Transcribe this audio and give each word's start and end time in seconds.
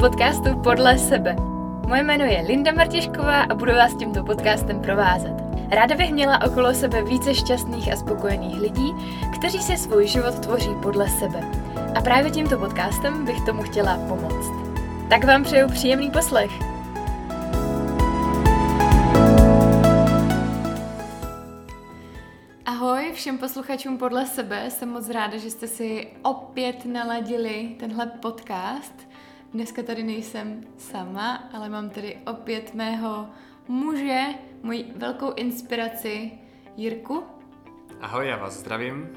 podcastu 0.00 0.58
Podle 0.64 0.98
sebe. 0.98 1.36
Moje 1.88 2.02
jméno 2.02 2.24
je 2.24 2.44
Linda 2.46 2.72
Martišková 2.72 3.42
a 3.42 3.54
budu 3.54 3.72
vás 3.72 3.94
tímto 3.94 4.24
podcastem 4.24 4.80
provázet. 4.80 5.34
Ráda 5.70 5.94
bych 5.96 6.12
měla 6.12 6.44
okolo 6.46 6.74
sebe 6.74 7.02
více 7.02 7.34
šťastných 7.34 7.92
a 7.92 7.96
spokojených 7.96 8.60
lidí, 8.60 8.92
kteří 9.38 9.58
si 9.58 9.76
svůj 9.76 10.06
život 10.06 10.38
tvoří 10.38 10.70
podle 10.82 11.08
sebe. 11.08 11.40
A 11.94 12.00
právě 12.00 12.30
tímto 12.30 12.58
podcastem 12.58 13.24
bych 13.24 13.40
tomu 13.40 13.62
chtěla 13.62 13.98
pomoct. 14.08 14.50
Tak 15.08 15.24
vám 15.24 15.42
přeju 15.42 15.68
příjemný 15.68 16.10
poslech. 16.10 16.50
Ahoj 22.66 23.12
všem 23.14 23.38
posluchačům 23.38 23.98
podle 23.98 24.26
sebe, 24.26 24.70
jsem 24.70 24.88
moc 24.88 25.08
ráda, 25.08 25.36
že 25.36 25.50
jste 25.50 25.66
si 25.66 26.08
opět 26.22 26.84
naladili 26.84 27.68
tenhle 27.78 28.06
podcast. 28.06 29.09
Dneska 29.52 29.82
tady 29.82 30.02
nejsem 30.02 30.64
sama, 30.78 31.50
ale 31.52 31.68
mám 31.68 31.90
tady 31.90 32.18
opět 32.26 32.74
mého 32.74 33.28
muže, 33.68 34.24
moji 34.62 34.92
velkou 34.96 35.32
inspiraci 35.34 36.30
Jirku. 36.76 37.22
Ahoj, 38.00 38.28
já 38.28 38.36
vás 38.36 38.54
zdravím. 38.54 39.08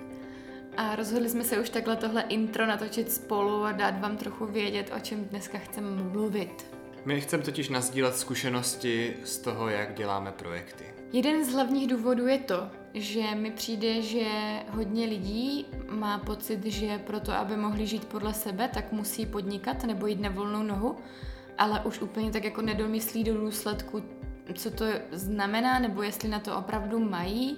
A 0.78 0.96
rozhodli 0.96 1.30
jsme 1.30 1.44
se 1.44 1.60
už 1.60 1.70
takhle 1.70 1.96
tohle 1.96 2.22
intro 2.22 2.66
natočit 2.66 3.12
spolu 3.12 3.64
a 3.64 3.72
dát 3.72 4.02
vám 4.02 4.18
trochu 4.18 4.46
vědět, 4.46 4.92
o 4.96 5.00
čem 5.00 5.26
dneska 5.26 5.58
chceme 5.58 6.04
mluvit. 6.04 6.66
My 7.06 7.22
chceme 7.22 7.44
totiž 7.44 7.70
nazdílet 7.70 8.18
zkušenosti 8.18 9.16
z 9.24 9.38
toho, 9.38 9.70
jak 9.70 9.94
děláme 9.94 10.32
projekty. 10.32 10.93
Jeden 11.14 11.46
z 11.46 11.54
hlavních 11.54 11.88
důvodů 11.88 12.28
je 12.28 12.38
to, 12.38 12.70
že 12.94 13.36
mi 13.36 13.52
přijde, 13.52 14.02
že 14.02 14.26
hodně 14.70 15.06
lidí 15.06 15.66
má 15.90 16.18
pocit, 16.18 16.66
že 16.66 16.98
proto, 16.98 17.32
aby 17.32 17.58
mohli 17.58 17.88
žít 17.88 18.06
podle 18.06 18.34
sebe, 18.34 18.70
tak 18.74 18.92
musí 18.92 19.26
podnikat 19.26 19.84
nebo 19.84 20.08
jít 20.08 20.22
na 20.22 20.30
volnou 20.30 20.64
nohu, 20.64 20.96
ale 21.58 21.82
už 21.86 22.02
úplně 22.02 22.32
tak 22.32 22.44
jako 22.44 22.62
nedomyslí 22.62 23.24
do 23.24 23.38
důsledku, 23.38 24.04
co 24.54 24.72
to 24.72 24.86
znamená, 25.12 25.80
nebo 25.80 26.04
jestli 26.04 26.30
na 26.30 26.40
to 26.40 26.58
opravdu 26.58 27.00
mají. 27.00 27.58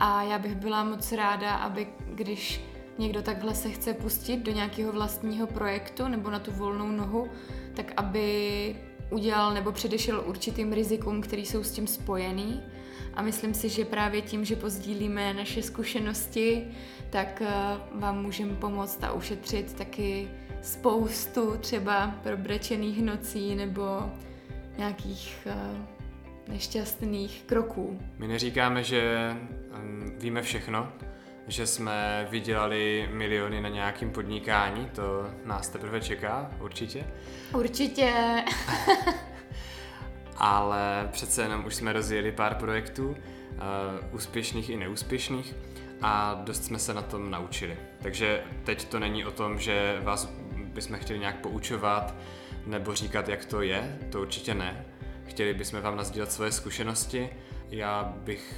A 0.00 0.22
já 0.22 0.38
bych 0.38 0.54
byla 0.54 0.84
moc 0.84 1.12
ráda, 1.12 1.54
aby 1.54 1.88
když 2.14 2.60
někdo 2.98 3.22
takhle 3.22 3.54
se 3.54 3.70
chce 3.70 3.94
pustit 3.94 4.36
do 4.36 4.52
nějakého 4.52 4.92
vlastního 4.92 5.46
projektu 5.46 6.08
nebo 6.08 6.30
na 6.30 6.38
tu 6.38 6.50
volnou 6.50 6.88
nohu, 6.88 7.28
tak 7.74 7.92
aby 7.96 8.76
udělal 9.10 9.54
nebo 9.54 9.72
předešel 9.72 10.24
určitým 10.26 10.72
rizikům, 10.72 11.20
které 11.20 11.42
jsou 11.42 11.62
s 11.62 11.72
tím 11.72 11.86
spojený 11.86 12.62
a 13.14 13.22
myslím 13.22 13.54
si, 13.54 13.68
že 13.68 13.84
právě 13.84 14.22
tím, 14.22 14.44
že 14.44 14.56
pozdílíme 14.56 15.34
naše 15.34 15.62
zkušenosti, 15.62 16.66
tak 17.10 17.42
eh, 17.42 17.52
vám 17.94 18.22
můžeme 18.22 18.54
pomoct 18.54 19.04
a 19.04 19.12
ušetřit 19.12 19.74
taky 19.74 20.28
spoustu 20.62 21.56
třeba 21.60 22.14
probrečených 22.22 23.02
nocí 23.02 23.54
nebo 23.54 24.12
nějakých 24.78 25.46
eh, 25.46 26.00
nešťastných 26.48 27.42
kroků. 27.46 28.00
My 28.18 28.28
neříkáme, 28.28 28.84
že 28.84 29.30
mm, 29.76 30.16
víme 30.18 30.42
všechno, 30.42 30.92
že 31.46 31.66
jsme 31.66 32.26
vydělali 32.30 33.08
miliony 33.12 33.60
na 33.60 33.68
nějakém 33.68 34.10
podnikání, 34.10 34.88
to 34.94 35.30
nás 35.44 35.68
teprve 35.68 36.00
čeká, 36.00 36.50
určitě. 36.60 37.06
Určitě. 37.54 38.12
ale 40.40 41.08
přece 41.12 41.42
jenom 41.42 41.64
už 41.66 41.74
jsme 41.74 41.92
rozjeli 41.92 42.32
pár 42.32 42.54
projektů, 42.54 43.08
uh, 43.08 43.16
úspěšných 44.14 44.70
i 44.70 44.76
neúspěšných 44.76 45.54
a 46.02 46.40
dost 46.44 46.64
jsme 46.64 46.78
se 46.78 46.94
na 46.94 47.02
tom 47.02 47.30
naučili. 47.30 47.76
Takže 48.02 48.42
teď 48.64 48.84
to 48.84 48.98
není 48.98 49.24
o 49.24 49.30
tom, 49.30 49.58
že 49.58 50.00
vás 50.02 50.32
bychom 50.52 50.96
chtěli 50.96 51.18
nějak 51.18 51.36
poučovat 51.40 52.14
nebo 52.66 52.94
říkat, 52.94 53.28
jak 53.28 53.44
to 53.44 53.62
je, 53.62 53.98
to 54.10 54.20
určitě 54.20 54.54
ne. 54.54 54.86
Chtěli 55.26 55.54
bychom 55.54 55.80
vám 55.80 55.96
nazdílet 55.96 56.32
svoje 56.32 56.52
zkušenosti. 56.52 57.30
Já 57.70 58.14
bych 58.16 58.54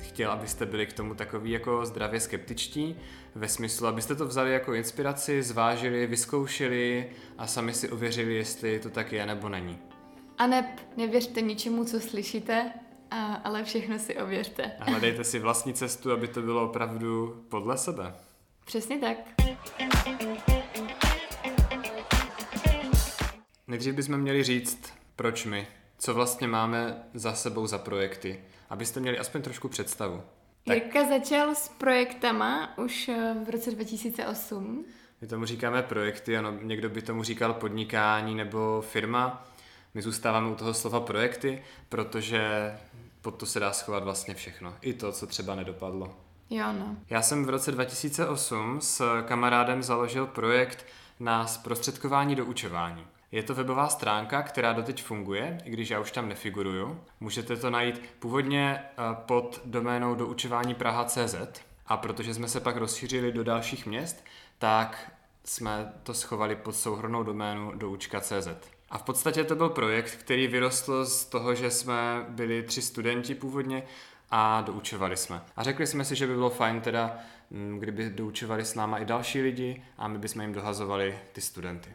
chtěl, 0.00 0.32
abyste 0.32 0.66
byli 0.66 0.86
k 0.86 0.92
tomu 0.92 1.14
takový 1.14 1.50
jako 1.50 1.86
zdravě 1.86 2.20
skeptičtí, 2.20 2.96
ve 3.34 3.48
smyslu, 3.48 3.86
abyste 3.86 4.14
to 4.14 4.26
vzali 4.26 4.52
jako 4.52 4.74
inspiraci, 4.74 5.42
zvážili, 5.42 6.06
vyzkoušeli 6.06 7.10
a 7.38 7.46
sami 7.46 7.72
si 7.72 7.88
ověřili, 7.88 8.34
jestli 8.34 8.78
to 8.78 8.90
tak 8.90 9.12
je 9.12 9.26
nebo 9.26 9.48
není. 9.48 9.78
A 10.38 10.46
ne, 10.46 10.76
nevěřte 10.96 11.40
ničemu, 11.40 11.84
co 11.84 12.00
slyšíte, 12.00 12.72
a, 13.10 13.34
ale 13.34 13.64
všechno 13.64 13.98
si 13.98 14.16
ověřte. 14.16 14.72
A 14.80 14.84
hledejte 14.84 15.24
si 15.24 15.38
vlastní 15.38 15.74
cestu, 15.74 16.12
aby 16.12 16.28
to 16.28 16.42
bylo 16.42 16.70
opravdu 16.70 17.44
podle 17.48 17.78
sebe. 17.78 18.14
Přesně 18.64 18.98
tak. 18.98 19.16
Nejdřív 23.68 23.94
bychom 23.94 24.18
měli 24.18 24.42
říct, 24.42 24.92
proč 25.16 25.44
my, 25.44 25.66
co 25.98 26.14
vlastně 26.14 26.48
máme 26.48 27.02
za 27.14 27.34
sebou 27.34 27.66
za 27.66 27.78
projekty, 27.78 28.40
abyste 28.70 29.00
měli 29.00 29.18
aspoň 29.18 29.42
trošku 29.42 29.68
představu. 29.68 30.22
Tak. 30.64 30.76
Jirka 30.76 31.08
začal 31.08 31.54
s 31.54 31.68
projektama 31.68 32.78
už 32.78 33.08
eh, 33.08 33.34
v 33.46 33.50
roce 33.50 33.70
2008. 33.70 34.84
My 35.20 35.26
tomu 35.26 35.44
říkáme 35.44 35.82
projekty, 35.82 36.36
ano, 36.36 36.58
někdo 36.62 36.88
by 36.88 37.02
tomu 37.02 37.22
říkal 37.22 37.54
podnikání 37.54 38.34
nebo 38.34 38.84
firma. 38.88 39.46
My 39.96 40.02
zůstáváme 40.02 40.50
u 40.50 40.54
toho 40.54 40.74
slova 40.74 41.00
projekty, 41.00 41.62
protože 41.88 42.72
pod 43.22 43.30
to 43.30 43.46
se 43.46 43.60
dá 43.60 43.72
schovat 43.72 44.04
vlastně 44.04 44.34
všechno. 44.34 44.74
I 44.80 44.92
to, 44.92 45.12
co 45.12 45.26
třeba 45.26 45.54
nedopadlo. 45.54 46.14
Jo, 46.50 46.72
no. 46.72 46.96
Já 47.10 47.22
jsem 47.22 47.44
v 47.44 47.48
roce 47.48 47.72
2008 47.72 48.80
s 48.80 49.22
kamarádem 49.22 49.82
založil 49.82 50.26
projekt 50.26 50.86
na 51.20 51.46
zprostředkování 51.46 52.34
do 52.34 52.44
učování. 52.44 53.06
Je 53.32 53.42
to 53.42 53.54
webová 53.54 53.88
stránka, 53.88 54.42
která 54.42 54.72
doteď 54.72 55.02
funguje, 55.02 55.58
i 55.64 55.70
když 55.70 55.90
já 55.90 56.00
už 56.00 56.12
tam 56.12 56.28
nefiguruju. 56.28 57.00
Můžete 57.20 57.56
to 57.56 57.70
najít 57.70 58.02
původně 58.18 58.78
eh, 58.82 58.94
pod 59.26 59.60
doménou 59.64 60.14
doučování 60.14 60.74
Praha.cz 60.74 61.34
a 61.86 61.96
protože 61.96 62.34
jsme 62.34 62.48
se 62.48 62.60
pak 62.60 62.76
rozšířili 62.76 63.32
do 63.32 63.44
dalších 63.44 63.86
měst, 63.86 64.24
tak 64.58 65.12
jsme 65.44 65.92
to 66.02 66.14
schovali 66.14 66.56
pod 66.56 66.76
souhrnou 66.76 67.22
doménu 67.22 67.72
doučka.cz. 67.76 68.75
A 68.90 68.98
v 68.98 69.02
podstatě 69.02 69.44
to 69.44 69.54
byl 69.54 69.68
projekt, 69.68 70.10
který 70.16 70.46
vyrostl 70.46 71.04
z 71.04 71.24
toho, 71.24 71.54
že 71.54 71.70
jsme 71.70 72.26
byli 72.28 72.62
tři 72.62 72.82
studenti 72.82 73.34
původně 73.34 73.82
a 74.30 74.60
doučovali 74.60 75.16
jsme. 75.16 75.42
A 75.56 75.62
řekli 75.62 75.86
jsme 75.86 76.04
si, 76.04 76.16
že 76.16 76.26
by 76.26 76.34
bylo 76.34 76.50
fajn 76.50 76.80
teda, 76.80 77.18
mm, 77.50 77.78
kdyby 77.78 78.10
doučovali 78.10 78.64
s 78.64 78.74
náma 78.74 78.98
i 78.98 79.04
další 79.04 79.40
lidi 79.42 79.82
a 79.98 80.08
my 80.08 80.18
bychom 80.18 80.42
jim 80.42 80.52
dohazovali 80.52 81.18
ty 81.32 81.40
studenty. 81.40 81.90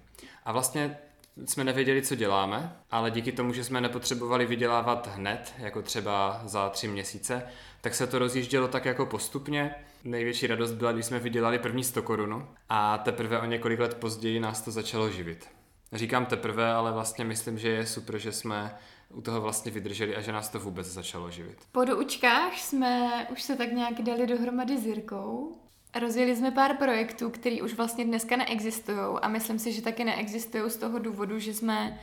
A 0.46 0.52
vlastně 0.52 0.98
jsme 1.46 1.64
nevěděli, 1.64 2.02
co 2.02 2.16
děláme, 2.16 2.76
ale 2.92 3.12
díky 3.12 3.32
tomu, 3.32 3.54
že 3.54 3.64
jsme 3.64 3.82
nepotřebovali 3.82 4.46
vydělávat 4.46 5.10
hned, 5.16 5.54
jako 5.58 5.82
třeba 5.82 6.42
za 6.46 6.70
tři 6.70 6.88
měsíce, 6.88 7.44
tak 7.82 7.96
se 7.96 8.08
to 8.08 8.20
rozjíždělo 8.20 8.68
tak 8.68 8.86
jako 8.86 9.06
postupně. 9.06 9.76
Největší 10.04 10.48
radost 10.48 10.72
byla, 10.72 10.92
když 10.92 11.06
jsme 11.06 11.20
vydělali 11.20 11.60
první 11.60 11.84
100 11.84 12.02
korunu 12.02 12.48
a 12.70 12.98
teprve 12.98 13.40
o 13.40 13.46
několik 13.46 13.80
let 13.80 13.94
později 13.94 14.40
nás 14.40 14.62
to 14.62 14.72
začalo 14.72 15.10
živit. 15.10 15.61
Říkám 15.94 16.26
teprve, 16.26 16.74
ale 16.74 16.92
vlastně 16.92 17.26
myslím, 17.26 17.58
že 17.58 17.70
je 17.70 17.86
super, 17.86 18.18
že 18.18 18.32
jsme 18.32 18.76
u 19.10 19.22
toho 19.22 19.42
vlastně 19.42 19.72
vydrželi 19.72 20.16
a 20.16 20.22
že 20.22 20.32
nás 20.32 20.50
to 20.50 20.60
vůbec 20.60 20.88
začalo 20.88 21.32
živit. 21.32 21.58
Po 21.72 21.86
doučkách 21.86 22.58
jsme 22.58 23.28
už 23.32 23.42
se 23.42 23.56
tak 23.56 23.72
nějak 23.72 24.02
dali 24.02 24.28
dohromady 24.28 24.78
s 24.78 24.86
Jirkou. 24.86 25.58
Rozjeli 26.00 26.36
jsme 26.36 26.52
pár 26.52 26.78
projektů, 26.78 27.30
které 27.30 27.62
už 27.62 27.74
vlastně 27.74 28.06
dneska 28.06 28.36
neexistují 28.36 28.98
a 29.22 29.28
myslím 29.28 29.60
si, 29.60 29.74
že 29.74 29.82
taky 29.82 30.04
neexistují 30.04 30.72
z 30.72 30.78
toho 30.78 31.00
důvodu, 31.00 31.40
že 31.40 31.54
jsme 31.54 32.00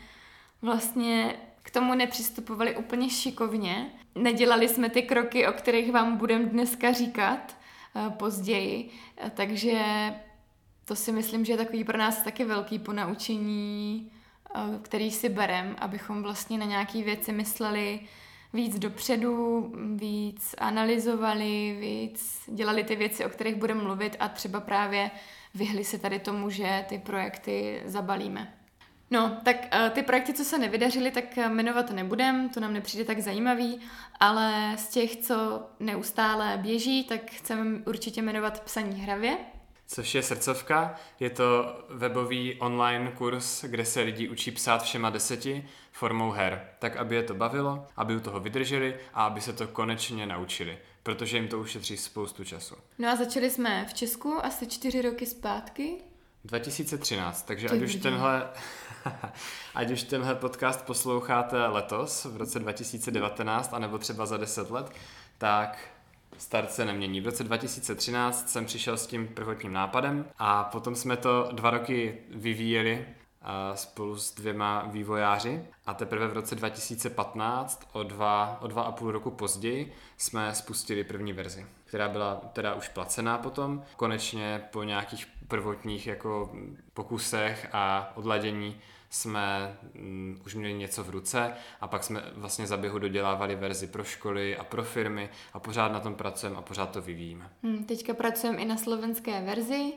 vlastně 0.63 1.35
k 1.63 1.71
tomu 1.71 1.95
nepřistupovali 1.95 2.77
úplně 2.77 3.11
šikovně. 3.11 3.91
Nedělali 4.15 4.69
jsme 4.69 4.91
ty 4.91 5.03
kroky, 5.03 5.47
o 5.47 5.53
kterých 5.53 5.93
vám 5.93 6.17
budeme 6.17 6.45
dneska 6.45 6.93
říkat 6.93 7.57
uh, 7.95 8.13
později, 8.13 8.91
takže 9.35 9.81
to 10.89 10.97
si 10.97 11.13
myslím, 11.13 11.45
že 11.45 11.53
je 11.53 11.57
takový 11.57 11.85
pro 11.85 11.99
nás 11.99 12.23
taky 12.23 12.45
velký 12.45 12.79
ponaučení, 12.79 14.11
eh, 14.55 14.61
který 14.83 15.11
si 15.11 15.29
berem, 15.29 15.77
abychom 15.79 16.23
vlastně 16.23 16.59
na 16.59 16.65
nějaké 16.65 17.03
věci 17.03 17.33
mysleli 17.33 18.01
víc 18.53 18.79
dopředu, 18.79 19.73
víc 19.95 20.55
analyzovali, 20.59 21.77
víc 21.81 22.43
dělali 22.47 22.85
ty 22.85 22.97
věci, 22.97 23.25
o 23.25 23.29
kterých 23.29 23.55
budeme 23.55 23.83
mluvit 23.83 24.17
a 24.21 24.29
třeba 24.29 24.61
právě 24.61 25.11
vyhli 25.55 25.85
se 25.85 25.99
tady 25.99 26.19
tomu, 26.19 26.51
že 26.51 26.85
ty 26.89 26.99
projekty 26.99 27.83
zabalíme. 27.85 28.55
No, 29.11 29.37
tak 29.45 29.57
uh, 29.57 29.91
ty 29.91 30.03
projekty, 30.03 30.33
co 30.33 30.45
se 30.45 30.59
nevydařily, 30.59 31.11
tak 31.11 31.37
jmenovat 31.37 31.91
nebudem, 31.91 32.49
to 32.49 32.61
nám 32.61 32.73
nepřijde 32.73 33.05
tak 33.05 33.21
zajímavý, 33.21 33.81
ale 34.21 34.75
z 34.79 34.89
těch, 34.89 35.17
co 35.17 35.67
neustále 35.81 36.59
běží, 36.63 37.05
tak 37.05 37.31
chceme 37.31 37.81
určitě 37.87 38.23
jmenovat 38.23 38.61
psaní 38.65 39.01
hravě, 39.01 39.39
což 39.89 40.15
je 40.15 40.23
srdcovka. 40.23 40.95
Je 41.21 41.31
to 41.31 41.79
webový 41.89 42.55
online 42.55 43.13
kurz, 43.13 43.65
kde 43.65 43.85
se 43.85 44.01
lidi 44.01 44.29
učí 44.29 44.51
psát 44.51 44.83
všema 44.83 45.11
deseti 45.11 45.69
formou 45.93 46.31
her, 46.31 46.69
tak 46.79 46.97
aby 46.97 47.15
je 47.15 47.23
to 47.23 47.35
bavilo, 47.35 47.87
aby 47.97 48.17
u 48.17 48.21
toho 48.21 48.41
vydrželi 48.41 48.97
a 49.15 49.27
aby 49.27 49.41
se 49.41 49.53
to 49.53 49.69
konečně 49.69 50.27
naučili, 50.27 50.79
protože 51.03 51.37
jim 51.37 51.49
to 51.49 51.59
ušetří 51.59 51.97
spoustu 51.97 52.45
času. 52.45 52.75
No 52.99 53.09
a 53.09 53.17
začali 53.17 53.51
jsme 53.51 53.87
v 53.89 53.95
Česku 53.95 54.45
asi 54.45 54.67
čtyři 54.67 55.03
roky 55.03 55.27
zpátky. 55.27 55.97
2013, 56.45 57.43
takže 57.43 57.69
Ty 57.69 57.77
ať 57.77 57.83
už, 57.83 57.95
tenhle, 57.95 58.51
ať 59.75 59.91
už 59.91 60.03
tenhle 60.03 60.35
podcast 60.35 60.87
posloucháte 60.87 61.67
letos, 61.67 62.25
v 62.25 62.37
roce 62.37 62.59
2019, 62.59 63.75
anebo 63.75 63.99
třeba 63.99 64.27
za 64.27 64.37
10 64.37 64.71
let, 64.71 64.91
tak 65.39 65.79
start 66.39 66.73
se 66.73 66.85
nemění. 66.85 67.21
V 67.21 67.27
roce 67.27 67.45
2013 67.45 68.49
jsem 68.49 68.67
přišel 68.67 68.97
s 68.97 69.07
tím 69.07 69.29
prvotním 69.29 69.73
nápadem 69.73 70.25
a 70.39 70.65
potom 70.65 70.95
jsme 70.95 71.17
to 71.17 71.49
dva 71.53 71.71
roky 71.71 72.19
vyvíjeli 72.31 73.07
a 73.43 73.77
spolu 73.77 74.17
s 74.17 74.35
dvěma 74.35 74.85
vývojáři 74.87 75.65
a 75.87 75.95
teprve 75.95 76.29
v 76.29 76.33
roce 76.33 76.55
2015, 76.55 77.89
o 77.93 78.03
dva, 78.03 78.59
o 78.61 78.67
dva 78.67 78.83
a 78.83 78.93
půl 78.93 79.13
roku 79.13 79.31
později, 79.31 79.93
jsme 80.17 80.55
spustili 80.55 81.05
první 81.05 81.33
verzi, 81.33 81.67
která 81.85 82.09
byla 82.09 82.35
teda 82.53 82.75
už 82.75 82.89
placená 82.89 83.39
potom. 83.39 83.83
Konečně 83.97 84.63
po 84.73 84.83
nějakých 84.83 85.29
prvotních 85.49 86.07
jako 86.07 86.51
pokusech 86.95 87.69
a 87.73 88.13
odladění 88.15 88.77
jsme 89.11 89.77
mm, 89.95 90.41
už 90.47 90.55
měli 90.55 90.75
něco 90.75 91.05
v 91.05 91.11
ruce 91.11 91.53
a 91.81 91.89
pak 91.89 92.05
jsme 92.05 92.23
vlastně 92.35 92.67
za 92.67 92.77
běhu 92.77 92.99
dodělávali 92.99 93.57
verzi 93.57 93.87
pro 93.87 94.05
školy 94.05 94.57
a 94.57 94.65
pro 94.65 94.85
firmy 94.85 95.31
a 95.53 95.59
pořád 95.59 95.93
na 95.93 96.01
tom 96.01 96.15
pracujeme 96.15 96.57
a 96.57 96.63
pořád 96.63 96.91
to 96.91 97.03
vyvíjíme. 97.03 97.51
Hm, 97.63 97.85
teďka 97.85 98.15
pracujeme 98.15 98.59
i 98.59 98.65
na 98.65 98.77
slovenské 98.77 99.41
verzi, 99.41 99.93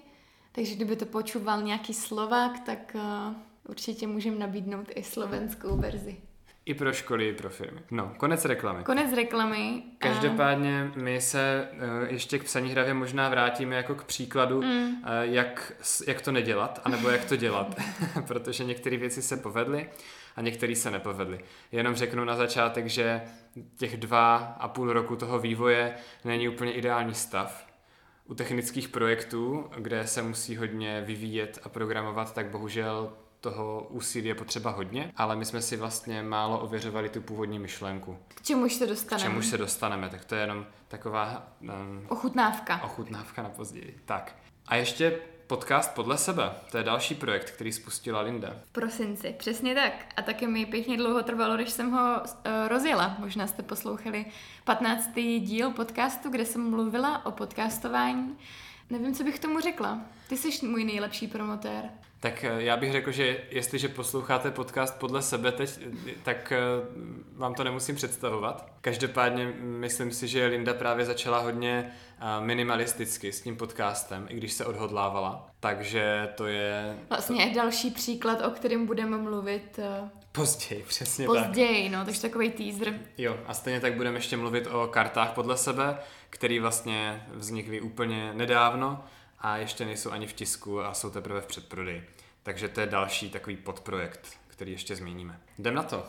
takže 0.51 0.75
kdyby 0.75 0.95
to 0.95 1.05
počúval 1.05 1.61
nějaký 1.61 1.93
Slovák, 1.93 2.59
tak 2.59 2.95
uh, 2.95 3.35
určitě 3.69 4.07
můžeme 4.07 4.37
nabídnout 4.37 4.87
i 4.95 5.03
slovenskou 5.03 5.77
verzi. 5.77 6.17
I 6.65 6.73
pro 6.73 6.93
školy, 6.93 7.27
i 7.29 7.33
pro 7.33 7.49
firmy. 7.49 7.79
No, 7.91 8.13
konec 8.17 8.45
reklamy. 8.45 8.83
Konec 8.83 9.13
reklamy. 9.13 9.83
Každopádně 9.97 10.91
my 10.95 11.21
se 11.21 11.67
eh, 11.71 11.77
ještě 12.13 12.39
k 12.39 12.43
psaní 12.43 12.69
hravě 12.71 12.93
možná 12.93 13.29
vrátíme 13.29 13.75
jako 13.75 13.95
k 13.95 14.03
příkladu, 14.03 14.61
Mm. 14.61 14.91
eh, 15.03 15.09
jak, 15.21 15.73
jak 16.07 16.21
to 16.21 16.31
nedělat, 16.31 16.81
anebo 16.83 17.09
jak 17.09 17.25
to 17.25 17.35
dělat, 17.35 17.75
protože 18.27 18.63
některé 18.63 18.97
věci 18.97 19.21
se 19.21 19.37
povedly 19.37 19.89
a 20.35 20.41
některé 20.41 20.75
se 20.75 20.91
nepovedly. 20.91 21.39
Jenom 21.71 21.95
řeknu 21.95 22.25
na 22.25 22.35
začátek, 22.35 22.87
že 22.87 23.21
těch 23.77 23.97
dva 23.97 24.35
a 24.59 24.67
půl 24.67 24.93
roku 24.93 25.15
toho 25.15 25.39
vývoje 25.39 25.93
není 26.25 26.49
úplně 26.49 26.73
ideální 26.73 27.13
stav. 27.13 27.67
U 28.25 28.33
technických 28.35 28.89
projektů, 28.89 29.69
kde 29.77 30.07
se 30.07 30.21
musí 30.21 30.55
hodně 30.57 31.01
vyvíjet 31.05 31.59
a 31.63 31.69
programovat, 31.69 32.33
tak 32.33 32.45
bohužel 32.49 33.13
toho 33.41 33.87
úsilí 33.89 34.27
je 34.27 34.35
potřeba 34.35 34.71
hodně, 34.71 35.11
ale 35.17 35.35
my 35.35 35.45
jsme 35.45 35.61
si 35.61 35.77
vlastně 35.77 36.23
málo 36.23 36.59
ověřovali 36.59 37.09
tu 37.09 37.21
původní 37.21 37.59
myšlenku. 37.59 38.17
K 38.27 38.41
čemuž 38.41 38.73
se 38.73 38.85
K 38.85 38.89
dostaneme? 38.89 39.29
čemuž 39.29 39.45
se 39.45 39.57
dostaneme, 39.57 40.09
tak 40.09 40.25
to 40.25 40.35
je 40.35 40.41
jenom 40.41 40.65
taková 40.87 41.47
um, 41.61 41.69
Ochutnávka. 42.09 42.81
ochutnávka 42.83 43.43
na 43.43 43.49
později. 43.49 43.99
Tak. 44.05 44.35
A 44.67 44.75
ještě 44.75 45.19
podcast 45.47 45.93
Podle 45.95 46.17
sebe. 46.17 46.51
To 46.71 46.77
je 46.77 46.83
další 46.83 47.15
projekt, 47.15 47.51
který 47.51 47.71
spustila 47.71 48.21
Linda. 48.21 48.53
V 48.65 48.71
prosinci, 48.71 49.35
přesně 49.39 49.75
tak. 49.75 49.93
A 50.17 50.21
taky 50.21 50.47
mi 50.47 50.65
pěkně 50.65 50.97
dlouho 50.97 51.23
trvalo, 51.23 51.57
než 51.57 51.69
jsem 51.69 51.91
ho 51.91 52.15
uh, 52.21 52.67
rozjela. 52.67 53.15
Možná 53.19 53.47
jste 53.47 53.63
poslouchali 53.63 54.25
15. 54.63 55.09
díl 55.39 55.71
podcastu, 55.71 56.29
kde 56.29 56.45
jsem 56.45 56.69
mluvila 56.69 57.25
o 57.25 57.31
podcastování. 57.31 58.37
Nevím, 58.89 59.13
co 59.15 59.23
bych 59.23 59.39
tomu 59.39 59.59
řekla. 59.59 59.99
Ty 60.29 60.37
jsi 60.37 60.65
můj 60.67 60.83
nejlepší 60.83 61.27
promotér. 61.27 61.89
Tak 62.21 62.43
eh, 62.43 62.63
já 62.63 62.77
bych 62.77 62.91
řekl, 62.91 63.11
že 63.11 63.37
jestliže 63.49 63.87
posloucháte 63.87 64.51
podcast 64.51 64.99
podle 64.99 65.21
sebe 65.21 65.51
teď, 65.51 65.79
eh, 66.07 66.11
tak 66.23 66.51
eh, 66.51 66.57
vám 67.35 67.53
to 67.53 67.63
nemusím 67.63 67.95
představovat. 67.95 68.71
Každopádně 68.81 69.53
myslím 69.59 70.11
si, 70.11 70.27
že 70.27 70.45
Linda 70.45 70.73
právě 70.73 71.05
začala 71.05 71.39
hodně 71.39 71.91
minimalisticky 72.39 73.31
s 73.31 73.41
tím 73.41 73.57
podcastem, 73.57 74.27
i 74.29 74.35
když 74.35 74.53
se 74.53 74.65
odhodlávala. 74.65 75.47
Takže 75.59 76.29
to 76.35 76.45
je 76.45 76.97
Vlastně 77.09 77.51
další 77.55 77.91
příklad, 77.91 78.45
o 78.45 78.49
kterém 78.49 78.85
budeme 78.85 79.17
mluvit 79.17 79.79
později, 80.31 80.83
přesně 80.87 81.27
tak. 81.27 81.45
později, 81.45 81.89
no, 81.89 82.05
takže 82.05 82.21
takový 82.21 82.51
teaser. 82.51 82.99
Jo, 83.17 83.37
a 83.47 83.53
stejně 83.53 83.79
tak 83.79 83.93
budeme 83.93 84.17
ještě 84.17 84.37
mluvit 84.37 84.67
o 84.67 84.87
kartách 84.87 85.31
podle 85.31 85.57
sebe, 85.57 85.97
které 86.29 86.59
vlastně 86.59 87.25
vznikly 87.33 87.81
úplně 87.81 88.33
nedávno 88.33 89.03
a 89.41 89.57
ještě 89.57 89.85
nejsou 89.85 90.11
ani 90.11 90.27
v 90.27 90.33
tisku 90.33 90.81
a 90.81 90.93
jsou 90.93 91.09
teprve 91.09 91.41
v 91.41 91.45
předprodeji. 91.45 92.09
Takže 92.43 92.67
to 92.67 92.79
je 92.79 92.87
další 92.87 93.29
takový 93.29 93.55
podprojekt, 93.57 94.37
který 94.47 94.71
ještě 94.71 94.95
zmíníme. 94.95 95.39
Jdem 95.57 95.75
na 95.75 95.83
to. 95.83 96.07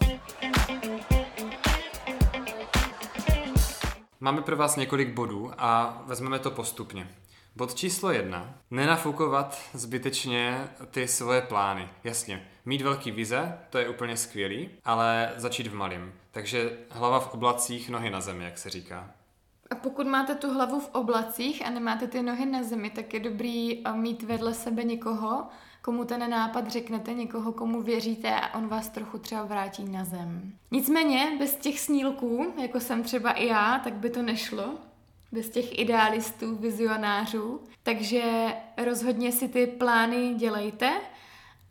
Máme 4.20 4.42
pro 4.42 4.56
vás 4.56 4.76
několik 4.76 5.14
bodů 5.14 5.52
a 5.58 6.02
vezmeme 6.06 6.38
to 6.38 6.50
postupně. 6.50 7.08
Bod 7.56 7.74
číslo 7.74 8.10
jedna. 8.10 8.54
Nenafukovat 8.70 9.60
zbytečně 9.74 10.68
ty 10.90 11.08
svoje 11.08 11.40
plány. 11.40 11.88
Jasně, 12.04 12.48
mít 12.64 12.82
velký 12.82 13.10
vize, 13.10 13.58
to 13.70 13.78
je 13.78 13.88
úplně 13.88 14.16
skvělý, 14.16 14.70
ale 14.84 15.32
začít 15.36 15.66
v 15.66 15.74
malém. 15.74 16.12
Takže 16.30 16.70
hlava 16.90 17.20
v 17.20 17.34
oblacích, 17.34 17.90
nohy 17.90 18.10
na 18.10 18.20
zemi, 18.20 18.44
jak 18.44 18.58
se 18.58 18.70
říká. 18.70 19.10
A 19.72 19.74
pokud 19.74 20.06
máte 20.06 20.34
tu 20.34 20.54
hlavu 20.54 20.80
v 20.80 20.90
oblacích 20.92 21.66
a 21.66 21.70
nemáte 21.70 22.06
ty 22.06 22.22
nohy 22.22 22.46
na 22.46 22.62
zemi, 22.62 22.90
tak 22.90 23.14
je 23.14 23.20
dobrý 23.20 23.82
eh, 23.84 23.92
mít 23.92 24.22
vedle 24.22 24.54
sebe 24.54 24.84
někoho, 24.84 25.46
komu 25.82 26.04
ten 26.04 26.30
nápad 26.30 26.68
řeknete, 26.68 27.14
někoho, 27.14 27.52
komu 27.52 27.82
věříte 27.82 28.34
a 28.40 28.54
on 28.58 28.68
vás 28.68 28.88
trochu 28.88 29.18
třeba 29.18 29.44
vrátí 29.44 29.84
na 29.84 30.04
zem. 30.04 30.52
Nicméně, 30.70 31.36
bez 31.38 31.56
těch 31.56 31.80
snílků, 31.80 32.52
jako 32.62 32.80
jsem 32.80 33.02
třeba 33.02 33.32
i 33.32 33.46
já, 33.46 33.80
tak 33.84 33.92
by 33.92 34.10
to 34.10 34.22
nešlo. 34.22 34.64
Bez 35.32 35.48
těch 35.48 35.78
idealistů, 35.78 36.56
vizionářů. 36.56 37.60
Takže 37.82 38.54
rozhodně 38.84 39.32
si 39.32 39.48
ty 39.48 39.66
plány 39.66 40.34
dělejte, 40.34 40.92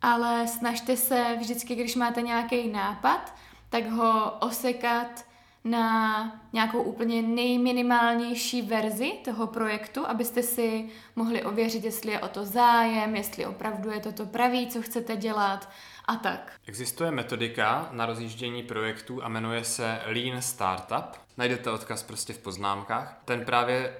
ale 0.02 0.48
snažte 0.48 0.96
se 0.96 1.36
vždycky, 1.38 1.74
když 1.74 1.96
máte 1.96 2.22
nějaký 2.22 2.68
nápad, 2.68 3.34
tak 3.70 3.90
ho 3.90 4.30
osekat 4.40 5.31
na 5.64 6.40
nějakou 6.52 6.82
úplně 6.82 7.22
nejminimálnější 7.22 8.62
verzi 8.62 9.12
toho 9.24 9.46
projektu, 9.46 10.06
abyste 10.06 10.42
si 10.42 10.88
mohli 11.16 11.42
ověřit, 11.42 11.84
jestli 11.84 12.12
je 12.12 12.20
o 12.20 12.28
to 12.28 12.44
zájem, 12.44 13.16
jestli 13.16 13.46
opravdu 13.46 13.90
je 13.90 14.00
to 14.00 14.12
to 14.12 14.26
pravý, 14.26 14.66
co 14.66 14.82
chcete 14.82 15.16
dělat 15.16 15.70
a 16.04 16.16
tak. 16.16 16.52
Existuje 16.66 17.10
metodika 17.10 17.88
na 17.92 18.06
rozjíždění 18.06 18.62
projektů 18.62 19.24
a 19.24 19.28
jmenuje 19.28 19.64
se 19.64 20.00
Lean 20.06 20.42
Startup. 20.42 21.16
Najdete 21.36 21.70
odkaz 21.70 22.02
prostě 22.02 22.32
v 22.32 22.38
poznámkách. 22.38 23.22
Ten 23.24 23.44
právě 23.44 23.96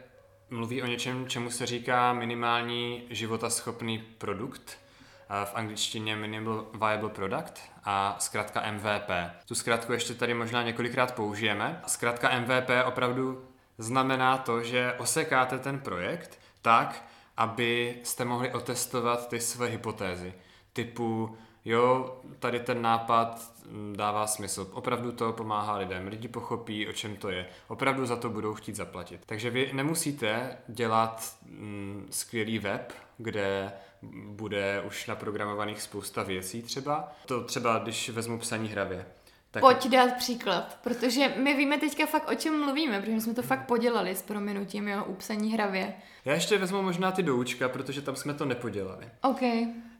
mluví 0.51 0.83
o 0.83 0.87
něčem, 0.87 1.29
čemu 1.29 1.51
se 1.51 1.67
říká 1.67 2.13
minimální 2.13 3.03
životaschopný 3.11 3.99
produkt. 3.99 4.79
V 5.45 5.55
angličtině 5.55 6.17
Minimal 6.17 6.67
Viable 6.73 7.09
Product 7.09 7.72
a 7.85 8.17
zkrátka 8.19 8.71
MVP. 8.71 9.11
Tu 9.47 9.55
zkrátku 9.55 9.93
ještě 9.93 10.15
tady 10.15 10.35
možná 10.35 10.63
několikrát 10.63 11.15
použijeme. 11.15 11.81
Zkrátka 11.87 12.41
MVP 12.41 12.71
opravdu 12.85 13.49
znamená 13.79 14.39
to, 14.39 14.63
že 14.63 14.95
osekáte 14.99 15.59
ten 15.59 15.81
projekt 15.81 16.39
tak, 16.63 17.05
aby 17.37 18.01
jste 18.03 18.25
mohli 18.25 18.53
otestovat 18.53 19.29
ty 19.29 19.41
své 19.41 19.67
hypotézy. 19.67 20.35
Typu, 20.73 21.39
jo, 21.65 22.17
tady 22.39 22.61
ten 22.61 22.83
nápad 22.83 23.53
mm, 23.67 23.95
dává 23.97 24.27
smysl. 24.27 24.69
Opravdu 24.73 25.13
to 25.13 25.33
pomáhá 25.33 25.77
lidem. 25.77 26.07
Lidi 26.07 26.29
pochopí, 26.29 26.89
o 26.89 26.93
čem 26.93 27.17
to 27.17 27.31
je. 27.31 27.47
Opravdu 27.69 28.07
za 28.07 28.17
to 28.17 28.31
budou 28.31 28.55
chtít 28.55 28.77
zaplatit. 28.77 29.21
Takže 29.27 29.51
vy 29.51 29.71
nemusíte 29.73 30.59
dělat 30.69 31.37
mm, 31.47 32.07
skvělý 32.11 32.59
web, 32.59 32.93
kde 33.19 33.73
bude 34.27 34.83
už 34.87 35.07
naprogramovaných 35.07 35.83
spousta 35.83 36.23
věcí 36.23 36.63
třeba. 36.63 37.13
To 37.27 37.45
třeba, 37.45 37.79
když 37.79 38.09
vezmu 38.09 38.39
psaní 38.39 38.69
hravě. 38.69 39.07
Tak 39.51 39.61
Pojď 39.61 39.89
dát 39.89 40.17
příklad, 40.17 40.79
protože 40.83 41.35
my 41.37 41.55
víme 41.55 41.79
teďka 41.79 42.07
fakt, 42.07 42.31
o 42.31 42.35
čem 42.35 42.61
mluvíme, 42.61 43.01
protože 43.01 43.21
jsme 43.21 43.35
to 43.35 43.43
fakt 43.43 43.67
podělali 43.67 44.17
s 44.17 44.23
prominutím, 44.23 44.89
jo, 44.89 45.05
u 45.05 45.15
psaní 45.15 45.53
hravě. 45.53 45.95
Já 46.25 46.35
ještě 46.35 46.59
vezmu 46.59 46.83
možná 46.83 47.13
ty 47.13 47.23
doučka, 47.23 47.69
protože 47.69 48.03
tam 48.03 48.17
jsme 48.17 48.35
to 48.35 48.45
nepodělali. 48.45 49.09
OK. 49.23 49.41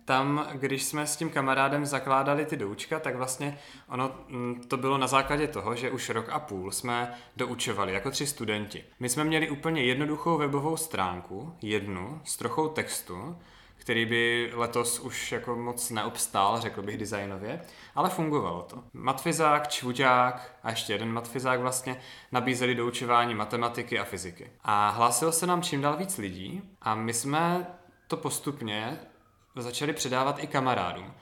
Tam, 0.05 0.47
když 0.53 0.83
jsme 0.83 1.07
s 1.07 1.17
tím 1.17 1.31
kamarádem 1.31 1.87
zakládali 1.87 2.47
ty 2.47 2.57
doučka, 2.57 3.01
tak 3.01 3.17
vlastně 3.17 3.59
ono 3.89 4.11
mm, 4.29 4.63
to 4.69 4.77
bylo 4.77 4.99
na 4.99 5.07
základě 5.07 5.49
toho, 5.49 5.75
že 5.75 5.91
už 5.91 6.11
rok 6.11 6.29
a 6.29 6.39
půl 6.39 6.71
jsme 6.71 7.15
doučovali 7.37 7.93
jako 7.93 8.11
tři 8.11 8.27
studenti. 8.27 8.85
My 9.01 9.09
jsme 9.09 9.25
měli 9.25 9.51
úplně 9.51 9.85
jednoduchou 9.85 10.39
webovou 10.39 10.77
stránku, 10.77 11.55
jednu, 11.63 12.21
s 12.25 12.37
trochou 12.37 12.69
textu, 12.69 13.37
který 13.83 14.07
by 14.07 14.53
letos 14.55 15.01
už 15.01 15.33
jako 15.33 15.57
moc 15.57 15.91
neobstál, 15.91 16.61
řekl 16.61 16.83
bych 16.83 16.99
designově, 16.99 17.61
ale 17.95 18.11
fungovalo 18.11 18.63
to. 18.63 18.83
Matfizák, 18.93 19.69
čvuďák 19.69 20.57
a 20.63 20.71
ještě 20.71 20.93
jeden 20.93 21.13
matfizák 21.13 21.61
vlastně 21.61 21.97
nabízeli 22.33 22.75
doučování 22.75 23.35
matematiky 23.35 23.99
a 23.99 24.05
fyziky. 24.05 24.51
A 24.65 24.89
hlásilo 24.89 25.33
se 25.33 25.47
nám 25.47 25.63
čím 25.63 25.81
dál 25.81 25.97
víc 25.97 26.19
lidí 26.19 26.63
a 26.83 26.95
my 26.95 27.15
jsme 27.15 27.67
to 28.07 28.17
postupně 28.17 28.99
začali 29.57 29.93
předávat 29.93 30.45
i 30.45 30.47
kamarádům, 30.47 31.13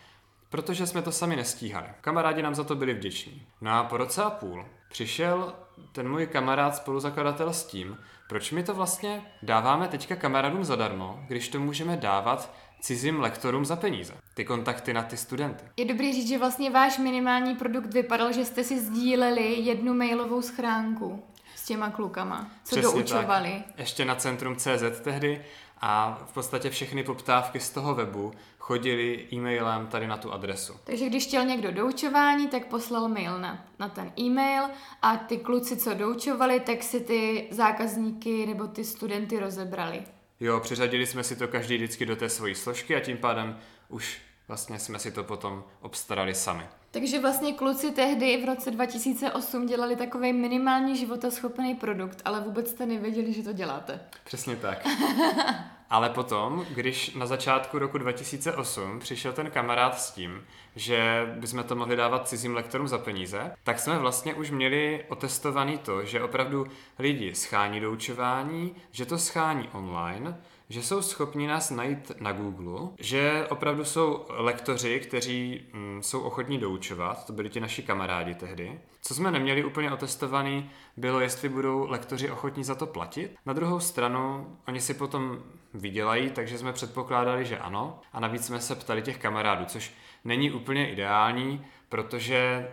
protože 0.48 0.86
jsme 0.86 1.02
to 1.02 1.12
sami 1.12 1.36
nestíhali. 1.36 1.86
Kamarádi 2.00 2.42
nám 2.42 2.54
za 2.54 2.64
to 2.64 2.74
byli 2.74 2.94
vděční. 2.94 3.46
No 3.60 3.70
a 3.70 3.84
po 3.84 3.96
roce 3.96 4.22
a 4.22 4.30
půl 4.30 4.66
přišel 4.90 5.54
ten 5.92 6.08
můj 6.08 6.26
kamarád 6.26 6.76
spoluzakladatel 6.76 7.52
s 7.52 7.64
tím, 7.64 7.98
proč 8.28 8.50
my 8.50 8.62
to 8.62 8.74
vlastně 8.74 9.22
dáváme 9.42 9.88
teďka 9.88 10.16
kamarádům 10.16 10.64
zadarmo, 10.64 11.24
když 11.28 11.48
to 11.48 11.60
můžeme 11.60 11.96
dávat 11.96 12.54
cizím 12.80 13.20
lektorům 13.20 13.64
za 13.64 13.76
peníze. 13.76 14.14
Ty 14.34 14.44
kontakty 14.44 14.92
na 14.92 15.02
ty 15.02 15.16
studenty. 15.16 15.64
Je 15.76 15.84
dobrý 15.84 16.12
říct, 16.12 16.28
že 16.28 16.38
vlastně 16.38 16.70
váš 16.70 16.98
minimální 16.98 17.54
produkt 17.54 17.94
vypadal, 17.94 18.32
že 18.32 18.44
jste 18.44 18.64
si 18.64 18.80
sdíleli 18.80 19.54
jednu 19.54 19.94
mailovou 19.94 20.42
schránku 20.42 21.22
s 21.56 21.66
těma 21.66 21.90
klukama, 21.90 22.50
co 22.64 22.76
Přesně 22.76 22.98
doučovali. 22.98 23.62
Tak. 23.66 23.78
Ještě 23.78 24.04
na 24.04 24.14
centrum 24.14 24.56
CZ 24.56 25.00
tehdy 25.02 25.44
a 25.80 26.22
v 26.26 26.32
podstatě 26.32 26.70
všechny 26.70 27.02
poptávky 27.02 27.60
z 27.60 27.70
toho 27.70 27.94
webu 27.94 28.32
chodili 28.58 29.26
e-mailem 29.32 29.86
tady 29.86 30.06
na 30.06 30.16
tu 30.16 30.32
adresu. 30.32 30.74
Takže 30.84 31.06
když 31.06 31.26
chtěl 31.26 31.44
někdo 31.44 31.72
doučování, 31.72 32.48
tak 32.48 32.66
poslal 32.66 33.08
mail 33.08 33.38
na, 33.38 33.64
na 33.78 33.88
ten 33.88 34.12
e-mail 34.18 34.64
a 35.02 35.16
ty 35.16 35.38
kluci, 35.38 35.76
co 35.76 35.94
doučovali, 35.94 36.60
tak 36.60 36.82
si 36.82 37.00
ty 37.00 37.48
zákazníky 37.50 38.46
nebo 38.46 38.66
ty 38.66 38.84
studenty 38.84 39.40
rozebrali. 39.40 40.02
Jo, 40.40 40.60
přiřadili 40.60 41.06
jsme 41.06 41.24
si 41.24 41.36
to 41.36 41.48
každý 41.48 41.76
vždycky 41.76 42.06
do 42.06 42.16
té 42.16 42.28
svojí 42.28 42.54
složky 42.54 42.96
a 42.96 43.00
tím 43.00 43.16
pádem 43.16 43.58
už 43.88 44.20
vlastně 44.48 44.78
jsme 44.78 44.98
si 44.98 45.12
to 45.12 45.24
potom 45.24 45.64
obstarali 45.80 46.34
sami. 46.34 46.64
Takže 46.92 47.20
vlastně 47.20 47.52
kluci 47.52 47.90
tehdy 47.90 48.42
v 48.42 48.46
roce 48.46 48.70
2008 48.70 49.66
dělali 49.66 49.96
takový 49.96 50.32
minimální 50.32 50.96
životaschopný 50.96 51.74
produkt, 51.74 52.22
ale 52.24 52.40
vůbec 52.40 52.70
jste 52.70 52.86
nevěděli, 52.86 53.32
že 53.32 53.42
to 53.42 53.52
děláte. 53.52 54.00
Přesně 54.24 54.56
tak. 54.56 54.86
Ale 55.90 56.10
potom, 56.10 56.66
když 56.70 57.14
na 57.14 57.26
začátku 57.26 57.78
roku 57.78 57.98
2008 57.98 59.00
přišel 59.00 59.32
ten 59.32 59.50
kamarád 59.50 60.00
s 60.00 60.10
tím, 60.10 60.44
že 60.76 61.26
bychom 61.38 61.64
to 61.64 61.76
mohli 61.76 61.96
dávat 61.96 62.28
cizím 62.28 62.54
lektorům 62.54 62.88
za 62.88 62.98
peníze, 62.98 63.54
tak 63.64 63.78
jsme 63.78 63.98
vlastně 63.98 64.34
už 64.34 64.50
měli 64.50 65.04
otestovaný 65.08 65.78
to, 65.78 66.04
že 66.04 66.22
opravdu 66.22 66.66
lidi 66.98 67.34
schání 67.34 67.80
doučování, 67.80 68.74
že 68.90 69.06
to 69.06 69.18
schání 69.18 69.68
online, 69.72 70.40
že 70.70 70.82
jsou 70.82 71.02
schopni 71.02 71.46
nás 71.46 71.70
najít 71.70 72.12
na 72.20 72.32
Google, 72.32 72.88
že 72.98 73.46
opravdu 73.50 73.84
jsou 73.84 74.26
lektoři, 74.28 75.00
kteří 75.00 75.66
mm, 75.72 76.02
jsou 76.02 76.20
ochotní 76.20 76.58
doučovat, 76.58 77.26
to 77.26 77.32
byli 77.32 77.48
ti 77.48 77.60
naši 77.60 77.82
kamarádi 77.82 78.34
tehdy. 78.34 78.80
Co 79.02 79.14
jsme 79.14 79.30
neměli 79.30 79.64
úplně 79.64 79.92
otestovaný, 79.92 80.70
bylo, 80.96 81.20
jestli 81.20 81.48
budou 81.48 81.86
lektoři 81.88 82.30
ochotní 82.30 82.64
za 82.64 82.74
to 82.74 82.86
platit. 82.86 83.36
Na 83.46 83.52
druhou 83.52 83.80
stranu, 83.80 84.56
oni 84.68 84.80
si 84.80 84.94
potom 84.94 85.42
vydělají, 85.74 86.30
takže 86.30 86.58
jsme 86.58 86.72
předpokládali, 86.72 87.44
že 87.44 87.58
ano. 87.58 88.00
A 88.12 88.20
navíc 88.20 88.46
jsme 88.46 88.60
se 88.60 88.74
ptali 88.74 89.02
těch 89.02 89.18
kamarádů, 89.18 89.64
což 89.64 89.92
není 90.24 90.50
úplně 90.50 90.92
ideální, 90.92 91.66
protože 91.88 92.68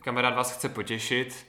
kamarád 0.00 0.34
vás 0.34 0.56
chce 0.56 0.68
potěšit, 0.68 1.46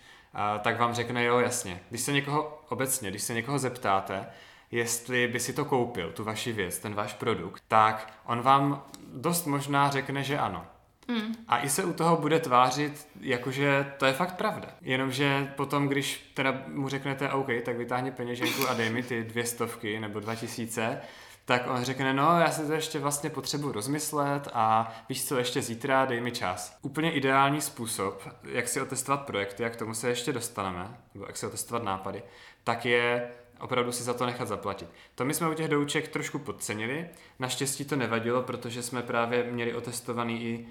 tak 0.62 0.80
vám 0.80 0.94
řekne, 0.94 1.24
jo, 1.24 1.40
jasně. 1.40 1.80
Když 1.90 2.02
se 2.02 2.12
někoho 2.12 2.62
obecně, 2.70 3.10
když 3.10 3.22
se 3.22 3.34
někoho 3.34 3.60
zeptáte, 3.60 4.26
jestli 4.72 5.28
by 5.28 5.40
si 5.40 5.54
to 5.54 5.66
koupil, 5.66 6.12
tu 6.12 6.24
vaši 6.24 6.52
věc, 6.52 6.80
ten 6.80 6.94
váš 6.94 7.14
produkt, 7.14 7.64
tak 7.68 8.14
on 8.26 8.42
vám 8.42 8.84
dost 9.14 9.48
možná 9.48 9.90
řekne, 9.90 10.24
že 10.24 10.40
ano. 10.40 10.66
Mm. 11.08 11.36
A 11.48 11.60
i 11.60 11.70
se 11.70 11.84
u 11.84 11.94
toho 11.94 12.18
bude 12.18 12.40
tvářit, 12.40 13.08
jakože 13.22 13.94
to 13.98 14.06
je 14.06 14.14
fakt 14.14 14.36
pravda. 14.36 14.68
Jenomže 14.82 15.54
potom, 15.56 15.88
když 15.88 16.32
teda 16.34 16.62
mu 16.68 16.90
řeknete 16.90 17.30
OK, 17.30 17.48
tak 17.66 17.78
vytáhni 17.78 18.12
peněženku 18.12 18.70
a 18.70 18.74
dej 18.74 18.90
mi 18.90 19.04
ty 19.04 19.24
dvě 19.24 19.46
stovky 19.46 20.00
nebo 20.00 20.20
dva 20.20 20.36
tisíce, 20.36 21.02
tak 21.46 21.68
on 21.68 21.84
řekne, 21.84 22.14
no 22.14 22.40
já 22.40 22.52
si 22.52 22.68
to 22.68 22.74
ještě 22.74 23.00
vlastně 23.00 23.30
potřebuji 23.30 23.72
rozmyslet 23.72 24.48
a 24.54 24.94
víš 25.10 25.26
co, 25.26 25.38
ještě 25.38 25.62
zítra 25.62 26.06
dej 26.06 26.22
mi 26.22 26.32
čas. 26.32 26.78
Úplně 26.82 27.12
ideální 27.12 27.62
způsob, 27.62 28.28
jak 28.44 28.68
si 28.68 28.82
otestovat 28.82 29.26
projekty, 29.26 29.64
jak 29.64 29.76
tomu 29.76 29.94
se 29.94 30.10
ještě 30.10 30.34
dostaneme, 30.34 30.98
nebo 31.14 31.26
jak 31.26 31.38
si 31.38 31.46
otestovat 31.46 31.84
nápady, 31.84 32.24
tak 32.64 32.86
je 32.86 33.32
opravdu 33.62 33.92
si 33.92 34.04
za 34.04 34.14
to 34.14 34.26
nechat 34.26 34.48
zaplatit. 34.48 34.90
To 35.16 35.26
my 35.26 35.34
jsme 35.34 35.50
u 35.50 35.54
těch 35.54 35.68
douček 35.68 36.08
trošku 36.08 36.40
podcenili, 36.40 37.10
naštěstí 37.40 37.86
to 37.86 37.96
nevadilo, 37.96 38.44
protože 38.44 38.84
jsme 38.84 39.02
právě 39.02 39.44
měli 39.44 39.74
otestovaný 39.74 40.44
i 40.44 40.68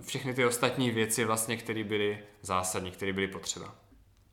všechny 0.00 0.34
ty 0.34 0.44
ostatní 0.44 0.90
věci, 0.90 1.24
vlastně, 1.24 1.56
které 1.56 1.84
byly 1.84 2.18
zásadní, 2.42 2.90
které 2.90 3.12
byly 3.12 3.28
potřeba. 3.28 3.74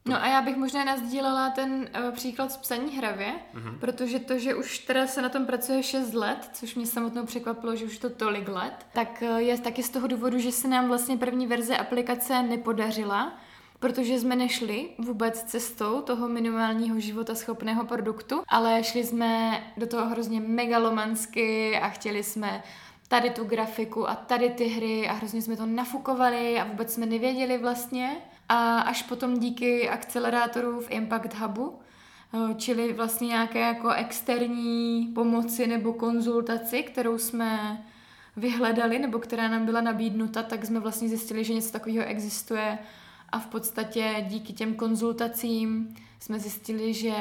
No 0.06 0.24
a 0.24 0.28
já 0.28 0.42
bych 0.42 0.58
možná 0.58 0.84
nazdílela 0.84 1.50
ten 1.50 1.72
uh, 1.72 2.12
příklad 2.12 2.52
z 2.52 2.58
psaní 2.58 2.98
hravě, 2.98 3.34
mm-hmm. 3.56 3.80
protože 3.80 4.20
to, 4.20 4.40
že 4.40 4.56
už 4.56 4.80
teda 4.80 5.08
se 5.08 5.22
na 5.22 5.30
tom 5.30 5.46
pracuje 5.46 5.84
6 5.84 6.14
let, 6.14 6.50
což 6.54 6.76
mě 6.76 6.86
samotnou 6.86 7.26
překvapilo, 7.26 7.76
že 7.76 7.86
už 7.86 7.98
to 7.98 8.10
tolik 8.10 8.48
let, 8.48 8.86
tak 8.94 9.24
uh, 9.32 9.38
je 9.38 9.58
taky 9.58 9.84
z 9.84 9.90
toho 9.90 10.08
důvodu, 10.08 10.40
že 10.40 10.52
se 10.52 10.68
nám 10.68 10.88
vlastně 10.88 11.18
první 11.18 11.48
verze 11.48 11.78
aplikace 11.78 12.44
nepodařila, 12.44 13.40
protože 13.80 14.20
jsme 14.20 14.36
nešli 14.36 14.90
vůbec 14.98 15.44
cestou 15.44 16.02
toho 16.02 16.30
minimálního 16.30 17.00
života 17.00 17.36
schopného 17.36 17.86
produktu, 17.86 18.42
ale 18.48 18.84
šli 18.84 19.04
jsme 19.04 19.64
do 19.78 19.88
toho 19.88 20.10
hrozně 20.10 20.40
megalomansky 20.40 21.80
a 21.80 21.90
chtěli 21.90 22.24
jsme 22.24 22.64
tady 23.08 23.30
tu 23.30 23.44
grafiku 23.44 24.10
a 24.10 24.16
tady 24.16 24.50
ty 24.50 24.66
hry 24.66 25.08
a 25.08 25.14
hrozně 25.14 25.42
jsme 25.42 25.58
to 25.58 25.66
nafukovali 25.66 26.60
a 26.60 26.64
vůbec 26.64 26.94
jsme 26.94 27.06
nevěděli 27.06 27.58
vlastně. 27.58 28.18
A 28.50 28.80
až 28.80 29.04
potom 29.04 29.40
díky 29.40 29.90
akcelerátoru 29.90 30.82
v 30.82 30.92
Impact 30.92 31.34
Hubu, 31.34 31.80
eh, 32.34 32.54
čili 32.54 32.94
vlastně 32.94 33.28
nějaké 33.28 33.60
jako 33.60 33.90
externí 33.90 35.12
pomoci 35.16 35.68
nebo 35.68 35.94
konzultaci, 35.94 36.84
kterou 36.84 37.18
jsme 37.18 37.84
vyhledali 38.38 39.00
nebo 39.00 39.20
která 39.20 39.48
nám 39.48 39.66
byla 39.66 39.82
nabídnuta, 39.82 40.44
tak 40.44 40.66
jsme 40.66 40.80
vlastně 40.80 41.10
zjistili, 41.10 41.44
že 41.44 41.54
něco 41.54 41.72
takového 41.72 42.06
existuje 42.06 42.80
a 43.32 43.40
v 43.40 43.48
podstatě 43.48 44.26
díky 44.28 44.54
těm 44.54 44.76
konzultacím 44.76 45.96
jsme 46.20 46.40
zjistili, 46.40 46.94
že 46.94 47.14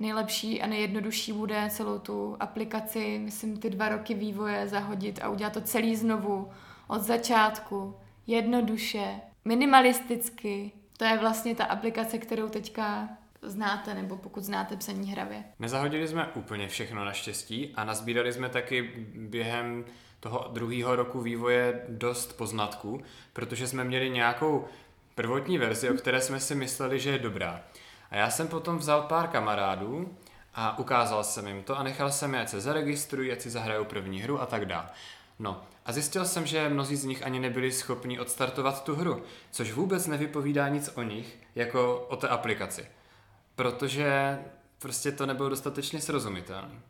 nejlepší 0.00 0.62
a 0.62 0.66
nejjednodušší 0.66 1.32
bude 1.32 1.68
celou 1.70 1.98
tu 1.98 2.36
aplikaci, 2.40 3.20
myslím, 3.24 3.56
ty 3.56 3.70
dva 3.70 3.88
roky 3.88 4.14
vývoje 4.14 4.68
zahodit 4.68 5.18
a 5.22 5.28
udělat 5.28 5.52
to 5.52 5.60
celý 5.60 5.96
znovu 5.96 6.50
od 6.88 7.02
začátku, 7.02 7.96
jednoduše, 8.26 9.20
minimalisticky. 9.44 10.72
To 10.96 11.04
je 11.04 11.18
vlastně 11.18 11.54
ta 11.54 11.64
aplikace, 11.64 12.18
kterou 12.18 12.48
teďka 12.48 13.08
znáte, 13.42 13.94
nebo 13.94 14.16
pokud 14.16 14.44
znáte 14.44 14.76
psaní 14.76 15.12
hravě. 15.12 15.44
Nezahodili 15.58 16.08
jsme 16.08 16.26
úplně 16.34 16.68
všechno 16.68 17.04
naštěstí 17.04 17.72
a 17.74 17.84
nazbírali 17.84 18.32
jsme 18.32 18.48
taky 18.48 19.06
během 19.14 19.84
toho 20.20 20.50
druhého 20.52 20.96
roku 20.96 21.20
vývoje 21.20 21.86
dost 21.88 22.36
poznatků, 22.36 23.02
protože 23.32 23.68
jsme 23.68 23.84
měli 23.84 24.10
nějakou 24.10 24.64
prvotní 25.14 25.58
verzi, 25.58 25.90
o 25.90 25.94
které 25.94 26.20
jsme 26.20 26.40
si 26.40 26.54
mysleli, 26.54 27.00
že 27.00 27.10
je 27.10 27.18
dobrá. 27.18 27.60
A 28.10 28.16
já 28.16 28.30
jsem 28.30 28.48
potom 28.48 28.78
vzal 28.78 29.02
pár 29.02 29.28
kamarádů 29.28 30.16
a 30.54 30.78
ukázal 30.78 31.24
jsem 31.24 31.46
jim 31.46 31.62
to 31.62 31.78
a 31.78 31.82
nechal 31.82 32.12
jsem 32.12 32.34
je, 32.34 32.40
ať 32.40 32.48
se 32.48 32.60
zaregistrují, 32.60 33.32
ať 33.32 33.40
si 33.40 33.50
zahrajou 33.50 33.84
první 33.84 34.20
hru 34.20 34.40
a 34.40 34.46
tak 34.46 34.66
dále. 34.66 34.88
No 35.38 35.62
a 35.86 35.92
zjistil 35.92 36.24
jsem, 36.24 36.46
že 36.46 36.68
mnozí 36.68 36.96
z 36.96 37.04
nich 37.04 37.26
ani 37.26 37.40
nebyli 37.40 37.72
schopni 37.72 38.20
odstartovat 38.20 38.84
tu 38.84 38.96
hru, 38.96 39.22
což 39.50 39.72
vůbec 39.72 40.06
nevypovídá 40.06 40.68
nic 40.68 40.90
o 40.94 41.02
nich, 41.02 41.38
jako 41.54 42.06
o 42.08 42.16
té 42.16 42.28
aplikaci. 42.28 42.86
Protože 43.54 44.38
prostě 44.78 45.12
to 45.12 45.26
nebylo 45.26 45.48
dostatečně 45.48 46.00
srozumitelné. 46.00 46.80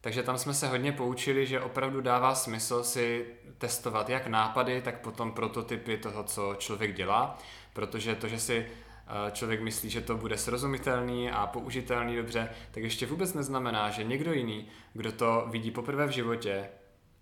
Takže 0.00 0.22
tam 0.22 0.38
jsme 0.38 0.54
se 0.54 0.68
hodně 0.68 0.92
poučili, 0.92 1.46
že 1.46 1.60
opravdu 1.60 2.00
dává 2.00 2.34
smysl 2.34 2.84
si 2.84 3.26
testovat 3.62 4.08
jak 4.08 4.26
nápady, 4.26 4.82
tak 4.82 5.00
potom 5.00 5.32
prototypy 5.32 5.96
toho, 5.96 6.24
co 6.24 6.54
člověk 6.58 6.94
dělá, 6.94 7.38
protože 7.72 8.14
to, 8.14 8.28
že 8.28 8.38
si 8.38 8.66
eh, 8.66 9.30
člověk 9.30 9.62
myslí, 9.62 9.90
že 9.90 10.00
to 10.00 10.16
bude 10.16 10.38
srozumitelný 10.38 11.30
a 11.30 11.46
použitelný 11.46 12.16
dobře, 12.16 12.48
tak 12.70 12.82
ještě 12.82 13.06
vůbec 13.06 13.34
neznamená, 13.34 13.90
že 13.90 14.04
někdo 14.04 14.32
jiný, 14.32 14.68
kdo 14.92 15.12
to 15.12 15.46
vidí 15.50 15.70
poprvé 15.70 16.06
v 16.06 16.10
životě, 16.10 16.68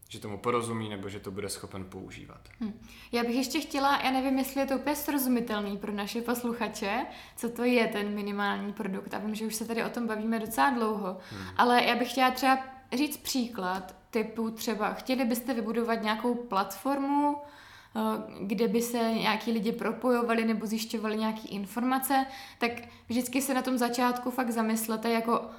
že 0.09 0.21
tomu 0.21 0.39
porozumí 0.39 0.89
nebo 0.89 1.09
že 1.09 1.21
to 1.21 1.31
bude 1.31 1.49
schopen 1.49 1.85
používat. 1.85 2.41
Hm. 2.61 2.81
Já 3.13 3.23
bych 3.23 3.37
ještě 3.37 3.61
chtěla, 3.61 4.01
já 4.05 4.11
nevím, 4.11 4.39
jestli 4.39 4.61
je 4.61 4.67
to 4.67 4.75
úplně 4.75 4.97
srozumitelný 4.97 5.77
pro 5.77 5.93
naše 5.93 6.23
posluchače, 6.23 7.07
co 7.37 7.49
to 7.49 7.65
je 7.65 7.87
ten 7.87 8.15
minimální 8.15 8.73
produkt. 8.73 9.15
A 9.15 9.19
vím, 9.19 9.35
že 9.35 9.47
už 9.47 9.55
se 9.55 9.65
tady 9.65 9.85
o 9.85 9.91
tom 9.91 10.07
bavíme 10.07 10.39
docela 10.39 10.71
dlouho, 10.71 11.19
hmm. 11.31 11.47
ale 11.57 11.85
já 11.85 11.97
bych 11.97 12.11
chtěla 12.11 12.31
třeba 12.31 12.80
říct 12.93 13.17
příklad 13.17 13.95
typu 14.11 14.51
třeba, 14.51 14.93
chtěli 14.93 15.25
byste 15.25 15.55
vybudovat 15.55 16.03
nějakou 16.03 16.35
platformu, 16.35 17.37
eh, 17.37 18.01
kde 18.41 18.69
by 18.69 18.83
se 18.83 18.99
nějaký 18.99 19.53
lidi 19.53 19.73
propojovali 19.73 20.45
nebo 20.45 20.67
zjišťovali 20.67 21.17
nějaké 21.17 21.49
informace, 21.49 22.27
tak 22.59 22.73
vždycky 23.09 23.43
se 23.43 23.55
na 23.55 23.63
tom 23.63 23.79
začátku 23.79 24.31
fakt 24.31 24.51
zamyslete, 24.51 25.11
jako 25.11 25.51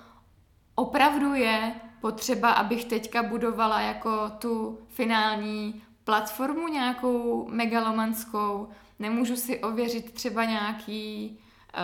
opravdu 0.75 1.33
je 1.33 1.73
potřeba, 2.01 2.51
abych 2.51 2.85
teďka 2.85 3.23
budovala 3.23 3.81
jako 3.81 4.29
tu 4.29 4.79
finální 4.88 5.81
platformu 6.03 6.67
nějakou 6.67 7.47
megalomanskou, 7.51 8.67
nemůžu 9.00 9.35
si 9.35 9.59
ověřit 9.59 10.11
třeba 10.11 10.45
nějaký 10.45 11.39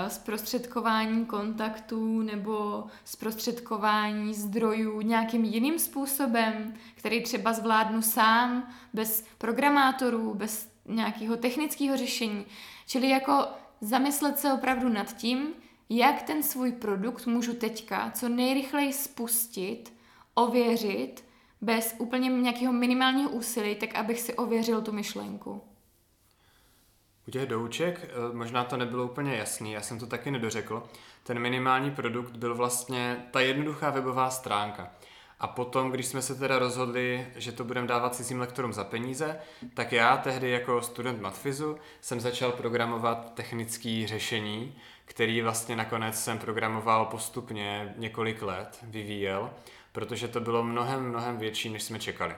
zprostředkování 0.08 1.26
kontaktů 1.26 2.22
nebo 2.22 2.84
zprostředkování 3.06 4.34
zdrojů 4.34 5.02
nějakým 5.02 5.44
jiným 5.44 5.80
způsobem, 5.80 6.74
který 6.96 7.24
třeba 7.24 7.54
zvládnu 7.54 8.02
sám, 8.02 8.70
bez 8.94 9.26
programátorů, 9.38 10.34
bez 10.34 10.70
nějakého 10.86 11.38
technického 11.38 11.98
řešení. 11.98 12.46
Čili 12.88 13.10
jako 13.10 13.46
zamyslet 13.82 14.40
se 14.40 14.54
opravdu 14.54 14.90
nad 14.90 15.18
tím, 15.18 15.48
jak 15.90 16.24
ten 16.24 16.44
svůj 16.44 16.72
produkt 16.72 17.26
můžu 17.28 17.54
teďka 17.54 18.12
co 18.12 18.30
nejrychleji 18.30 18.94
spustit, 18.94 19.94
ověřit, 20.34 21.24
bez 21.62 21.96
úplně 21.98 22.30
nějakého 22.30 22.74
minimálního 22.74 23.30
úsilí, 23.30 23.76
tak 23.76 23.96
abych 23.96 24.20
si 24.20 24.34
ověřil 24.34 24.82
tu 24.82 24.92
myšlenku. 24.92 25.62
U 27.28 27.32
těch 27.32 27.46
douček, 27.46 28.00
eh, 28.04 28.36
možná 28.36 28.64
to 28.64 28.78
nebylo 28.78 29.04
úplně 29.04 29.36
jasný, 29.36 29.72
já 29.72 29.82
jsem 29.82 30.00
to 30.00 30.08
taky 30.08 30.32
nedořekl, 30.32 30.84
ten 31.24 31.40
minimální 31.40 31.92
produkt 31.92 32.36
byl 32.38 32.56
vlastně 32.56 33.26
ta 33.32 33.40
jednoduchá 33.40 33.90
webová 33.90 34.30
stránka. 34.30 34.92
A 35.40 35.48
potom, 35.48 35.92
když 35.92 36.06
jsme 36.06 36.22
se 36.22 36.36
teda 36.36 36.60
rozhodli, 36.60 37.28
že 37.36 37.52
to 37.52 37.64
budeme 37.64 37.88
dávat 37.88 38.16
cizím 38.16 38.40
lektorům 38.40 38.74
za 38.74 38.84
peníze, 38.84 39.40
tak 39.74 39.92
já 39.92 40.18
tehdy 40.18 40.50
jako 40.50 40.82
student 40.82 41.22
matfizu 41.22 41.78
jsem 42.02 42.20
začal 42.20 42.52
programovat 42.52 43.34
technické 43.34 44.04
řešení, 44.06 44.76
který 45.06 45.42
vlastně 45.42 45.76
nakonec 45.76 46.24
jsem 46.24 46.38
programoval 46.40 47.06
postupně 47.06 47.94
několik 47.98 48.42
let, 48.42 48.80
vyvíjel, 48.84 49.50
protože 49.92 50.28
to 50.28 50.40
bylo 50.40 50.64
mnohem, 50.64 51.10
mnohem 51.10 51.38
větší, 51.38 51.70
než 51.70 51.84
jsme 51.84 52.00
čekali. 52.00 52.36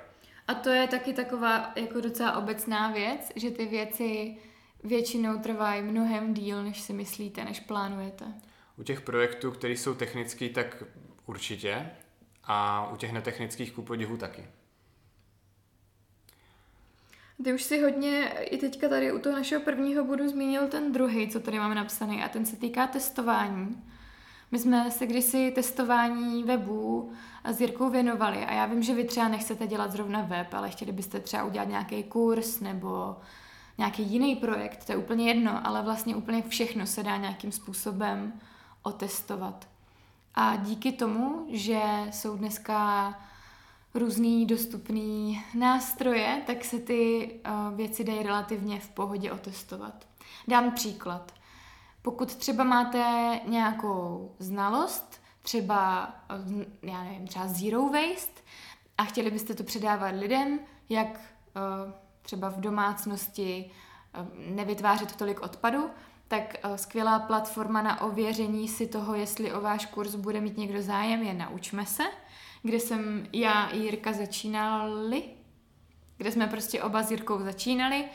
A 0.47 0.53
to 0.53 0.69
je 0.69 0.87
taky 0.87 1.13
taková 1.13 1.71
jako 1.75 2.01
docela 2.01 2.37
obecná 2.37 2.91
věc, 2.91 3.31
že 3.35 3.51
ty 3.51 3.65
věci 3.65 4.37
většinou 4.83 5.39
trvají 5.39 5.81
mnohem 5.81 6.33
díl, 6.33 6.63
než 6.63 6.81
si 6.81 6.93
myslíte, 6.93 7.45
než 7.45 7.59
plánujete. 7.59 8.25
U 8.77 8.83
těch 8.83 9.01
projektů, 9.01 9.51
které 9.51 9.73
jsou 9.73 9.93
technické, 9.93 10.49
tak 10.49 10.83
určitě. 11.25 11.89
A 12.43 12.89
u 12.93 12.97
těch 12.97 13.13
netechnických 13.13 13.71
ku 13.71 13.81
podivu 13.81 14.17
taky. 14.17 14.47
Ty 17.43 17.53
už 17.53 17.63
si 17.63 17.81
hodně 17.81 18.27
i 18.39 18.57
teďka 18.57 18.89
tady 18.89 19.11
u 19.11 19.19
toho 19.19 19.35
našeho 19.35 19.61
prvního 19.61 20.05
bodu 20.05 20.29
zmínil 20.29 20.67
ten 20.67 20.91
druhý, 20.91 21.29
co 21.29 21.39
tady 21.39 21.59
máme 21.59 21.75
napsaný, 21.75 22.23
a 22.23 22.29
ten 22.29 22.45
se 22.45 22.55
týká 22.55 22.87
testování. 22.87 23.83
My 24.51 24.59
jsme 24.59 24.91
se 24.91 25.07
kdysi 25.07 25.51
testování 25.51 26.43
webů 26.43 27.11
s 27.45 27.61
Jirkou 27.61 27.89
věnovali 27.89 28.37
a 28.37 28.53
já 28.53 28.65
vím, 28.65 28.83
že 28.83 28.95
vy 28.95 29.03
třeba 29.03 29.27
nechcete 29.27 29.67
dělat 29.67 29.91
zrovna 29.91 30.21
web, 30.21 30.53
ale 30.53 30.69
chtěli 30.69 30.91
byste 30.91 31.19
třeba 31.19 31.43
udělat 31.43 31.67
nějaký 31.67 32.03
kurz 32.03 32.59
nebo 32.59 33.17
nějaký 33.79 34.03
jiný 34.03 34.35
projekt, 34.35 34.85
to 34.85 34.91
je 34.91 34.97
úplně 34.97 35.27
jedno, 35.27 35.67
ale 35.67 35.81
vlastně 35.81 36.15
úplně 36.15 36.41
všechno 36.41 36.85
se 36.85 37.03
dá 37.03 37.17
nějakým 37.17 37.51
způsobem 37.51 38.33
otestovat. 38.83 39.67
A 40.35 40.55
díky 40.55 40.91
tomu, 40.91 41.45
že 41.49 41.81
jsou 42.11 42.37
dneska 42.37 43.13
různý 43.93 44.45
dostupný 44.45 45.43
nástroje, 45.53 46.41
tak 46.47 46.65
se 46.65 46.79
ty 46.79 47.31
uh, 47.45 47.77
věci 47.77 48.03
dají 48.03 48.23
relativně 48.23 48.79
v 48.79 48.89
pohodě 48.89 49.31
otestovat. 49.31 50.07
Dám 50.47 50.71
příklad. 50.71 51.31
Pokud 52.01 52.35
třeba 52.35 52.63
máte 52.63 53.39
nějakou 53.47 54.31
znalost, 54.39 55.21
třeba, 55.41 56.13
eh, 56.29 56.65
já 56.81 57.03
nevím, 57.03 57.27
třeba 57.27 57.47
zero 57.47 57.89
waste 57.89 58.41
a 58.97 59.03
chtěli 59.03 59.31
byste 59.31 59.53
to 59.53 59.63
předávat 59.63 60.15
lidem, 60.15 60.59
jak 60.89 61.07
uh, 61.07 61.93
třeba 62.29 62.49
v 62.49 62.59
domácnosti 62.59 63.71
nevytvářet 64.49 65.15
tolik 65.15 65.41
odpadu, 65.41 65.89
tak 66.27 66.55
skvělá 66.75 67.19
platforma 67.19 67.81
na 67.81 68.01
ověření 68.01 68.67
si 68.67 68.87
toho, 68.87 69.15
jestli 69.15 69.53
o 69.53 69.61
váš 69.61 69.85
kurz 69.85 70.15
bude 70.15 70.41
mít 70.41 70.57
někdo 70.57 70.81
zájem, 70.81 71.23
je 71.23 71.33
Naučme 71.33 71.85
se 71.85 72.03
kde 72.63 72.79
jsem 72.79 73.27
já 73.33 73.67
i 73.67 73.77
Jirka 73.77 74.13
začínali, 74.13 75.23
kde 76.17 76.31
jsme 76.31 76.47
prostě 76.47 76.83
oba 76.83 77.03
s 77.03 77.11
Jirkou 77.11 77.39
začínali 77.39 78.05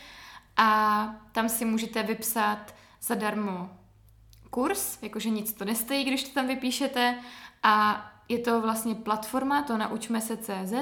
a 0.56 1.14
tam 1.33 1.49
si 1.49 1.64
můžete 1.64 2.02
vypsat 2.02 2.75
zadarmo 3.00 3.71
kurz, 4.50 5.02
jakože 5.02 5.30
nic 5.30 5.52
to 5.52 5.64
nestojí, 5.64 6.04
když 6.04 6.25
to 6.25 6.35
tam 6.35 6.47
vypíšete 6.47 7.18
a 7.62 8.04
je 8.28 8.38
to 8.38 8.61
vlastně 8.61 8.94
platforma, 8.94 9.62
to 9.62 9.78
naučme 9.78 10.20
se 10.20 10.37
CZ, 10.37 10.74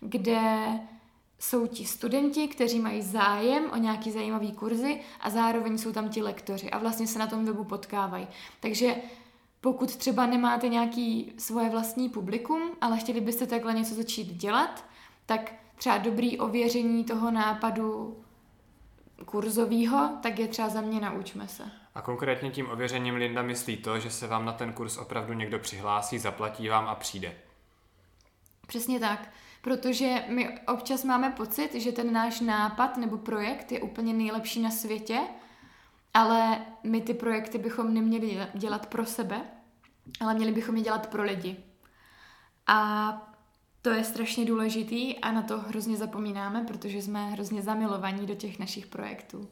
kde 0.00 0.40
jsou 1.38 1.66
ti 1.66 1.84
studenti, 1.84 2.48
kteří 2.48 2.80
mají 2.80 3.02
zájem 3.02 3.70
o 3.72 3.76
nějaký 3.76 4.10
zajímavý 4.10 4.52
kurzy 4.52 5.00
a 5.20 5.30
zároveň 5.30 5.78
jsou 5.78 5.92
tam 5.92 6.08
ti 6.08 6.22
lektoři 6.22 6.70
a 6.70 6.78
vlastně 6.78 7.06
se 7.06 7.18
na 7.18 7.26
tom 7.26 7.44
webu 7.44 7.64
potkávají. 7.64 8.28
Takže 8.60 8.94
pokud 9.60 9.96
třeba 9.96 10.26
nemáte 10.26 10.68
nějaký 10.68 11.32
svoje 11.38 11.70
vlastní 11.70 12.08
publikum, 12.08 12.70
ale 12.80 12.98
chtěli 12.98 13.20
byste 13.20 13.46
takhle 13.46 13.74
něco 13.74 13.94
začít 13.94 14.32
dělat, 14.32 14.84
tak 15.26 15.52
třeba 15.76 15.98
dobrý 15.98 16.38
ověření 16.38 17.04
toho 17.04 17.30
nápadu 17.30 18.16
kurzového, 19.24 20.10
tak 20.22 20.38
je 20.38 20.48
třeba 20.48 20.68
za 20.68 20.80
mě 20.80 21.00
naučme 21.00 21.48
se. 21.48 21.62
A 21.94 22.02
konkrétně 22.02 22.50
tím 22.50 22.70
ověřením 22.70 23.14
Linda 23.14 23.42
myslí 23.42 23.76
to, 23.76 23.98
že 23.98 24.10
se 24.10 24.26
vám 24.26 24.44
na 24.44 24.52
ten 24.52 24.72
kurz 24.72 24.96
opravdu 24.96 25.32
někdo 25.32 25.58
přihlásí, 25.58 26.18
zaplatí 26.18 26.68
vám 26.68 26.88
a 26.88 26.94
přijde. 26.94 27.34
Přesně 28.68 29.00
tak, 29.00 29.30
protože 29.62 30.24
my 30.28 30.60
občas 30.60 31.04
máme 31.04 31.30
pocit, 31.30 31.74
že 31.74 31.92
ten 31.92 32.12
náš 32.12 32.40
nápad 32.40 32.96
nebo 32.96 33.18
projekt 33.18 33.72
je 33.72 33.80
úplně 33.80 34.14
nejlepší 34.14 34.62
na 34.62 34.70
světě, 34.70 35.20
ale 36.14 36.66
my 36.82 37.00
ty 37.00 37.14
projekty 37.14 37.58
bychom 37.58 37.94
neměli 37.94 38.46
dělat 38.54 38.86
pro 38.86 39.06
sebe, 39.06 39.40
ale 40.20 40.34
měli 40.34 40.52
bychom 40.52 40.76
je 40.76 40.82
dělat 40.82 41.06
pro 41.06 41.22
lidi. 41.22 41.56
A 42.66 43.32
to 43.82 43.90
je 43.90 44.04
strašně 44.04 44.44
důležitý 44.44 45.18
a 45.18 45.32
na 45.32 45.42
to 45.42 45.58
hrozně 45.58 45.96
zapomínáme, 45.96 46.64
protože 46.64 47.02
jsme 47.02 47.30
hrozně 47.30 47.62
zamilovaní 47.62 48.26
do 48.26 48.34
těch 48.34 48.58
našich 48.58 48.86
projektů. 48.86 49.48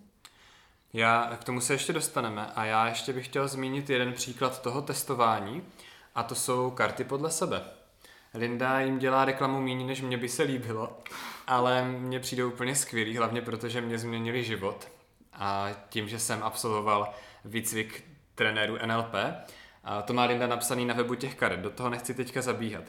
Já 0.93 1.37
k 1.37 1.45
tomu 1.45 1.61
se 1.61 1.75
ještě 1.75 1.93
dostaneme 1.93 2.47
a 2.55 2.65
já 2.65 2.89
ještě 2.89 3.13
bych 3.13 3.27
chtěl 3.27 3.49
zmínit 3.49 3.91
jeden 3.91 4.13
příklad 4.13 4.63
toho 4.63 4.83
testování 4.83 5.63
a 6.15 6.23
to 6.23 6.35
jsou 6.35 6.71
karty 6.71 7.05
podle 7.05 7.31
sebe. 7.31 7.65
Linda 8.37 8.81
jim 8.81 8.99
dělá 8.99 9.25
reklamu 9.25 9.61
méně, 9.61 9.85
než 9.85 10.01
mě 10.01 10.17
by 10.17 10.29
se 10.29 10.43
líbilo, 10.43 10.99
ale 11.47 11.85
mně 11.85 12.21
přijde 12.21 12.45
úplně 12.45 12.77
skvělý, 12.77 13.17
hlavně 13.17 13.43
protože 13.43 13.81
mě 13.81 13.99
změnili 13.99 14.45
život 14.45 14.89
a 15.33 15.69
tím, 15.89 16.09
že 16.09 16.19
jsem 16.19 16.43
absolvoval 16.43 17.15
výcvik 17.45 18.05
trenéru 18.35 18.79
NLP, 18.87 19.15
a 19.85 20.03
to 20.03 20.13
má 20.13 20.25
Linda 20.25 20.47
napsaný 20.47 20.85
na 20.85 20.95
webu 20.95 21.15
těch 21.15 21.35
karet, 21.35 21.61
do 21.61 21.71
toho 21.71 21.91
nechci 21.91 22.15
teďka 22.15 22.43
zabíhat. 22.43 22.85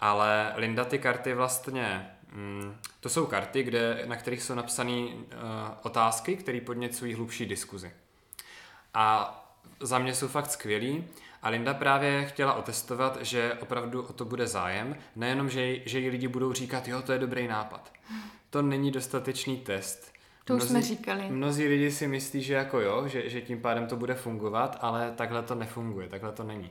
Ale 0.00 0.52
Linda 0.56 0.84
ty 0.84 0.98
karty 0.98 1.34
vlastně, 1.34 2.10
mm, 2.32 2.76
to 3.00 3.08
jsou 3.08 3.26
karty, 3.26 3.62
kde, 3.62 4.02
na 4.06 4.16
kterých 4.16 4.42
jsou 4.42 4.54
napsané 4.54 4.92
uh, 4.92 5.14
otázky, 5.82 6.36
které 6.36 6.60
podněcují 6.60 7.14
hlubší 7.14 7.46
diskuzi. 7.46 7.92
A 8.94 9.34
za 9.80 9.98
mě 9.98 10.14
jsou 10.14 10.28
fakt 10.28 10.50
skvělý. 10.50 11.04
A 11.42 11.48
Linda 11.48 11.74
právě 11.74 12.24
chtěla 12.24 12.52
otestovat, 12.52 13.18
že 13.20 13.54
opravdu 13.60 14.02
o 14.02 14.12
to 14.12 14.24
bude 14.24 14.46
zájem, 14.46 14.96
nejenom, 15.16 15.50
že, 15.50 15.88
že 15.88 15.98
jí 15.98 16.08
lidi 16.08 16.28
budou 16.28 16.52
říkat, 16.52 16.88
jo, 16.88 17.02
to 17.02 17.12
je 17.12 17.18
dobrý 17.18 17.48
nápad. 17.48 17.92
To 18.50 18.62
není 18.62 18.90
dostatečný 18.90 19.56
test. 19.56 20.12
To 20.44 20.54
už 20.54 20.60
mnozí, 20.60 20.70
jsme 20.70 20.82
říkali. 20.82 21.24
Mnozí 21.30 21.68
lidi 21.68 21.90
si 21.90 22.08
myslí, 22.08 22.42
že 22.42 22.54
jako 22.54 22.80
jo, 22.80 23.08
že, 23.08 23.30
že 23.30 23.40
tím 23.40 23.60
pádem 23.60 23.86
to 23.86 23.96
bude 23.96 24.14
fungovat, 24.14 24.78
ale 24.80 25.12
takhle 25.16 25.42
to 25.42 25.54
nefunguje, 25.54 26.08
takhle 26.08 26.32
to 26.32 26.44
není. 26.44 26.70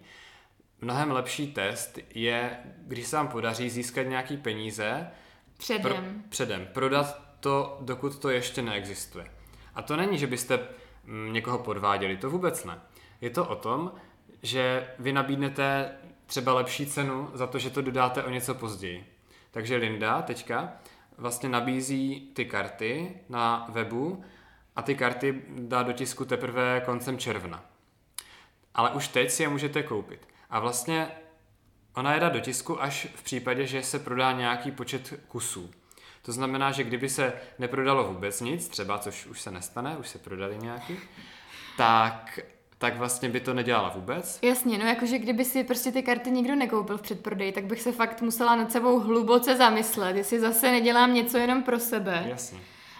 Mnohem 0.81 1.11
lepší 1.11 1.53
test 1.53 1.99
je, 2.15 2.57
když 2.77 3.07
se 3.07 3.15
vám 3.15 3.27
podaří 3.27 3.69
získat 3.69 4.03
nějaký 4.03 4.37
peníze 4.37 5.07
předem. 5.57 5.81
Pro, 5.81 6.03
předem, 6.29 6.67
prodat 6.73 7.21
to, 7.39 7.77
dokud 7.81 8.19
to 8.19 8.29
ještě 8.29 8.61
neexistuje. 8.61 9.31
A 9.75 9.81
to 9.81 9.95
není, 9.95 10.17
že 10.17 10.27
byste 10.27 10.59
mm, 11.03 11.33
někoho 11.33 11.59
podváděli, 11.59 12.17
to 12.17 12.29
vůbec 12.29 12.65
ne. 12.65 12.79
Je 13.21 13.29
to 13.29 13.45
o 13.45 13.55
tom, 13.55 13.91
že 14.43 14.87
vy 14.99 15.13
nabídnete 15.13 15.91
třeba 16.25 16.53
lepší 16.53 16.85
cenu 16.85 17.29
za 17.33 17.47
to, 17.47 17.59
že 17.59 17.69
to 17.69 17.81
dodáte 17.81 18.23
o 18.23 18.29
něco 18.29 18.55
později. 18.55 19.13
Takže 19.51 19.75
Linda 19.75 20.21
teďka 20.21 20.73
vlastně 21.17 21.49
nabízí 21.49 22.31
ty 22.33 22.45
karty 22.45 23.17
na 23.29 23.67
webu 23.69 24.23
a 24.75 24.81
ty 24.81 24.95
karty 24.95 25.41
dá 25.47 25.83
do 25.83 25.93
tisku 25.93 26.25
teprve 26.25 26.81
koncem 26.85 27.17
června. 27.17 27.65
Ale 28.73 28.89
už 28.89 29.07
teď 29.07 29.31
si 29.31 29.43
je 29.43 29.49
můžete 29.49 29.83
koupit. 29.83 30.27
A 30.49 30.59
vlastně 30.59 31.07
ona 31.95 32.13
je 32.13 32.19
dá 32.19 32.29
do 32.29 32.39
tisku 32.39 32.81
až 32.81 33.07
v 33.15 33.23
případě, 33.23 33.65
že 33.65 33.83
se 33.83 33.99
prodá 33.99 34.31
nějaký 34.31 34.71
počet 34.71 35.13
kusů. 35.27 35.71
To 36.21 36.31
znamená, 36.31 36.71
že 36.71 36.83
kdyby 36.83 37.09
se 37.09 37.33
neprodalo 37.59 38.03
vůbec 38.03 38.41
nic, 38.41 38.67
třeba, 38.67 38.99
což 38.99 39.25
už 39.25 39.41
se 39.41 39.51
nestane, 39.51 39.97
už 39.97 40.07
se 40.07 40.19
prodali 40.19 40.57
nějaký, 40.57 40.97
tak 41.77 42.39
tak 42.77 42.97
vlastně 42.97 43.29
by 43.29 43.39
to 43.39 43.53
nedělala 43.53 43.89
vůbec. 43.89 44.39
Jasně, 44.41 44.77
no 44.77 44.85
jakože 44.85 45.19
kdyby 45.19 45.45
si 45.45 45.63
prostě 45.63 45.91
ty 45.91 46.03
karty 46.03 46.31
nikdo 46.31 46.55
nekoupil 46.55 46.97
v 46.97 47.01
předprodeji, 47.01 47.51
tak 47.51 47.65
bych 47.65 47.81
se 47.81 47.91
fakt 47.91 48.21
musela 48.21 48.55
nad 48.55 48.71
sebou 48.71 48.99
hluboce 48.99 49.57
zamyslet, 49.57 50.15
jestli 50.15 50.39
zase 50.39 50.71
nedělám 50.71 51.13
něco 51.13 51.37
jenom 51.37 51.63
pro 51.63 51.79
sebe. 51.79 52.25
Jasně. 52.27 52.59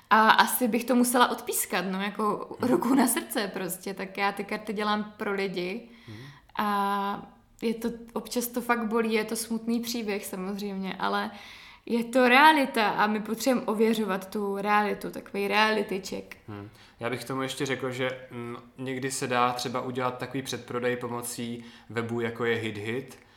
A 0.09 0.29
asi 0.29 0.67
bych 0.67 0.83
to 0.85 0.95
musela 0.95 1.31
odpískat, 1.31 1.85
no, 1.91 2.01
jako 2.01 2.57
hmm. 2.59 2.69
ruku 2.69 2.95
na 2.95 3.07
srdce 3.07 3.51
prostě, 3.53 3.93
tak 3.93 4.17
já 4.17 4.31
ty 4.31 4.43
karty 4.43 4.73
dělám 4.73 5.13
pro 5.17 5.33
lidi. 5.33 5.89
Hmm. 6.07 6.17
A 6.57 7.31
je 7.61 7.73
to, 7.73 7.89
občas 8.13 8.47
to 8.47 8.61
fakt 8.61 8.87
bolí, 8.87 9.13
je 9.13 9.23
to 9.23 9.35
smutný 9.35 9.79
příběh 9.79 10.25
samozřejmě, 10.25 10.95
ale 10.99 11.31
je 11.89 12.04
to 12.04 12.30
realita 12.30 12.89
a 12.89 13.08
my 13.08 13.19
potřebujeme 13.19 13.67
ověřovat 13.67 14.30
tu 14.30 14.58
realitu, 14.58 15.12
takový 15.12 15.47
reality 15.47 16.02
check. 16.10 16.36
Hmm. 16.47 16.69
Já 17.00 17.10
bych 17.10 17.23
tomu 17.23 17.41
ještě 17.41 17.65
řekl, 17.65 17.91
že 17.91 18.10
m, 18.32 18.38
mm, 18.38 18.58
někdy 18.78 19.12
se 19.12 19.28
dá 19.28 19.52
třeba 19.52 19.82
udělat 19.82 20.17
takový 20.17 20.43
předprodej 20.43 20.97
pomocí 20.97 21.63
webu, 21.89 22.21
jako 22.21 22.45
je 22.45 22.56
HitHit, 22.56 23.28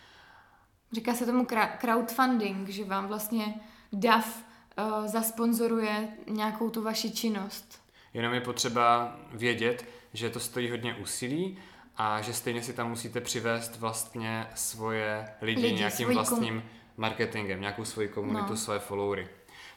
Říká 0.92 1.14
se 1.14 1.26
tomu 1.26 1.46
crowdfunding, 1.80 2.68
že 2.68 2.84
vám 2.84 3.06
vlastně 3.06 3.54
DAF 3.92 4.44
uh, 4.78 5.06
zasponzoruje 5.06 6.08
nějakou 6.26 6.70
tu 6.70 6.82
vaši 6.82 7.10
činnost. 7.10 7.82
Jenom 8.14 8.34
je 8.34 8.40
potřeba 8.40 9.16
vědět, 9.32 9.86
že 10.12 10.30
to 10.30 10.40
stojí 10.40 10.70
hodně 10.70 10.94
úsilí 10.94 11.58
a 11.96 12.22
že 12.22 12.32
stejně 12.32 12.62
si 12.62 12.72
tam 12.72 12.88
musíte 12.88 13.20
přivést 13.20 13.76
vlastně 13.76 14.46
svoje 14.54 15.28
lidi, 15.42 15.62
lidi 15.62 15.74
nějakým 15.74 16.08
vlastním 16.08 16.60
kom... 16.60 16.70
marketingem, 17.00 17.60
nějakou 17.60 17.84
svoji 17.84 18.08
komunitu, 18.08 18.50
no. 18.50 18.56
svoje 18.56 18.78
followery. 18.78 19.28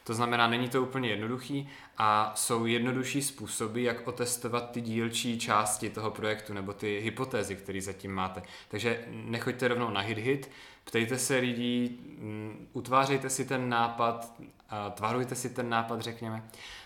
To 0.04 0.14
znamená, 0.14 0.48
není 0.48 0.68
to 0.68 0.82
úplně 0.82 1.08
jednoduchý 1.08 1.68
a 1.98 2.32
jsou 2.36 2.66
jednodušší 2.66 3.22
způsoby, 3.22 3.84
jak 3.84 4.08
otestovat 4.08 4.70
ty 4.70 4.80
dílčí 4.80 5.38
části 5.38 5.90
toho 5.90 6.10
projektu 6.10 6.54
nebo 6.54 6.72
ty 6.72 7.00
hypotézy, 7.00 7.56
které 7.56 7.80
zatím 7.80 8.12
máte. 8.12 8.42
Takže 8.68 9.04
nechoďte 9.10 9.68
rovnou 9.68 9.90
na 9.90 10.02
hit-hit, 10.02 10.48
ptejte 10.84 11.18
se 11.18 11.36
lidí, 11.36 12.00
mm, 12.18 12.68
utvářejte 12.72 13.30
si 13.30 13.44
ten 13.44 13.68
nápad, 13.68 14.40
tvarujte 14.94 15.34
si 15.34 15.50
ten 15.50 15.68
nápad, 15.68 16.00
řekněme, 16.00 16.42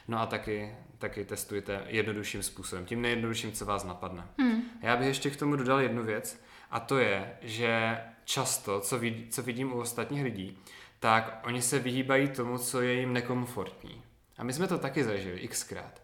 no 0.08 0.20
a 0.20 0.26
taky, 0.26 0.74
taky 0.98 1.24
testujte 1.24 1.82
jednodušším 1.86 2.42
způsobem, 2.42 2.84
tím 2.84 3.02
nejjednodušším, 3.02 3.52
co 3.52 3.64
vás 3.64 3.84
napadne. 3.84 4.24
Hmm. 4.38 4.62
Já 4.82 4.96
bych 4.96 5.06
ještě 5.06 5.30
k 5.30 5.36
tomu 5.36 5.56
dodal 5.56 5.80
jednu 5.80 6.02
věc 6.02 6.42
a 6.70 6.80
to 6.80 6.98
je, 6.98 7.32
že 7.42 7.98
často, 8.28 8.80
co, 8.80 8.98
vid, 8.98 9.34
co 9.34 9.42
vidím 9.42 9.72
u 9.72 9.80
ostatních 9.80 10.22
lidí, 10.22 10.58
tak 11.00 11.42
oni 11.46 11.62
se 11.62 11.78
vyhýbají 11.78 12.28
tomu, 12.28 12.58
co 12.58 12.80
je 12.80 12.92
jim 12.92 13.12
nekomfortní. 13.12 14.02
A 14.38 14.44
my 14.44 14.52
jsme 14.52 14.66
to 14.66 14.78
taky 14.78 15.04
zažili 15.04 15.48
xkrát. 15.48 16.02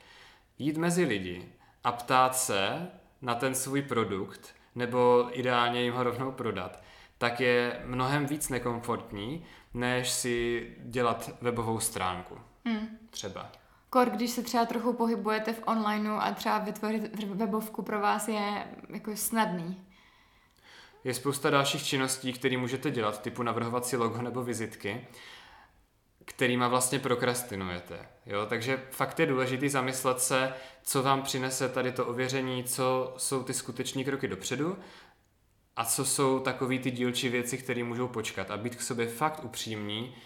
Jít 0.58 0.76
mezi 0.76 1.04
lidi 1.04 1.48
a 1.84 1.92
ptát 1.92 2.36
se 2.36 2.88
na 3.22 3.34
ten 3.34 3.54
svůj 3.54 3.82
produkt, 3.82 4.54
nebo 4.74 5.28
ideálně 5.32 5.82
jim 5.82 5.94
ho 5.94 6.02
rovnou 6.02 6.32
prodat, 6.32 6.82
tak 7.18 7.40
je 7.40 7.82
mnohem 7.84 8.26
víc 8.26 8.48
nekomfortní, 8.48 9.44
než 9.74 10.10
si 10.10 10.68
dělat 10.78 11.30
webovou 11.40 11.80
stránku. 11.80 12.38
Hmm. 12.64 12.88
Třeba. 13.10 13.52
Kor, 13.90 14.10
když 14.10 14.30
se 14.30 14.42
třeba 14.42 14.66
trochu 14.66 14.92
pohybujete 14.92 15.52
v 15.52 15.62
onlineu 15.66 16.16
a 16.16 16.32
třeba 16.32 16.58
vytvořit 16.58 17.24
webovku 17.24 17.82
pro 17.82 18.00
vás 18.00 18.28
je 18.28 18.66
jako 18.88 19.16
snadný. 19.16 19.84
Je 21.04 21.14
spousta 21.14 21.50
dalších 21.50 21.84
činností, 21.84 22.32
které 22.32 22.56
můžete 22.56 22.90
dělat, 22.90 23.22
typu 23.22 23.42
navrhovat 23.42 23.86
si 23.86 23.96
logo 23.96 24.22
nebo 24.22 24.42
vizitky, 24.42 25.06
kterýma 26.24 26.68
vlastně 26.68 26.98
prokrastinujete. 26.98 28.08
Jo? 28.26 28.46
Takže 28.46 28.82
fakt 28.90 29.20
je 29.20 29.26
důležité 29.26 29.68
zamyslet 29.68 30.20
se, 30.20 30.52
co 30.82 31.02
vám 31.02 31.22
přinese 31.22 31.68
tady 31.68 31.92
to 31.92 32.06
ověření, 32.06 32.64
co 32.64 33.14
jsou 33.16 33.42
ty 33.42 33.54
skuteční 33.54 34.04
kroky 34.04 34.28
dopředu 34.28 34.78
a 35.76 35.84
co 35.84 36.04
jsou 36.04 36.38
takové 36.40 36.78
ty 36.78 36.90
dílčí 36.90 37.28
věci, 37.28 37.58
které 37.58 37.84
můžou 37.84 38.08
počkat 38.08 38.50
a 38.50 38.56
být 38.56 38.76
k 38.76 38.82
sobě 38.82 39.06
fakt 39.06 39.44
upřímní 39.44 40.16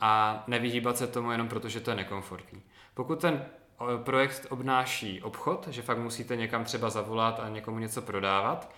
a 0.00 0.44
nevyhýbat 0.46 0.98
se 0.98 1.06
tomu 1.06 1.32
jenom 1.32 1.48
proto, 1.48 1.68
že 1.68 1.80
to 1.80 1.90
je 1.90 1.96
nekomfortní. 1.96 2.62
Pokud 2.94 3.20
ten 3.20 3.46
projekt 4.04 4.46
obnáší 4.50 5.22
obchod, 5.22 5.68
že 5.70 5.82
fakt 5.82 5.98
musíte 5.98 6.36
někam 6.36 6.64
třeba 6.64 6.90
zavolat 6.90 7.40
a 7.40 7.48
někomu 7.48 7.78
něco 7.78 8.02
prodávat, 8.02 8.74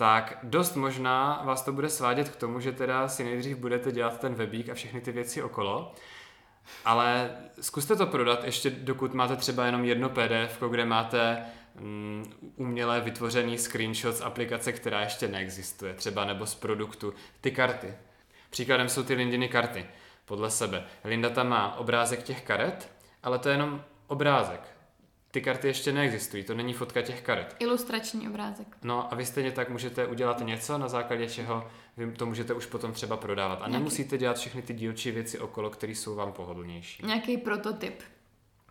tak 0.00 0.38
dost 0.42 0.76
možná 0.76 1.42
vás 1.44 1.62
to 1.62 1.72
bude 1.72 1.88
svádět 1.88 2.28
k 2.28 2.36
tomu, 2.36 2.60
že 2.60 2.72
teda 2.72 3.08
si 3.08 3.24
nejdřív 3.24 3.56
budete 3.56 3.92
dělat 3.92 4.20
ten 4.20 4.34
webík 4.34 4.68
a 4.68 4.74
všechny 4.74 5.00
ty 5.00 5.12
věci 5.12 5.42
okolo, 5.42 5.94
ale 6.84 7.30
zkuste 7.60 7.96
to 7.96 8.06
prodat 8.06 8.44
ještě 8.44 8.70
dokud 8.70 9.14
máte 9.14 9.36
třeba 9.36 9.66
jenom 9.66 9.84
jedno 9.84 10.08
PDF, 10.08 10.62
kde 10.70 10.84
máte 10.84 11.44
um, 11.80 12.24
uměle 12.56 13.00
vytvořený 13.00 13.58
screenshot 13.58 14.16
z 14.16 14.20
aplikace, 14.20 14.72
která 14.72 15.00
ještě 15.00 15.28
neexistuje, 15.28 15.94
třeba 15.94 16.24
nebo 16.24 16.46
z 16.46 16.54
produktu. 16.54 17.14
Ty 17.40 17.50
karty. 17.50 17.94
Příkladem 18.50 18.88
jsou 18.88 19.02
ty 19.02 19.14
Lindiny 19.14 19.48
karty, 19.48 19.86
podle 20.24 20.50
sebe. 20.50 20.84
Linda 21.04 21.30
tam 21.30 21.48
má 21.48 21.76
obrázek 21.76 22.22
těch 22.22 22.42
karet, 22.42 22.92
ale 23.22 23.38
to 23.38 23.48
je 23.48 23.54
jenom 23.54 23.84
obrázek 24.06 24.79
ty 25.30 25.40
karty 25.40 25.66
ještě 25.66 25.92
neexistují, 25.92 26.44
to 26.44 26.54
není 26.54 26.72
fotka 26.72 27.02
těch 27.02 27.22
karet. 27.22 27.56
Ilustrační 27.58 28.28
obrázek. 28.28 28.76
No 28.82 29.12
a 29.12 29.16
vy 29.16 29.26
stejně 29.26 29.52
tak 29.52 29.70
můžete 29.70 30.06
udělat 30.06 30.40
něco, 30.40 30.78
na 30.78 30.88
základě 30.88 31.28
čeho 31.28 31.70
vy 31.96 32.12
to 32.12 32.26
můžete 32.26 32.54
už 32.54 32.66
potom 32.66 32.92
třeba 32.92 33.16
prodávat. 33.16 33.54
A 33.54 33.58
Nějaký... 33.58 33.72
nemusíte 33.72 34.18
dělat 34.18 34.38
všechny 34.38 34.62
ty 34.62 34.74
dílčí 34.74 35.10
věci 35.10 35.38
okolo, 35.38 35.70
které 35.70 35.92
jsou 35.92 36.14
vám 36.14 36.32
pohodlnější. 36.32 37.06
Nějaký 37.06 37.36
prototyp. 37.36 38.02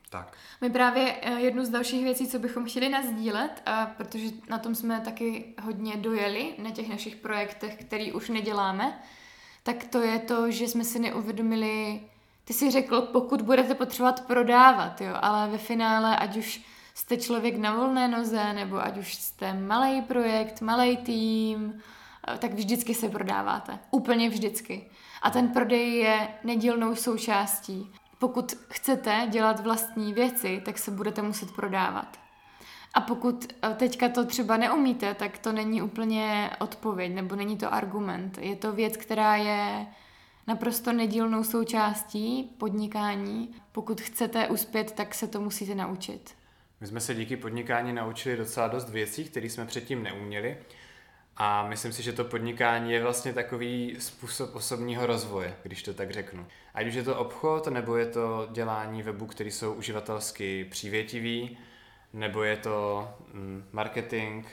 Tak. 0.10 0.38
My 0.62 0.69
právě 0.69 1.15
eh, 1.22 1.39
jednu 1.39 1.65
z 1.65 1.69
dalších 1.69 2.04
věcí, 2.04 2.28
co 2.28 2.39
bychom 2.39 2.65
chtěli 2.65 2.89
nazdílet, 2.89 3.62
a 3.65 3.86
protože 3.86 4.26
na 4.50 4.58
tom 4.58 4.76
jsme 4.76 5.02
taky 5.02 5.54
hodně 5.62 5.98
dojeli, 5.98 6.54
na 6.58 6.72
těch 6.72 6.89
našich 6.89 7.15
projektech, 7.15 7.76
který 7.76 8.12
už 8.12 8.30
neděláme, 8.30 9.00
tak 9.63 9.84
to 9.84 10.02
je 10.02 10.19
to, 10.19 10.52
že 10.52 10.67
jsme 10.67 10.84
si 10.84 11.00
neuvědomili, 11.00 12.02
ty 12.49 12.53
jsi 12.53 12.71
řekl, 12.71 13.01
pokud 13.01 13.41
budete 13.41 13.75
potřebovat 13.75 14.27
prodávat, 14.27 15.01
jo, 15.01 15.13
ale 15.21 15.49
ve 15.49 15.57
finále, 15.57 16.17
ať 16.17 16.38
už 16.38 16.62
jste 16.93 17.17
člověk 17.17 17.57
na 17.57 17.75
volné 17.75 18.07
noze, 18.07 18.53
nebo 18.53 18.85
ať 18.85 18.97
už 18.97 19.15
jste 19.15 19.53
malý 19.53 20.01
projekt, 20.01 20.62
malý 20.62 20.97
tým, 20.97 21.81
eh, 22.27 22.38
tak 22.38 22.53
vždycky 22.53 22.93
se 22.93 23.09
prodáváte. 23.09 23.79
Úplně 23.91 24.29
vždycky. 24.29 24.89
A 25.21 25.29
ten 25.29 25.47
prodej 25.47 25.95
je 25.95 26.27
nedílnou 26.43 26.95
součástí. 26.95 27.91
Pokud 28.19 28.53
chcete 28.69 29.27
dělat 29.29 29.59
vlastní 29.59 30.13
věci, 30.13 30.62
tak 30.65 30.77
se 30.77 30.91
budete 30.91 31.21
muset 31.21 31.51
prodávat. 31.55 32.19
A 32.93 33.01
pokud 33.01 33.47
eh, 33.63 33.73
teďka 33.73 34.09
to 34.09 34.25
třeba 34.25 34.57
neumíte, 34.57 35.13
tak 35.13 35.38
to 35.38 35.51
není 35.51 35.81
úplně 35.81 36.51
odpověď, 36.59 37.13
nebo 37.13 37.35
není 37.35 37.57
to 37.57 37.73
argument. 37.73 38.38
Je 38.38 38.55
to 38.55 38.71
věc, 38.71 38.97
která 38.97 39.35
je 39.35 39.88
naprosto 40.49 40.93
nedílnou 40.93 41.43
součástí 41.43 42.43
podnikání. 42.57 43.55
Pokud 43.71 44.01
chcete 44.01 44.47
uspět, 44.47 44.91
tak 44.91 45.15
se 45.15 45.27
to 45.27 45.41
musíte 45.41 45.75
naučit. 45.75 46.35
My 46.81 46.88
jsme 46.88 46.99
se 46.99 47.15
díky 47.15 47.38
podnikání 47.38 47.93
naučili 47.93 48.38
docela 48.38 48.67
dost 48.67 48.89
věcí, 48.89 49.25
které 49.25 49.45
jsme 49.45 49.65
předtím 49.65 50.03
neuměli. 50.03 50.57
A 51.38 51.67
myslím 51.67 51.93
si, 51.93 52.03
že 52.03 52.13
to 52.13 52.23
podnikání 52.23 52.91
je 52.91 53.03
vlastně 53.03 53.33
takový 53.33 53.95
způsob 53.99 54.55
osobního 54.55 55.05
rozvoje, 55.05 55.55
když 55.63 55.83
to 55.83 55.93
tak 55.93 56.12
řeknu. 56.12 56.45
Ať 56.73 56.88
už 56.88 56.93
je 56.93 57.03
to 57.03 57.17
obchod, 57.17 57.67
nebo 57.67 57.97
je 57.97 58.05
to 58.05 58.47
dělání 58.51 59.03
webu, 59.03 59.25
který 59.25 59.51
jsou 59.51 59.73
uživatelsky 59.73 60.65
přívětivý, 60.65 61.57
nebo 62.13 62.43
je 62.43 62.57
to 62.57 63.07
mm, 63.33 63.65
marketing, 63.71 64.45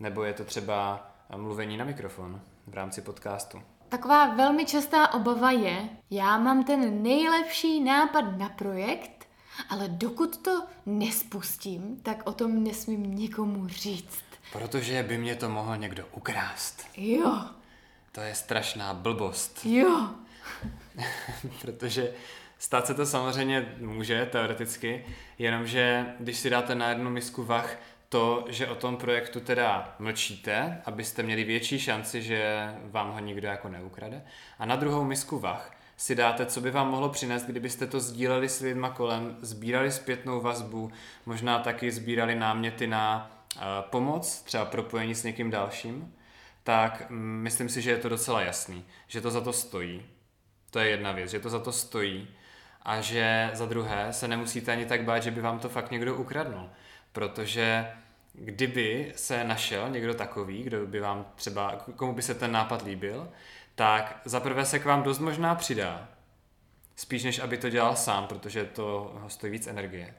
nebo 0.00 0.24
je 0.24 0.32
to 0.32 0.44
třeba 0.44 1.10
mluvení 1.36 1.76
na 1.76 1.84
mikrofon 1.84 2.40
v 2.66 2.74
rámci 2.74 3.02
podcastu. 3.02 3.62
Taková 3.96 4.34
velmi 4.34 4.66
častá 4.66 5.14
obava 5.14 5.50
je, 5.50 5.88
já 6.10 6.38
mám 6.38 6.64
ten 6.64 7.02
nejlepší 7.02 7.80
nápad 7.80 8.38
na 8.38 8.48
projekt, 8.48 9.26
ale 9.68 9.88
dokud 9.88 10.36
to 10.36 10.62
nespustím, 10.86 12.00
tak 12.02 12.22
o 12.24 12.32
tom 12.32 12.64
nesmím 12.64 13.14
nikomu 13.14 13.68
říct. 13.68 14.24
Protože 14.52 15.02
by 15.02 15.18
mě 15.18 15.36
to 15.36 15.48
mohl 15.48 15.76
někdo 15.76 16.06
ukrást. 16.12 16.86
Jo. 16.96 17.40
To 18.12 18.20
je 18.20 18.34
strašná 18.34 18.94
blbost. 18.94 19.60
Jo. 19.64 20.10
Protože 21.60 22.12
stát 22.58 22.86
se 22.86 22.94
to 22.94 23.06
samozřejmě 23.06 23.76
může, 23.80 24.26
teoreticky, 24.26 25.04
jenomže 25.38 26.06
když 26.20 26.38
si 26.38 26.50
dáte 26.50 26.74
na 26.74 26.88
jednu 26.88 27.10
misku 27.10 27.44
vach 27.44 27.76
to, 28.08 28.44
že 28.48 28.68
o 28.68 28.74
tom 28.74 28.96
projektu 28.96 29.40
teda 29.40 29.94
mlčíte, 29.98 30.82
abyste 30.84 31.22
měli 31.22 31.44
větší 31.44 31.78
šanci, 31.78 32.22
že 32.22 32.70
vám 32.84 33.12
ho 33.12 33.18
nikdo 33.18 33.48
jako 33.48 33.68
neukrade. 33.68 34.22
A 34.58 34.66
na 34.66 34.76
druhou 34.76 35.04
misku 35.04 35.38
vach 35.38 35.72
si 35.96 36.14
dáte, 36.14 36.46
co 36.46 36.60
by 36.60 36.70
vám 36.70 36.90
mohlo 36.90 37.08
přinést, 37.08 37.46
kdybyste 37.46 37.86
to 37.86 38.00
sdíleli 38.00 38.48
s 38.48 38.60
lidma 38.60 38.90
kolem, 38.90 39.36
sbírali 39.40 39.92
zpětnou 39.92 40.40
vazbu, 40.40 40.90
možná 41.26 41.58
taky 41.58 41.92
sbírali 41.92 42.34
náměty 42.34 42.86
na 42.86 43.30
uh, 43.56 43.62
pomoc, 43.90 44.42
třeba 44.42 44.64
propojení 44.64 45.14
s 45.14 45.24
někým 45.24 45.50
dalším, 45.50 46.14
tak 46.62 47.10
mm, 47.10 47.40
myslím 47.42 47.68
si, 47.68 47.82
že 47.82 47.90
je 47.90 47.98
to 47.98 48.08
docela 48.08 48.40
jasný, 48.40 48.84
že 49.06 49.20
to 49.20 49.30
za 49.30 49.40
to 49.40 49.52
stojí. 49.52 50.02
To 50.70 50.78
je 50.78 50.88
jedna 50.88 51.12
věc, 51.12 51.30
že 51.30 51.40
to 51.40 51.50
za 51.50 51.58
to 51.58 51.72
stojí 51.72 52.28
a 52.82 53.00
že 53.00 53.50
za 53.54 53.66
druhé 53.66 54.12
se 54.12 54.28
nemusíte 54.28 54.72
ani 54.72 54.86
tak 54.86 55.04
bát, 55.04 55.22
že 55.22 55.30
by 55.30 55.40
vám 55.40 55.58
to 55.58 55.68
fakt 55.68 55.90
někdo 55.90 56.16
ukradnul 56.16 56.70
protože 57.16 57.86
kdyby 58.32 59.12
se 59.16 59.44
našel 59.44 59.90
někdo 59.90 60.14
takový, 60.14 60.62
kdo 60.62 60.86
by 60.86 61.00
vám 61.00 61.26
třeba, 61.34 61.72
komu 61.96 62.12
by 62.12 62.22
se 62.22 62.34
ten 62.34 62.52
nápad 62.52 62.82
líbil, 62.82 63.28
tak 63.74 64.20
zaprvé 64.24 64.64
se 64.64 64.78
k 64.78 64.84
vám 64.84 65.02
dost 65.02 65.18
možná 65.18 65.54
přidá. 65.54 66.08
Spíš 66.96 67.24
než 67.24 67.38
aby 67.38 67.56
to 67.56 67.70
dělal 67.70 67.96
sám, 67.96 68.26
protože 68.26 68.64
to 68.64 69.14
ho 69.20 69.28
stojí 69.28 69.52
víc 69.52 69.66
energie. 69.66 70.14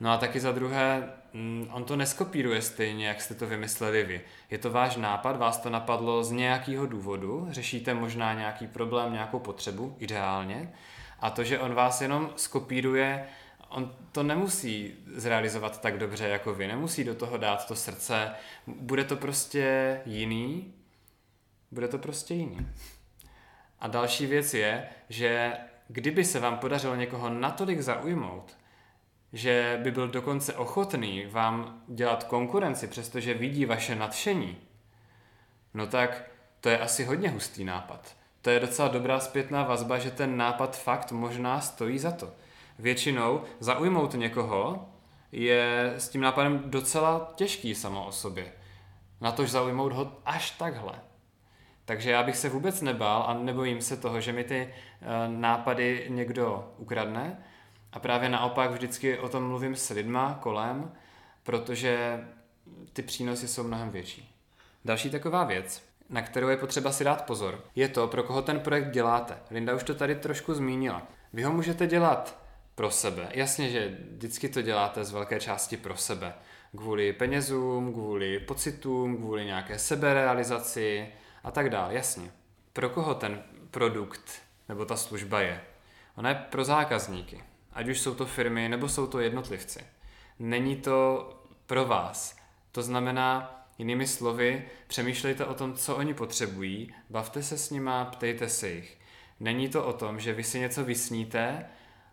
No 0.00 0.10
a 0.10 0.16
taky 0.16 0.40
za 0.40 0.52
druhé, 0.52 1.08
mm, 1.32 1.68
on 1.72 1.84
to 1.84 1.96
neskopíruje 1.96 2.62
stejně, 2.62 3.08
jak 3.08 3.20
jste 3.20 3.34
to 3.34 3.46
vymysleli 3.46 4.04
vy. 4.04 4.20
Je 4.50 4.58
to 4.58 4.70
váš 4.70 4.96
nápad, 4.96 5.36
vás 5.36 5.58
to 5.58 5.70
napadlo 5.70 6.24
z 6.24 6.30
nějakého 6.30 6.86
důvodu, 6.86 7.46
řešíte 7.50 7.94
možná 7.94 8.34
nějaký 8.34 8.66
problém, 8.66 9.12
nějakou 9.12 9.38
potřebu, 9.38 9.96
ideálně. 9.98 10.72
A 11.20 11.30
to, 11.30 11.44
že 11.44 11.58
on 11.58 11.74
vás 11.74 12.00
jenom 12.00 12.30
skopíruje, 12.36 13.26
on 13.72 13.94
to 14.12 14.22
nemusí 14.22 14.94
zrealizovat 15.14 15.80
tak 15.80 15.98
dobře 15.98 16.28
jako 16.28 16.54
vy, 16.54 16.66
nemusí 16.68 17.04
do 17.04 17.14
toho 17.14 17.36
dát 17.36 17.66
to 17.66 17.76
srdce, 17.76 18.30
bude 18.66 19.04
to 19.04 19.16
prostě 19.16 20.00
jiný, 20.06 20.74
bude 21.70 21.88
to 21.88 21.98
prostě 21.98 22.34
jiný. 22.34 22.66
A 23.80 23.88
další 23.88 24.26
věc 24.26 24.54
je, 24.54 24.88
že 25.08 25.52
kdyby 25.88 26.24
se 26.24 26.40
vám 26.40 26.58
podařilo 26.58 26.96
někoho 26.96 27.28
natolik 27.28 27.80
zaujmout, 27.80 28.56
že 29.32 29.80
by 29.82 29.90
byl 29.90 30.08
dokonce 30.08 30.54
ochotný 30.54 31.26
vám 31.26 31.82
dělat 31.88 32.24
konkurenci, 32.24 32.86
přestože 32.86 33.34
vidí 33.34 33.64
vaše 33.64 33.94
nadšení, 33.94 34.56
no 35.74 35.86
tak 35.86 36.30
to 36.60 36.68
je 36.68 36.78
asi 36.78 37.04
hodně 37.04 37.28
hustý 37.28 37.64
nápad. 37.64 38.16
To 38.42 38.50
je 38.50 38.60
docela 38.60 38.88
dobrá 38.88 39.20
zpětná 39.20 39.62
vazba, 39.62 39.98
že 39.98 40.10
ten 40.10 40.36
nápad 40.36 40.78
fakt 40.78 41.12
možná 41.12 41.60
stojí 41.60 41.98
za 41.98 42.10
to. 42.10 42.32
Většinou 42.78 43.42
zaujmout 43.60 44.14
někoho 44.14 44.88
je 45.32 45.94
s 45.96 46.08
tím 46.08 46.20
nápadem 46.20 46.62
docela 46.64 47.32
těžký 47.34 47.74
samo 47.74 48.06
o 48.06 48.12
sobě. 48.12 48.52
Na 49.20 49.32
tož 49.32 49.50
zaujmout 49.50 49.92
ho 49.92 50.12
až 50.24 50.50
takhle. 50.50 50.94
Takže 51.84 52.10
já 52.10 52.22
bych 52.22 52.36
se 52.36 52.48
vůbec 52.48 52.80
nebál 52.80 53.24
a 53.26 53.34
nebojím 53.34 53.82
se 53.82 53.96
toho, 53.96 54.20
že 54.20 54.32
mi 54.32 54.44
ty 54.44 54.68
uh, 54.68 55.08
nápady 55.40 56.06
někdo 56.08 56.72
ukradne. 56.76 57.44
A 57.92 57.98
právě 57.98 58.28
naopak 58.28 58.70
vždycky 58.70 59.18
o 59.18 59.28
tom 59.28 59.48
mluvím 59.48 59.76
s 59.76 59.90
lidma 59.90 60.38
kolem, 60.42 60.92
protože 61.42 62.24
ty 62.92 63.02
přínosy 63.02 63.48
jsou 63.48 63.64
mnohem 63.64 63.90
větší. 63.90 64.34
Další 64.84 65.10
taková 65.10 65.44
věc, 65.44 65.82
na 66.08 66.22
kterou 66.22 66.48
je 66.48 66.56
potřeba 66.56 66.92
si 66.92 67.04
dát 67.04 67.26
pozor, 67.26 67.64
je 67.74 67.88
to, 67.88 68.08
pro 68.08 68.22
koho 68.22 68.42
ten 68.42 68.60
projekt 68.60 68.90
děláte. 68.90 69.38
Linda 69.50 69.74
už 69.74 69.82
to 69.82 69.94
tady 69.94 70.14
trošku 70.14 70.54
zmínila. 70.54 71.02
Vy 71.32 71.42
ho 71.42 71.52
můžete 71.52 71.86
dělat 71.86 72.41
pro 72.74 72.90
sebe. 72.90 73.28
Jasně, 73.34 73.70
že 73.70 73.98
vždycky 74.10 74.48
to 74.48 74.62
děláte 74.62 75.04
z 75.04 75.12
velké 75.12 75.40
části 75.40 75.76
pro 75.76 75.96
sebe. 75.96 76.34
Kvůli 76.76 77.12
penězům, 77.12 77.92
kvůli 77.92 78.38
pocitům, 78.38 79.16
kvůli 79.16 79.44
nějaké 79.44 79.78
seberealizaci 79.78 81.08
a 81.44 81.50
tak 81.50 81.70
dále. 81.70 81.94
Jasně. 81.94 82.30
Pro 82.72 82.88
koho 82.88 83.14
ten 83.14 83.42
produkt 83.70 84.42
nebo 84.68 84.84
ta 84.84 84.96
služba 84.96 85.40
je? 85.40 85.60
Ona 86.16 86.28
je 86.28 86.34
pro 86.34 86.64
zákazníky. 86.64 87.44
Ať 87.72 87.88
už 87.88 88.00
jsou 88.00 88.14
to 88.14 88.26
firmy 88.26 88.68
nebo 88.68 88.88
jsou 88.88 89.06
to 89.06 89.20
jednotlivci. 89.20 89.80
Není 90.38 90.76
to 90.76 91.28
pro 91.66 91.84
vás. 91.84 92.36
To 92.72 92.82
znamená, 92.82 93.62
Jinými 93.78 94.06
slovy, 94.06 94.64
přemýšlejte 94.86 95.44
o 95.44 95.54
tom, 95.54 95.74
co 95.74 95.96
oni 95.96 96.14
potřebují, 96.14 96.94
bavte 97.10 97.42
se 97.42 97.58
s 97.58 97.70
nima, 97.70 98.04
ptejte 98.04 98.48
se 98.48 98.68
jich. 98.68 98.98
Není 99.40 99.68
to 99.68 99.84
o 99.84 99.92
tom, 99.92 100.20
že 100.20 100.32
vy 100.32 100.44
si 100.44 100.58
něco 100.58 100.84
vysníte, 100.84 101.66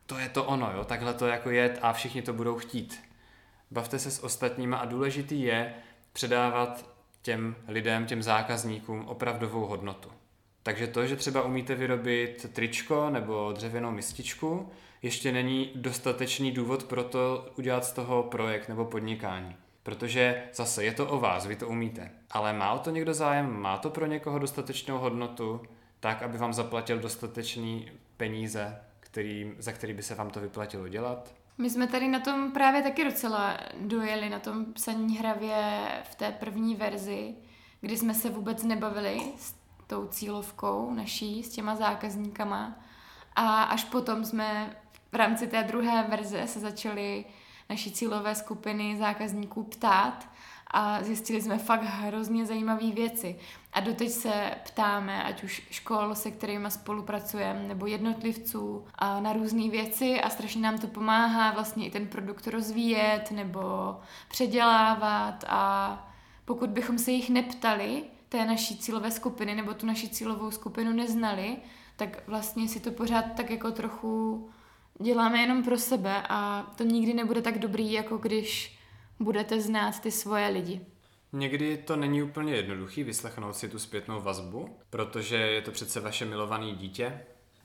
to 0.10 0.20
je 0.20 0.30
to 0.30 0.44
ono, 0.44 0.72
jo, 0.76 0.84
takhle 0.84 1.14
to 1.14 1.28
jako 1.28 1.50
je 1.50 1.78
a 1.82 1.94
všichni 1.94 2.22
to 2.22 2.34
budou 2.34 2.58
chtít. 2.58 3.04
Bavte 3.72 4.00
se 4.00 4.12
s 4.12 4.24
ostatníma 4.24 4.78
a 4.78 4.86
důležitý 4.86 5.42
je 5.42 5.74
předávat 6.14 6.86
těm 7.22 7.56
lidem, 7.68 8.06
těm 8.06 8.24
zákazníkům 8.24 9.06
opravdovou 9.08 9.66
hodnotu. 9.66 10.10
Takže 10.64 10.88
to, 10.88 11.08
že 11.08 11.16
třeba 11.16 11.42
umíte 11.42 11.76
vyrobit 11.76 12.54
tričko 12.54 13.10
nebo 13.10 13.52
dřevěnou 13.56 13.92
mističku, 13.92 14.70
ještě 15.02 15.32
není 15.32 15.72
dostatečný 15.76 16.52
důvod 16.52 16.84
pro 16.84 17.04
to 17.04 17.52
udělat 17.58 17.86
z 17.86 17.92
toho 17.92 18.24
projekt 18.24 18.70
nebo 18.70 18.86
podnikání. 18.86 19.56
Protože 19.84 20.44
zase 20.54 20.84
je 20.84 20.94
to 20.94 21.08
o 21.08 21.20
vás, 21.20 21.46
vy 21.46 21.56
to 21.56 21.68
umíte. 21.68 22.12
Ale 22.32 22.54
má 22.54 22.74
o 22.74 22.80
to 22.80 22.90
někdo 22.90 23.14
zájem, 23.14 23.62
má 23.62 23.78
to 23.78 23.90
pro 23.90 24.06
někoho 24.06 24.40
dostatečnou 24.40 24.98
hodnotu, 24.98 25.62
tak, 26.00 26.24
aby 26.24 26.38
vám 26.38 26.54
zaplatil 26.54 27.00
dostatečný 27.00 27.92
peníze, 28.18 28.80
který, 29.12 29.54
za 29.58 29.72
který 29.72 29.94
by 29.94 30.04
se 30.04 30.16
vám 30.16 30.30
to 30.30 30.40
vyplatilo 30.40 30.88
dělat? 30.88 31.34
My 31.58 31.70
jsme 31.70 31.88
tady 31.88 32.08
na 32.08 32.20
tom 32.20 32.52
právě 32.52 32.82
taky 32.82 33.04
docela 33.04 33.58
dojeli, 33.80 34.30
na 34.30 34.40
tom 34.40 34.74
psaní 34.74 35.18
hravě 35.18 35.88
v 36.12 36.16
té 36.16 36.32
první 36.32 36.76
verzi, 36.76 37.36
kdy 37.82 37.98
jsme 37.98 38.14
se 38.14 38.30
vůbec 38.30 38.64
nebavili 38.64 39.22
s 39.38 39.56
tou 39.88 40.08
cílovkou 40.08 40.94
naší, 40.94 41.44
s 41.44 41.50
těma 41.50 41.76
zákazníkama. 41.76 42.80
A 43.36 43.64
až 43.64 43.84
potom 43.84 44.26
jsme 44.26 44.76
v 45.12 45.16
rámci 45.16 45.48
té 45.48 45.64
druhé 45.64 46.04
verze 46.04 46.48
se 46.48 46.60
začali 46.60 47.26
naší 47.70 47.92
cílové 47.92 48.36
skupiny 48.36 48.98
zákazníků 49.00 49.64
ptát 49.64 50.30
a 50.72 51.04
zjistili 51.04 51.42
jsme 51.42 51.58
fakt 51.58 51.84
hrozně 51.84 52.46
zajímavé 52.46 52.92
věci. 52.92 53.40
A 53.74 53.80
doteď 53.80 54.10
se 54.10 54.52
ptáme, 54.66 55.24
ať 55.24 55.44
už 55.44 55.68
škol, 55.72 56.16
se 56.16 56.32
kterými 56.32 56.72
spolupracujeme, 56.72 57.68
nebo 57.68 57.88
jednotlivců 57.88 58.86
a 58.96 59.20
na 59.20 59.34
různé 59.34 59.70
věci 59.70 60.22
a 60.22 60.30
strašně 60.30 60.62
nám 60.62 60.78
to 60.78 60.88
pomáhá 60.88 61.52
vlastně 61.52 61.88
i 61.88 61.92
ten 61.92 62.08
produkt 62.08 62.48
rozvíjet 62.48 63.32
nebo 63.32 63.62
předělávat 64.28 65.46
a 65.48 65.94
pokud 66.46 66.70
bychom 66.70 66.98
se 66.98 67.12
jich 67.12 67.30
neptali, 67.30 68.04
té 68.30 68.46
naší 68.46 68.78
cílové 68.78 69.12
skupiny 69.12 69.56
nebo 69.56 69.74
tu 69.74 69.86
naši 69.86 70.10
cílovou 70.10 70.52
skupinu 70.52 70.94
neznali, 70.94 71.58
tak 71.96 72.28
vlastně 72.28 72.68
si 72.68 72.80
to 72.80 72.92
pořád 72.92 73.26
tak 73.38 73.50
jako 73.50 73.72
trochu 73.72 74.50
děláme 75.02 75.40
jenom 75.40 75.64
pro 75.64 75.78
sebe 75.78 76.24
a 76.30 76.72
to 76.76 76.84
nikdy 76.84 77.14
nebude 77.14 77.42
tak 77.42 77.60
dobrý, 77.60 77.92
jako 77.92 78.18
když 78.18 78.79
budete 79.20 79.62
znát 79.62 80.00
ty 80.00 80.12
svoje 80.12 80.48
lidi. 80.48 80.82
Někdy 81.34 81.78
to 81.78 81.96
není 81.96 82.24
úplně 82.24 82.56
jednoduchý 82.56 83.04
vyslechnout 83.04 83.56
si 83.56 83.70
tu 83.70 83.80
zpětnou 83.80 84.22
vazbu, 84.22 84.78
protože 84.90 85.36
je 85.36 85.62
to 85.62 85.72
přece 85.72 86.00
vaše 86.00 86.26
milované 86.26 86.72
dítě, 86.72 87.22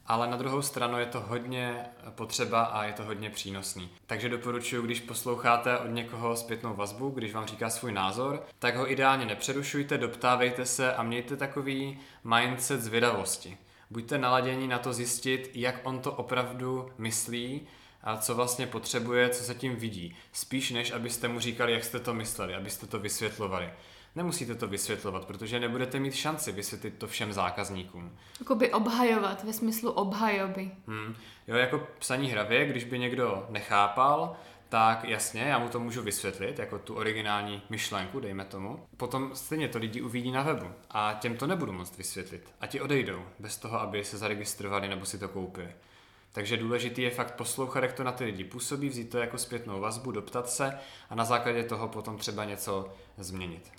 ale 0.07 0.27
na 0.29 0.37
druhou 0.37 0.62
stranu 0.62 0.99
je 0.99 1.07
to 1.07 1.21
hodně 1.21 1.85
potřeba 2.11 2.62
a 2.62 2.85
je 2.85 2.93
to 2.93 3.05
hodně 3.05 3.31
přínosný. 3.31 3.90
Takže 4.07 4.29
doporučuji, 4.29 4.83
když 4.83 5.01
posloucháte 5.01 5.79
od 5.79 5.88
někoho 5.88 6.37
zpětnou 6.37 6.75
vazbu, 6.75 7.11
když 7.11 7.35
vám 7.35 7.47
říká 7.47 7.71
svůj 7.71 7.93
názor, 7.93 8.43
tak 8.59 8.77
ho 8.77 8.93
ideálně 8.93 9.27
nepřerušujte, 9.27 9.99
doptávejte 9.99 10.67
se 10.67 10.95
a 10.95 11.03
mějte 11.03 11.37
takový 11.37 11.99
mindset 12.25 12.83
zvědavosti 12.83 13.59
buďte 13.95 14.19
naladění 14.19 14.69
na 14.69 14.79
to 14.79 14.93
zjistit, 14.93 15.51
jak 15.55 15.81
on 15.83 16.01
to 16.01 16.12
opravdu 16.12 16.88
myslí 16.99 17.61
a 18.05 18.17
co 18.17 18.35
vlastně 18.35 18.67
potřebuje, 18.67 19.29
co 19.29 19.45
se 19.45 19.55
tím 19.55 19.77
vidí. 19.77 20.17
Spíš 20.33 20.71
než 20.71 20.93
abyste 20.93 21.29
mu 21.29 21.40
říkali, 21.40 21.73
jak 21.73 21.85
jste 21.85 21.99
to 21.99 22.14
mysleli, 22.14 22.55
abyste 22.55 22.87
to 22.87 22.99
vysvětlovali. 22.99 23.71
Nemusíte 24.17 24.55
to 24.55 24.67
vysvětlovat, 24.67 25.25
protože 25.25 25.61
nebudete 25.61 26.01
mít 26.01 26.14
šanci 26.14 26.53
vysvětlit 26.53 26.95
to 26.99 27.07
všem 27.07 27.33
zákazníkům. 27.33 28.17
Jakoby 28.40 28.73
obhajovat, 28.73 29.45
ve 29.45 29.53
smyslu 29.53 29.90
obhajoby. 29.90 30.71
Hmm. 30.87 31.14
Jo, 31.49 31.57
jako 31.57 31.87
psaní 31.99 32.31
hravě, 32.31 32.67
když 32.67 32.85
by 32.85 32.99
někdo 32.99 33.47
nechápal, 33.51 34.37
tak 34.69 35.05
jasně, 35.05 35.43
já 35.43 35.59
mu 35.59 35.69
to 35.69 35.81
můžu 35.81 36.03
vysvětlit, 36.03 36.59
jako 36.59 36.79
tu 36.79 36.95
originální 36.95 37.62
myšlenku, 37.71 38.21
dejme 38.21 38.45
tomu. 38.45 38.87
Potom 38.97 39.31
stejně 39.35 39.69
to 39.69 39.79
lidi 39.79 40.01
uvidí 40.01 40.31
na 40.31 40.43
webu 40.43 40.67
a 40.90 41.17
těm 41.21 41.37
to 41.37 41.47
nebudu 41.47 41.73
moct 41.73 41.99
vysvětlit. 41.99 42.49
A 42.61 42.67
ti 42.67 42.81
odejdou, 42.81 43.23
bez 43.38 43.59
toho, 43.59 43.81
aby 43.81 44.05
se 44.05 44.19
zaregistrovali 44.19 44.88
nebo 44.88 45.05
si 45.05 45.19
to 45.19 45.29
koupili. 45.29 45.69
Takže 46.35 46.57
důležitý 46.57 47.03
je 47.03 47.11
fakt 47.11 47.35
poslouchat, 47.35 47.83
jak 47.83 47.92
to 47.92 48.05
na 48.05 48.12
ty 48.12 48.25
lidi 48.25 48.44
působí, 48.44 48.88
vzít 48.88 49.11
to 49.11 49.18
jako 49.18 49.38
zpětnou 49.38 49.81
vazbu, 49.81 50.12
doptat 50.12 50.51
se 50.51 50.79
a 51.11 51.14
na 51.14 51.25
základě 51.25 51.64
toho 51.64 51.88
potom 51.88 52.16
třeba 52.16 52.44
něco 52.44 52.92
změnit. 53.18 53.70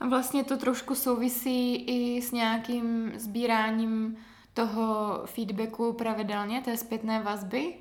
A 0.00 0.08
vlastně 0.08 0.44
to 0.44 0.56
trošku 0.56 0.94
souvisí 0.94 1.76
i 1.76 2.22
s 2.22 2.32
nějakým 2.32 3.12
sbíráním 3.18 4.16
toho 4.54 5.20
feedbacku 5.26 5.92
pravidelně, 5.92 6.60
té 6.60 6.76
zpětné 6.76 7.22
vazby, 7.22 7.74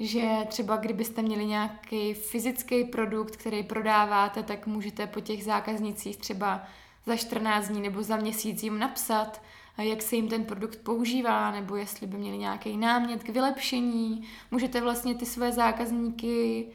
že 0.00 0.28
třeba 0.48 0.76
kdybyste 0.76 1.22
měli 1.22 1.46
nějaký 1.46 2.14
fyzický 2.14 2.84
produkt, 2.84 3.36
který 3.36 3.62
prodáváte, 3.62 4.42
tak 4.42 4.66
můžete 4.66 5.06
po 5.06 5.20
těch 5.20 5.44
zákaznicích 5.44 6.16
třeba 6.16 6.64
za 7.06 7.16
14 7.16 7.68
dní 7.68 7.80
nebo 7.80 8.02
za 8.02 8.16
měsíc 8.16 8.62
jim 8.62 8.78
napsat, 8.78 9.40
jak 9.82 10.02
se 10.02 10.16
jim 10.16 10.28
ten 10.28 10.44
produkt 10.44 10.78
používá, 10.82 11.50
nebo 11.50 11.76
jestli 11.76 12.06
by 12.06 12.16
měli 12.16 12.38
nějaký 12.38 12.76
námět 12.76 13.22
k 13.22 13.28
vylepšení. 13.28 14.22
Můžete 14.50 14.80
vlastně 14.80 15.14
ty 15.14 15.26
své 15.26 15.52
zákazníky 15.52 16.66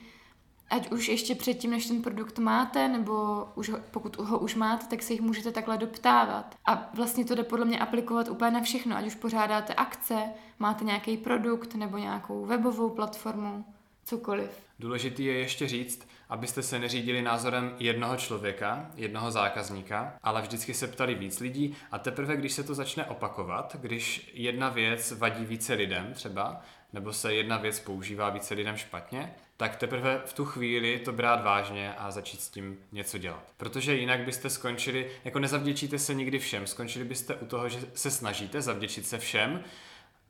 ať 0.74 0.92
už 0.92 1.08
ještě 1.08 1.36
předtím, 1.36 1.72
než 1.72 1.86
ten 1.86 2.02
produkt 2.02 2.40
máte, 2.40 2.88
nebo 2.88 3.46
už 3.56 3.70
ho, 3.70 3.80
pokud 3.92 4.18
ho 4.18 4.40
už 4.40 4.56
máte, 4.56 4.88
tak 4.88 5.02
se 5.02 5.14
jich 5.14 5.22
můžete 5.22 5.52
takhle 5.52 5.78
doptávat. 5.78 6.56
A 6.66 6.90
vlastně 6.94 7.26
to 7.26 7.36
jde 7.36 7.44
podle 7.44 7.66
mě 7.66 7.80
aplikovat 7.80 8.30
úplně 8.30 8.52
na 8.52 8.62
všechno, 8.62 8.96
ať 8.96 9.08
už 9.08 9.16
pořádáte 9.16 9.74
akce, 9.74 10.24
máte 10.60 10.86
nějaký 10.86 11.18
produkt 11.18 11.76
nebo 11.76 11.98
nějakou 11.98 12.46
webovou 12.46 12.90
platformu, 12.90 13.66
cokoliv. 14.06 14.50
Důležitý 14.80 15.26
je 15.26 15.34
ještě 15.34 15.68
říct, 15.68 16.08
abyste 16.34 16.64
se 16.64 16.80
neřídili 16.80 17.22
názorem 17.22 17.76
jednoho 17.80 18.18
člověka, 18.18 18.92
jednoho 18.96 19.32
zákazníka, 19.32 20.14
ale 20.24 20.42
vždycky 20.42 20.74
se 20.74 20.88
ptali 20.88 21.16
víc 21.16 21.40
lidí 21.40 21.76
a 21.92 22.00
teprve, 22.00 22.38
když 22.38 22.54
se 22.54 22.64
to 22.64 22.76
začne 22.76 23.06
opakovat, 23.06 23.76
když 23.80 24.32
jedna 24.34 24.70
věc 24.70 25.12
vadí 25.12 25.46
více 25.46 25.74
lidem 25.74 26.14
třeba, 26.14 26.62
nebo 26.94 27.14
se 27.14 27.34
jedna 27.34 27.58
věc 27.58 27.80
používá 27.80 28.30
více 28.30 28.54
lidem 28.54 28.78
špatně, 28.78 29.34
tak 29.58 29.76
teprve 29.76 30.22
v 30.26 30.34
tu 30.34 30.46
chvíli 30.46 31.00
to 31.00 31.12
brát 31.12 31.44
vážně 31.44 31.94
a 31.94 32.12
začít 32.12 32.42
s 32.42 32.50
tím 32.50 32.78
něco 32.92 33.18
dělat. 33.18 33.44
Protože 33.58 33.96
jinak 33.96 34.20
byste 34.20 34.50
skončili, 34.50 35.12
jako 35.24 35.40
nezavděčíte 35.40 36.00
se 36.00 36.14
nikdy 36.14 36.40
všem, 36.40 36.68
skončili 36.68 37.06
byste 37.06 37.36
u 37.36 37.46
toho, 37.46 37.70
že 37.70 37.80
se 37.94 38.12
snažíte 38.12 38.62
zavděčit 38.62 39.08
se 39.08 39.18
všem, 39.18 39.64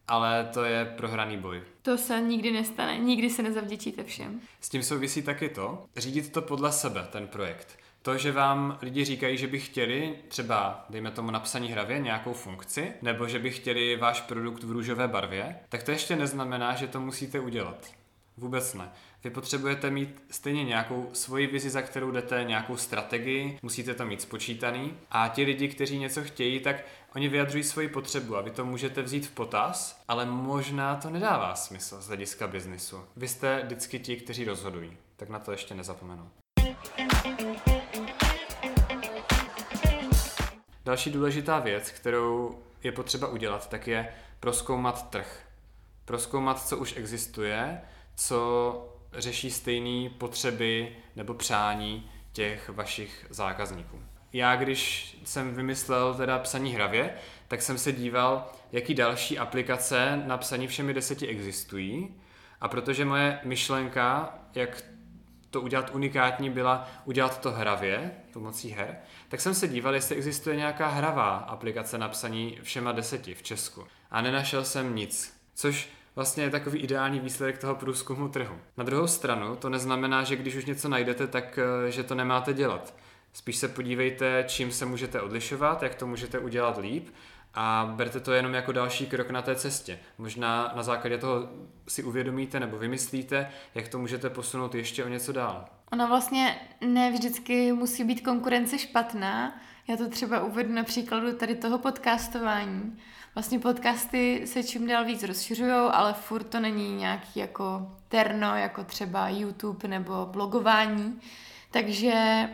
ale 0.07 0.49
to 0.53 0.63
je 0.63 0.85
prohraný 0.85 1.37
boj. 1.37 1.61
To 1.81 1.97
se 1.97 2.21
nikdy 2.21 2.51
nestane, 2.51 2.97
nikdy 2.97 3.29
se 3.29 3.43
nezavděčíte 3.43 4.03
všem. 4.03 4.41
S 4.61 4.69
tím 4.69 4.83
souvisí 4.83 5.21
taky 5.21 5.49
to, 5.49 5.85
řídit 5.97 6.31
to 6.31 6.41
podle 6.41 6.71
sebe, 6.71 7.07
ten 7.11 7.27
projekt. 7.27 7.77
To, 8.01 8.17
že 8.17 8.31
vám 8.31 8.77
lidi 8.81 9.05
říkají, 9.05 9.37
že 9.37 9.47
by 9.47 9.59
chtěli 9.59 10.15
třeba, 10.27 10.85
dejme 10.89 11.11
tomu 11.11 11.31
napsaní 11.31 11.71
hravě, 11.71 11.99
nějakou 11.99 12.33
funkci, 12.33 12.93
nebo 13.01 13.27
že 13.27 13.39
by 13.39 13.51
chtěli 13.51 13.95
váš 13.95 14.21
produkt 14.21 14.63
v 14.63 14.71
růžové 14.71 15.07
barvě, 15.07 15.55
tak 15.69 15.83
to 15.83 15.91
ještě 15.91 16.15
neznamená, 16.15 16.75
že 16.75 16.87
to 16.87 16.99
musíte 16.99 17.39
udělat. 17.39 17.91
Vůbec 18.37 18.73
ne. 18.73 18.91
Vy 19.23 19.29
potřebujete 19.29 19.89
mít 19.89 20.23
stejně 20.29 20.63
nějakou 20.63 21.09
svoji 21.13 21.47
vizi, 21.47 21.69
za 21.69 21.81
kterou 21.81 22.11
jdete, 22.11 22.43
nějakou 22.43 22.77
strategii, 22.77 23.59
musíte 23.61 23.93
to 23.93 24.05
mít 24.05 24.21
spočítaný. 24.21 24.93
A 25.11 25.27
ti 25.27 25.43
lidi, 25.43 25.67
kteří 25.67 25.97
něco 25.97 26.23
chtějí, 26.23 26.59
tak 26.59 26.75
oni 27.15 27.29
vyjadřují 27.29 27.63
svoji 27.63 27.87
potřebu 27.87 28.37
a 28.37 28.41
vy 28.41 28.51
to 28.51 28.65
můžete 28.65 29.01
vzít 29.01 29.27
v 29.27 29.31
potaz, 29.31 30.03
ale 30.07 30.25
možná 30.25 30.95
to 30.95 31.09
nedává 31.09 31.55
smysl 31.55 32.01
z 32.01 32.07
hlediska 32.07 32.47
biznisu. 32.47 33.05
Vy 33.15 33.27
jste 33.27 33.61
vždycky 33.63 33.99
ti, 33.99 34.15
kteří 34.15 34.45
rozhodují. 34.45 34.97
Tak 35.15 35.29
na 35.29 35.39
to 35.39 35.51
ještě 35.51 35.75
nezapomenu. 35.75 36.29
Další 40.85 41.11
důležitá 41.11 41.59
věc, 41.59 41.91
kterou 41.91 42.59
je 42.83 42.91
potřeba 42.91 43.27
udělat, 43.27 43.69
tak 43.69 43.87
je 43.87 44.13
proskoumat 44.39 45.09
trh. 45.09 45.45
Proskoumat, 46.05 46.67
co 46.67 46.77
už 46.77 46.97
existuje, 46.97 47.81
co 48.15 48.89
řeší 49.13 49.51
stejné 49.51 50.09
potřeby 50.09 50.95
nebo 51.15 51.33
přání 51.33 52.11
těch 52.31 52.69
vašich 52.69 53.25
zákazníků. 53.29 53.99
Já, 54.33 54.55
když 54.55 55.13
jsem 55.23 55.55
vymyslel 55.55 56.13
teda 56.13 56.39
psaní 56.39 56.73
hravě, 56.73 57.13
tak 57.47 57.61
jsem 57.61 57.77
se 57.77 57.91
díval, 57.91 58.51
jaký 58.71 58.93
další 58.93 59.39
aplikace 59.39 60.21
na 60.25 60.37
psaní 60.37 60.67
všemi 60.67 60.93
deseti 60.93 61.27
existují. 61.27 62.15
A 62.61 62.67
protože 62.67 63.05
moje 63.05 63.39
myšlenka, 63.43 64.35
jak 64.55 64.83
to 65.49 65.61
udělat 65.61 65.89
unikátní, 65.93 66.49
byla 66.49 66.89
udělat 67.05 67.41
to 67.41 67.51
hravě, 67.51 68.11
pomocí 68.33 68.69
her, 68.69 68.97
tak 69.29 69.41
jsem 69.41 69.53
se 69.53 69.67
díval, 69.67 69.95
jestli 69.95 70.15
existuje 70.15 70.55
nějaká 70.55 70.87
hravá 70.87 71.35
aplikace 71.37 71.97
na 71.97 72.09
psaní 72.09 72.57
všema 72.63 72.91
deseti 72.91 73.33
v 73.33 73.43
Česku. 73.43 73.83
A 74.11 74.21
nenašel 74.21 74.65
jsem 74.65 74.95
nic. 74.95 75.37
Což 75.55 75.89
vlastně 76.15 76.43
je 76.43 76.49
takový 76.49 76.79
ideální 76.79 77.19
výsledek 77.19 77.57
toho 77.57 77.75
průzkumu 77.75 78.29
trhu. 78.29 78.59
Na 78.77 78.83
druhou 78.83 79.07
stranu 79.07 79.55
to 79.55 79.69
neznamená, 79.69 80.23
že 80.23 80.35
když 80.35 80.55
už 80.55 80.65
něco 80.65 80.89
najdete, 80.89 81.27
tak 81.27 81.59
eh, 81.87 81.91
že 81.91 82.03
to 82.03 82.15
nemáte 82.15 82.53
dělat. 82.53 82.93
Spíš 83.33 83.55
se 83.55 83.67
podívejte, 83.67 84.43
čím 84.47 84.71
se 84.71 84.85
můžete 84.85 85.21
odlišovat, 85.21 85.83
jak 85.83 85.95
to 85.95 86.07
můžete 86.07 86.39
udělat 86.39 86.77
líp 86.77 87.09
a 87.53 87.93
berte 87.95 88.19
to 88.19 88.33
jenom 88.33 88.53
jako 88.53 88.71
další 88.71 89.05
krok 89.05 89.29
na 89.29 89.41
té 89.41 89.55
cestě. 89.55 89.99
Možná 90.17 90.71
na 90.75 90.83
základě 90.83 91.17
toho 91.17 91.49
si 91.87 92.03
uvědomíte 92.03 92.59
nebo 92.59 92.77
vymyslíte, 92.77 93.49
jak 93.75 93.87
to 93.87 93.99
můžete 93.99 94.29
posunout 94.29 94.75
ještě 94.75 95.03
o 95.03 95.07
něco 95.07 95.31
dál. 95.31 95.65
Ona 95.91 96.05
vlastně 96.05 96.55
ne 96.81 97.11
vždycky 97.11 97.73
musí 97.73 98.03
být 98.03 98.21
konkurence 98.21 98.77
špatná. 98.79 99.61
Já 99.87 99.97
to 99.97 100.09
třeba 100.09 100.43
uvedu 100.43 100.73
na 100.73 100.83
příkladu 100.83 101.37
tady 101.37 101.55
toho 101.55 101.77
podcastování. 101.77 102.99
Vlastně 103.35 103.59
podcasty 103.59 104.41
se 104.47 104.63
čím 104.63 104.87
dál 104.87 105.05
víc 105.05 105.23
rozšiřují, 105.23 105.71
ale 105.71 106.13
furt 106.13 106.43
to 106.43 106.59
není 106.59 106.95
nějaký 106.95 107.39
jako 107.39 107.91
terno, 108.07 108.55
jako 108.55 108.83
třeba 108.83 109.29
YouTube 109.29 109.87
nebo 109.87 110.25
blogování. 110.31 111.19
Takže 111.71 112.49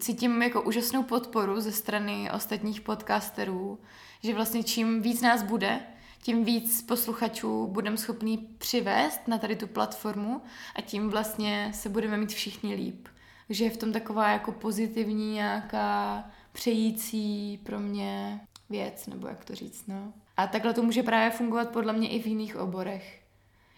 cítím 0.00 0.42
jako 0.42 0.62
úžasnou 0.62 1.02
podporu 1.02 1.60
ze 1.60 1.72
strany 1.72 2.30
ostatních 2.30 2.80
podcasterů, 2.80 3.78
že 4.22 4.34
vlastně 4.34 4.62
čím 4.62 5.02
víc 5.02 5.20
nás 5.20 5.42
bude, 5.42 5.80
tím 6.22 6.44
víc 6.44 6.82
posluchačů 6.82 7.66
budeme 7.66 7.96
schopni 7.96 8.38
přivést 8.58 9.28
na 9.28 9.38
tady 9.38 9.56
tu 9.56 9.66
platformu 9.66 10.42
a 10.76 10.80
tím 10.80 11.10
vlastně 11.10 11.70
se 11.74 11.88
budeme 11.88 12.16
mít 12.16 12.32
všichni 12.32 12.74
líp. 12.74 13.08
Takže 13.46 13.64
je 13.64 13.70
v 13.70 13.76
tom 13.76 13.92
taková 13.92 14.30
jako 14.30 14.52
pozitivní 14.52 15.34
nějaká 15.34 16.24
přející 16.52 17.60
pro 17.62 17.80
mě 17.80 18.40
věc, 18.70 19.06
nebo 19.06 19.26
jak 19.26 19.44
to 19.44 19.54
říct, 19.54 19.86
no. 19.86 20.12
A 20.36 20.46
takhle 20.46 20.74
to 20.74 20.82
může 20.82 21.02
právě 21.02 21.30
fungovat 21.30 21.70
podle 21.70 21.92
mě 21.92 22.08
i 22.08 22.22
v 22.22 22.26
jiných 22.26 22.56
oborech. 22.56 23.22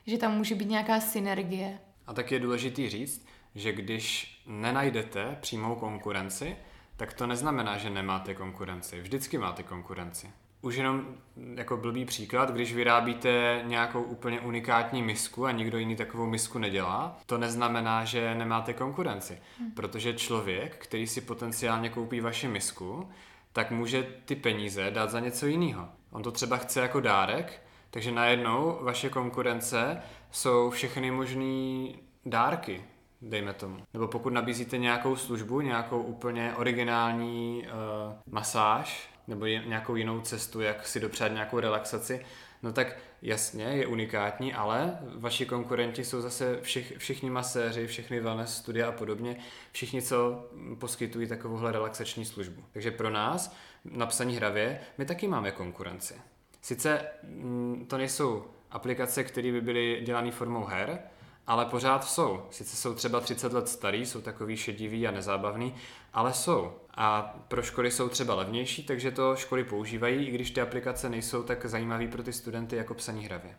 Že 0.06 0.18
tam 0.18 0.36
může 0.36 0.54
být 0.54 0.68
nějaká 0.68 1.00
synergie. 1.00 1.78
A 2.06 2.14
tak 2.14 2.32
je 2.32 2.38
důležitý 2.38 2.88
říct, 2.88 3.25
že 3.56 3.72
když 3.72 4.36
nenajdete 4.46 5.36
přímou 5.40 5.74
konkurenci, 5.74 6.56
tak 6.96 7.12
to 7.12 7.26
neznamená, 7.26 7.78
že 7.78 7.90
nemáte 7.90 8.34
konkurenci. 8.34 9.00
Vždycky 9.00 9.38
máte 9.38 9.62
konkurenci. 9.62 10.30
Už 10.60 10.76
jenom 10.76 11.06
jako 11.54 11.76
blbý 11.76 12.04
příklad, 12.04 12.50
když 12.50 12.74
vyrábíte 12.74 13.62
nějakou 13.64 14.02
úplně 14.02 14.40
unikátní 14.40 15.02
misku 15.02 15.46
a 15.46 15.52
nikdo 15.52 15.78
jiný 15.78 15.96
takovou 15.96 16.26
misku 16.26 16.58
nedělá, 16.58 17.18
to 17.26 17.38
neznamená, 17.38 18.04
že 18.04 18.34
nemáte 18.34 18.72
konkurenci. 18.72 19.38
Hmm. 19.58 19.70
Protože 19.70 20.14
člověk, 20.14 20.76
který 20.76 21.06
si 21.06 21.20
potenciálně 21.20 21.88
koupí 21.88 22.20
vaši 22.20 22.48
misku, 22.48 23.08
tak 23.52 23.70
může 23.70 24.02
ty 24.24 24.36
peníze 24.36 24.90
dát 24.90 25.10
za 25.10 25.20
něco 25.20 25.46
jiného. 25.46 25.88
On 26.10 26.22
to 26.22 26.32
třeba 26.32 26.56
chce 26.56 26.80
jako 26.80 27.00
dárek, 27.00 27.62
takže 27.90 28.12
najednou 28.12 28.78
vaše 28.82 29.08
konkurence 29.08 30.02
jsou 30.30 30.70
všechny 30.70 31.10
možné 31.10 31.88
dárky, 32.26 32.84
dejme 33.22 33.52
tomu. 33.52 33.76
Nebo 33.94 34.08
pokud 34.08 34.32
nabízíte 34.32 34.78
nějakou 34.78 35.16
službu, 35.16 35.60
nějakou 35.60 36.02
úplně 36.02 36.54
originální 36.56 37.66
uh, 37.66 38.32
masáž, 38.34 39.10
nebo 39.28 39.46
nějakou 39.46 39.96
jinou 39.96 40.20
cestu, 40.20 40.60
jak 40.60 40.86
si 40.86 41.00
dopřát 41.00 41.32
nějakou 41.32 41.60
relaxaci, 41.60 42.26
no 42.62 42.72
tak 42.72 42.96
jasně, 43.22 43.64
je 43.64 43.86
unikátní, 43.86 44.54
ale 44.54 44.98
vaši 45.14 45.46
konkurenti 45.46 46.04
jsou 46.04 46.20
zase 46.20 46.58
všich, 46.62 46.92
všichni 46.98 47.30
maséři, 47.30 47.86
všechny 47.86 48.20
wellness 48.20 48.56
studia 48.56 48.88
a 48.88 48.92
podobně, 48.92 49.36
všichni, 49.72 50.02
co 50.02 50.46
poskytují 50.78 51.26
takovouhle 51.28 51.72
relaxační 51.72 52.24
službu. 52.24 52.64
Takže 52.72 52.90
pro 52.90 53.10
nás, 53.10 53.56
na 53.84 54.06
psaní 54.06 54.36
hravě, 54.36 54.80
my 54.98 55.04
taky 55.04 55.28
máme 55.28 55.50
konkurenci. 55.50 56.14
Sice 56.62 57.00
mm, 57.22 57.86
to 57.88 57.98
nejsou 57.98 58.44
aplikace, 58.70 59.24
které 59.24 59.52
by 59.52 59.60
byly 59.60 60.02
dělané 60.04 60.30
formou 60.30 60.64
her, 60.64 60.98
ale 61.46 61.64
pořád 61.64 62.04
jsou. 62.04 62.42
Sice 62.50 62.76
jsou 62.76 62.94
třeba 62.94 63.20
30 63.20 63.52
let 63.52 63.68
starý, 63.68 64.06
jsou 64.06 64.20
takový 64.20 64.56
šedivý 64.56 65.08
a 65.08 65.10
nezábavný, 65.10 65.74
ale 66.12 66.32
jsou. 66.32 66.72
A 66.94 67.34
pro 67.48 67.62
školy 67.62 67.90
jsou 67.90 68.08
třeba 68.08 68.34
levnější, 68.34 68.82
takže 68.82 69.10
to 69.10 69.36
školy 69.36 69.64
používají, 69.64 70.26
i 70.26 70.30
když 70.30 70.50
ty 70.50 70.60
aplikace 70.60 71.08
nejsou 71.08 71.42
tak 71.42 71.66
zajímavé 71.66 72.08
pro 72.08 72.22
ty 72.22 72.32
studenty 72.32 72.76
jako 72.76 72.94
psaní 72.94 73.24
hravě. 73.24 73.54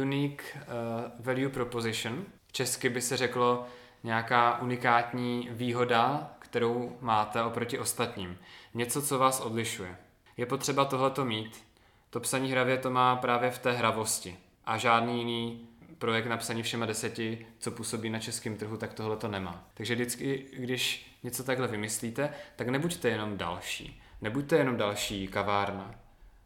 Unique 0.00 0.42
uh, 0.56 1.24
value 1.24 1.48
proposition. 1.48 2.24
Česky 2.52 2.88
by 2.88 3.00
se 3.00 3.16
řeklo 3.16 3.66
nějaká 4.04 4.58
unikátní 4.62 5.48
výhoda, 5.52 6.30
kterou 6.38 6.96
máte 7.00 7.42
oproti 7.42 7.78
ostatním. 7.78 8.38
Něco, 8.74 9.02
co 9.02 9.18
vás 9.18 9.40
odlišuje. 9.40 9.96
Je 10.36 10.46
potřeba 10.46 10.84
tohleto 10.84 11.24
mít. 11.24 11.71
To 12.12 12.20
psaní 12.20 12.50
hravě 12.50 12.78
to 12.78 12.90
má 12.90 13.16
právě 13.16 13.50
v 13.50 13.58
té 13.58 13.72
hravosti. 13.72 14.36
A 14.64 14.78
žádný 14.78 15.18
jiný 15.18 15.68
projekt 15.98 16.26
napsaný 16.26 16.62
všema 16.62 16.86
deseti, 16.86 17.46
co 17.58 17.70
působí 17.70 18.10
na 18.10 18.18
českém 18.18 18.56
trhu, 18.56 18.76
tak 18.76 18.94
tohle 18.94 19.16
to 19.16 19.28
nemá. 19.28 19.64
Takže 19.74 19.94
vždycky, 19.94 20.46
když 20.52 21.12
něco 21.22 21.44
takhle 21.44 21.68
vymyslíte, 21.68 22.34
tak 22.56 22.68
nebuďte 22.68 23.08
jenom 23.08 23.38
další. 23.38 24.02
Nebuďte 24.20 24.56
jenom 24.56 24.76
další 24.76 25.28
kavárna. 25.28 25.94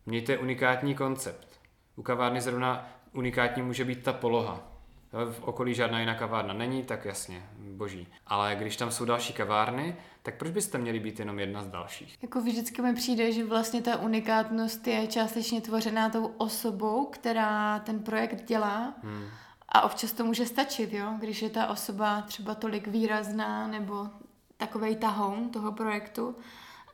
Mějte 0.06 0.38
unikátní 0.38 0.94
koncept. 0.94 1.48
U 1.96 2.02
kavárny 2.02 2.40
zrovna 2.40 2.88
unikátní 3.12 3.62
může 3.62 3.84
být 3.84 4.02
ta 4.02 4.12
poloha. 4.12 4.75
V 5.12 5.42
okolí 5.42 5.74
žádná 5.74 6.00
jiná 6.00 6.14
kavárna 6.14 6.54
není, 6.54 6.82
tak 6.82 7.04
jasně, 7.04 7.42
boží. 7.58 8.08
Ale 8.26 8.56
když 8.56 8.76
tam 8.76 8.90
jsou 8.90 9.04
další 9.04 9.32
kavárny, 9.32 9.96
tak 10.22 10.36
proč 10.36 10.50
byste 10.50 10.78
měli 10.78 11.00
být 11.00 11.18
jenom 11.18 11.38
jedna 11.38 11.62
z 11.62 11.66
dalších? 11.66 12.18
Jako 12.22 12.40
vždycky 12.40 12.82
mi 12.82 12.94
přijde, 12.94 13.32
že 13.32 13.44
vlastně 13.44 13.82
ta 13.82 13.96
unikátnost 13.96 14.86
je 14.86 15.06
částečně 15.06 15.60
tvořená 15.60 16.10
tou 16.10 16.26
osobou, 16.26 17.04
která 17.04 17.78
ten 17.78 18.02
projekt 18.02 18.44
dělá. 18.44 18.94
Hmm. 19.02 19.24
A 19.68 19.82
občas 19.82 20.12
to 20.12 20.24
může 20.24 20.46
stačit, 20.46 20.92
jo? 20.92 21.14
když 21.18 21.42
je 21.42 21.50
ta 21.50 21.66
osoba 21.66 22.22
třeba 22.22 22.54
tolik 22.54 22.88
výrazná 22.88 23.68
nebo 23.68 24.08
takovej 24.56 24.96
tahoun 24.96 25.50
toho 25.50 25.72
projektu, 25.72 26.36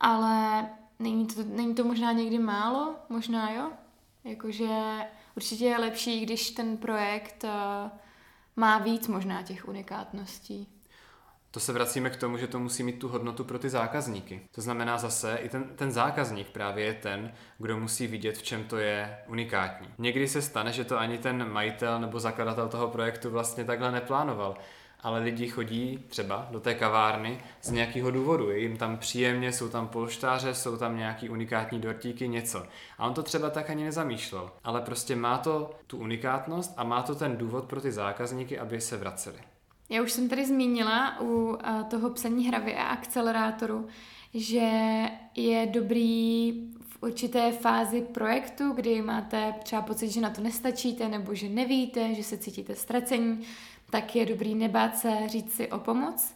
ale 0.00 0.66
není 0.98 1.26
to, 1.26 1.42
není 1.44 1.74
to 1.74 1.84
možná 1.84 2.12
někdy 2.12 2.38
málo, 2.38 2.94
možná 3.08 3.50
jo, 3.50 3.70
jakože 4.24 4.68
určitě 5.36 5.64
je 5.64 5.78
lepší, 5.78 6.20
když 6.20 6.50
ten 6.50 6.76
projekt 6.76 7.44
uh, 7.44 7.90
má 8.56 8.78
víc 8.78 9.08
možná 9.08 9.42
těch 9.42 9.68
unikátností. 9.68 10.68
To 11.50 11.60
se 11.60 11.72
vracíme 11.72 12.10
k 12.10 12.16
tomu, 12.16 12.36
že 12.36 12.46
to 12.46 12.58
musí 12.58 12.82
mít 12.82 12.98
tu 12.98 13.08
hodnotu 13.08 13.44
pro 13.44 13.58
ty 13.58 13.68
zákazníky. 13.68 14.40
To 14.54 14.60
znamená 14.60 14.98
zase, 14.98 15.36
i 15.36 15.48
ten, 15.48 15.64
ten 15.64 15.92
zákazník 15.92 16.50
právě 16.50 16.84
je 16.84 16.94
ten, 16.94 17.32
kdo 17.58 17.78
musí 17.78 18.06
vidět, 18.06 18.38
v 18.38 18.42
čem 18.42 18.64
to 18.64 18.76
je 18.76 19.18
unikátní. 19.26 19.88
Někdy 19.98 20.28
se 20.28 20.42
stane, 20.42 20.72
že 20.72 20.84
to 20.84 20.98
ani 20.98 21.18
ten 21.18 21.52
majitel 21.52 22.00
nebo 22.00 22.20
zakladatel 22.20 22.68
toho 22.68 22.88
projektu 22.88 23.30
vlastně 23.30 23.64
takhle 23.64 23.92
neplánoval, 23.92 24.56
ale 25.02 25.20
lidi 25.20 25.48
chodí 25.48 26.04
třeba 26.08 26.48
do 26.50 26.60
té 26.60 26.74
kavárny 26.74 27.40
z 27.62 27.70
nějakého 27.70 28.10
důvodu. 28.10 28.50
Je 28.50 28.58
jim 28.58 28.76
tam 28.76 28.98
příjemně, 28.98 29.52
jsou 29.52 29.68
tam 29.68 29.88
polštáře, 29.88 30.54
jsou 30.54 30.76
tam 30.76 30.96
nějaký 30.96 31.28
unikátní 31.28 31.80
dortíky, 31.80 32.28
něco. 32.28 32.66
A 32.98 33.06
on 33.06 33.14
to 33.14 33.22
třeba 33.22 33.50
tak 33.50 33.70
ani 33.70 33.84
nezamýšlel. 33.84 34.50
Ale 34.64 34.80
prostě 34.80 35.16
má 35.16 35.38
to 35.38 35.70
tu 35.86 35.98
unikátnost 35.98 36.74
a 36.76 36.84
má 36.84 37.02
to 37.02 37.14
ten 37.14 37.36
důvod 37.36 37.64
pro 37.64 37.80
ty 37.80 37.92
zákazníky, 37.92 38.58
aby 38.58 38.80
se 38.80 38.96
vraceli. 38.96 39.38
Já 39.90 40.02
už 40.02 40.12
jsem 40.12 40.28
tady 40.28 40.46
zmínila 40.46 41.20
u 41.20 41.58
toho 41.90 42.10
psaní 42.10 42.48
hravy 42.48 42.76
a 42.76 42.82
akcelerátoru, 42.82 43.88
že 44.34 44.70
je 45.34 45.66
dobrý 45.66 46.52
určité 47.02 47.52
fázi 47.52 48.02
projektu, 48.02 48.72
kdy 48.72 49.02
máte 49.02 49.54
třeba 49.62 49.82
pocit, 49.82 50.10
že 50.10 50.20
na 50.20 50.30
to 50.30 50.40
nestačíte 50.40 51.08
nebo 51.08 51.34
že 51.34 51.48
nevíte, 51.48 52.14
že 52.14 52.24
se 52.24 52.38
cítíte 52.38 52.74
ztracení, 52.74 53.46
tak 53.90 54.16
je 54.16 54.26
dobrý 54.26 54.54
nebát 54.54 54.96
se 54.96 55.10
říct 55.26 55.54
si 55.54 55.70
o 55.70 55.78
pomoc, 55.78 56.34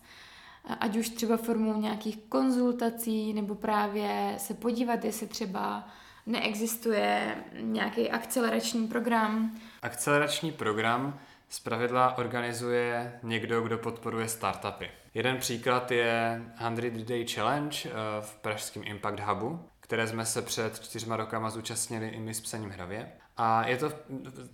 ať 0.80 0.96
už 0.96 1.08
třeba 1.08 1.36
formou 1.36 1.80
nějakých 1.80 2.16
konzultací 2.28 3.32
nebo 3.32 3.54
právě 3.54 4.34
se 4.38 4.54
podívat, 4.54 5.04
jestli 5.04 5.26
třeba 5.26 5.88
neexistuje 6.26 7.36
nějaký 7.60 8.10
akcelerační 8.10 8.88
program. 8.88 9.56
Akcelerační 9.82 10.52
program 10.52 11.18
zpravidla 11.48 12.18
organizuje 12.18 13.20
někdo, 13.22 13.60
kdo 13.60 13.78
podporuje 13.78 14.28
startupy. 14.28 14.90
Jeden 15.14 15.38
příklad 15.38 15.90
je 15.90 16.42
100 16.56 17.04
Day 17.04 17.26
Challenge 17.26 17.78
eh, 17.84 17.90
v 18.20 18.34
pražském 18.34 18.82
Impact 18.86 19.20
Hubu, 19.20 19.60
které 19.86 20.06
jsme 20.06 20.26
se 20.26 20.42
před 20.42 20.80
čtyřma 20.80 21.16
rokama 21.16 21.50
zúčastnili 21.50 22.08
i 22.08 22.20
my 22.20 22.34
s 22.34 22.40
psaním 22.40 22.70
hravě. 22.70 23.12
A 23.36 23.66
je 23.66 23.76
to, 23.76 23.92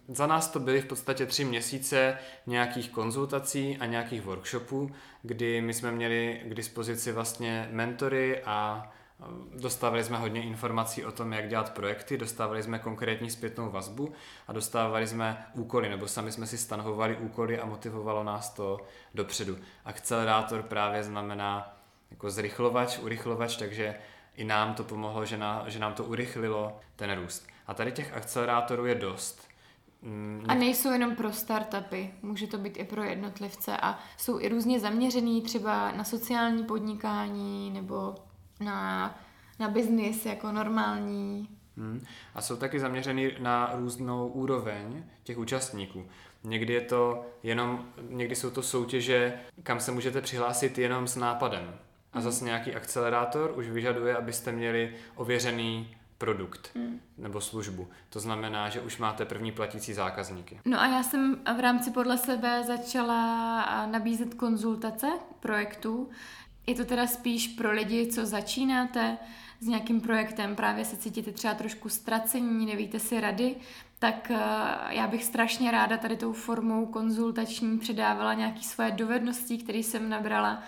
za 0.08 0.26
nás 0.26 0.48
to 0.48 0.60
byly 0.60 0.80
v 0.80 0.86
podstatě 0.86 1.26
tři 1.26 1.44
měsíce 1.44 2.18
nějakých 2.46 2.90
konzultací 2.90 3.76
a 3.80 3.86
nějakých 3.86 4.22
workshopů, 4.22 4.90
kdy 5.22 5.60
my 5.60 5.74
jsme 5.74 5.92
měli 5.92 6.40
k 6.44 6.54
dispozici 6.54 7.12
vlastně 7.12 7.68
mentory 7.72 8.42
a 8.42 8.90
Dostávali 9.54 10.04
jsme 10.04 10.18
hodně 10.18 10.42
informací 10.42 11.04
o 11.04 11.12
tom, 11.12 11.32
jak 11.32 11.48
dělat 11.48 11.74
projekty, 11.74 12.18
dostávali 12.18 12.62
jsme 12.62 12.78
konkrétní 12.78 13.30
zpětnou 13.30 13.70
vazbu 13.70 14.12
a 14.48 14.52
dostávali 14.52 15.06
jsme 15.06 15.46
úkoly, 15.54 15.88
nebo 15.88 16.08
sami 16.08 16.32
jsme 16.32 16.46
si 16.46 16.58
stanovovali 16.58 17.16
úkoly 17.16 17.58
a 17.58 17.66
motivovalo 17.66 18.24
nás 18.24 18.50
to 18.50 18.80
dopředu. 19.14 19.58
Akcelerátor 19.84 20.62
právě 20.62 21.02
znamená 21.02 21.76
jako 22.10 22.30
zrychlovač, 22.30 22.98
urychlovač, 22.98 23.56
takže 23.56 23.94
i 24.36 24.44
nám 24.44 24.74
to 24.74 24.84
pomohlo, 24.84 25.24
že, 25.24 25.36
na, 25.36 25.64
že 25.66 25.78
nám 25.78 25.94
to 25.94 26.04
urychlilo 26.04 26.80
ten 26.96 27.14
růst. 27.20 27.46
A 27.66 27.74
tady 27.74 27.92
těch 27.92 28.12
akcelerátorů 28.16 28.86
je 28.86 28.94
dost. 28.94 29.48
Mm, 30.02 30.44
a 30.48 30.54
nejsou 30.54 30.92
jenom 30.92 31.16
pro 31.16 31.32
startupy, 31.32 32.10
může 32.22 32.46
to 32.46 32.58
být 32.58 32.76
i 32.76 32.84
pro 32.84 33.02
jednotlivce 33.02 33.76
a 33.76 33.98
jsou 34.16 34.40
i 34.40 34.48
různě 34.48 34.80
zaměřený 34.80 35.42
třeba 35.42 35.92
na 35.92 36.04
sociální 36.04 36.64
podnikání 36.64 37.70
nebo 37.70 38.14
na, 38.60 39.14
na 39.58 39.68
biznis 39.68 40.26
jako 40.26 40.52
normální. 40.52 41.48
Hmm. 41.76 42.04
A 42.34 42.40
jsou 42.40 42.56
taky 42.56 42.80
zaměřený 42.80 43.30
na 43.38 43.70
různou 43.74 44.28
úroveň 44.28 45.04
těch 45.22 45.38
účastníků. 45.38 46.06
Někdy 46.44 46.72
je 46.72 46.80
to 46.80 47.26
jenom, 47.42 47.86
někdy 48.08 48.36
jsou 48.36 48.50
to 48.50 48.62
soutěže, 48.62 49.40
kam 49.62 49.80
se 49.80 49.92
můžete 49.92 50.20
přihlásit 50.20 50.78
jenom 50.78 51.08
s 51.08 51.16
nápadem. 51.16 51.78
A 52.12 52.20
zase 52.20 52.44
nějaký 52.44 52.74
akcelerátor 52.74 53.52
už 53.56 53.68
vyžaduje, 53.68 54.16
abyste 54.16 54.52
měli 54.52 54.94
ověřený 55.14 55.96
produkt 56.18 56.70
hmm. 56.74 57.00
nebo 57.18 57.40
službu. 57.40 57.88
To 58.10 58.20
znamená, 58.20 58.68
že 58.68 58.80
už 58.80 58.98
máte 58.98 59.24
první 59.24 59.52
platící 59.52 59.94
zákazníky. 59.94 60.60
No 60.64 60.80
a 60.80 60.86
já 60.86 61.02
jsem 61.02 61.36
v 61.56 61.60
rámci 61.60 61.90
podle 61.90 62.18
sebe 62.18 62.62
začala 62.66 63.86
nabízet 63.86 64.34
konzultace 64.34 65.06
projektů, 65.40 66.10
je 66.66 66.74
to 66.74 66.84
teda 66.84 67.06
spíš 67.06 67.48
pro 67.48 67.72
lidi, 67.72 68.06
co 68.06 68.26
začínáte 68.26 69.18
s 69.60 69.66
nějakým 69.66 70.00
projektem, 70.00 70.56
právě 70.56 70.84
se 70.84 70.96
cítíte 70.96 71.32
třeba 71.32 71.54
trošku 71.54 71.88
ztracení, 71.88 72.66
nevíte 72.66 72.98
si 72.98 73.20
rady, 73.20 73.56
tak 73.98 74.32
já 74.88 75.06
bych 75.06 75.24
strašně 75.24 75.70
ráda 75.70 75.96
tady 75.96 76.16
tou 76.16 76.32
formou 76.32 76.86
konzultační 76.86 77.78
předávala 77.78 78.34
nějaké 78.34 78.60
svoje 78.60 78.90
dovednosti, 78.90 79.58
které 79.58 79.78
jsem 79.78 80.08
nabrala 80.08 80.62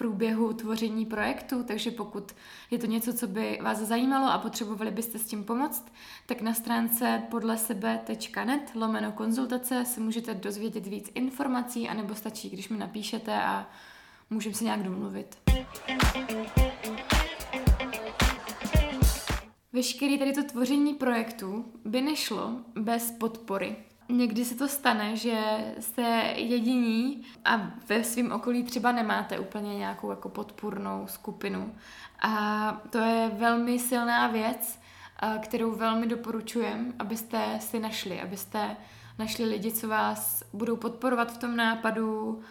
průběhu 0.00 0.52
tvoření 0.52 1.06
projektu, 1.06 1.62
takže 1.62 1.90
pokud 1.90 2.32
je 2.70 2.78
to 2.78 2.86
něco, 2.86 3.12
co 3.12 3.26
by 3.26 3.58
vás 3.62 3.78
zajímalo 3.78 4.32
a 4.32 4.38
potřebovali 4.38 4.90
byste 4.90 5.18
s 5.18 5.26
tím 5.26 5.44
pomoct, 5.44 5.92
tak 6.26 6.40
na 6.40 6.54
stránce 6.54 7.22
podle 7.30 7.58
sebe.net 7.58 8.70
lomeno 8.74 9.12
konzultace 9.12 9.84
se 9.84 10.00
můžete 10.00 10.34
dozvědět 10.34 10.86
víc 10.86 11.10
informací, 11.14 11.88
anebo 11.88 12.14
stačí, 12.14 12.50
když 12.50 12.68
mi 12.68 12.78
napíšete 12.78 13.42
a 13.42 13.70
můžeme 14.30 14.54
se 14.54 14.64
nějak 14.64 14.82
domluvit. 14.82 15.38
Veškerý 19.72 20.18
tady 20.18 20.32
to 20.32 20.44
tvoření 20.44 20.94
projektu 20.94 21.64
by 21.84 22.00
nešlo 22.00 22.50
bez 22.74 23.10
podpory. 23.10 23.76
Někdy 24.10 24.44
se 24.44 24.54
to 24.54 24.68
stane, 24.68 25.16
že 25.16 25.64
jste 25.80 26.02
jediní 26.36 27.24
a 27.44 27.70
ve 27.88 28.04
svém 28.04 28.32
okolí 28.32 28.62
třeba 28.62 28.92
nemáte 28.92 29.38
úplně 29.38 29.78
nějakou 29.78 30.10
jako 30.10 30.28
podpůrnou 30.28 31.06
skupinu. 31.06 31.74
A 32.22 32.72
to 32.90 32.98
je 32.98 33.30
velmi 33.34 33.78
silná 33.78 34.26
věc, 34.26 34.80
kterou 35.42 35.72
velmi 35.72 36.06
doporučujem, 36.06 36.94
abyste 36.98 37.58
si 37.60 37.78
našli, 37.78 38.20
abyste 38.20 38.76
našli 39.18 39.44
lidi, 39.44 39.72
co 39.72 39.88
vás 39.88 40.42
budou 40.52 40.76
podporovat 40.76 41.32
v 41.32 41.38
tom 41.38 41.56
nápadu, 41.56 42.42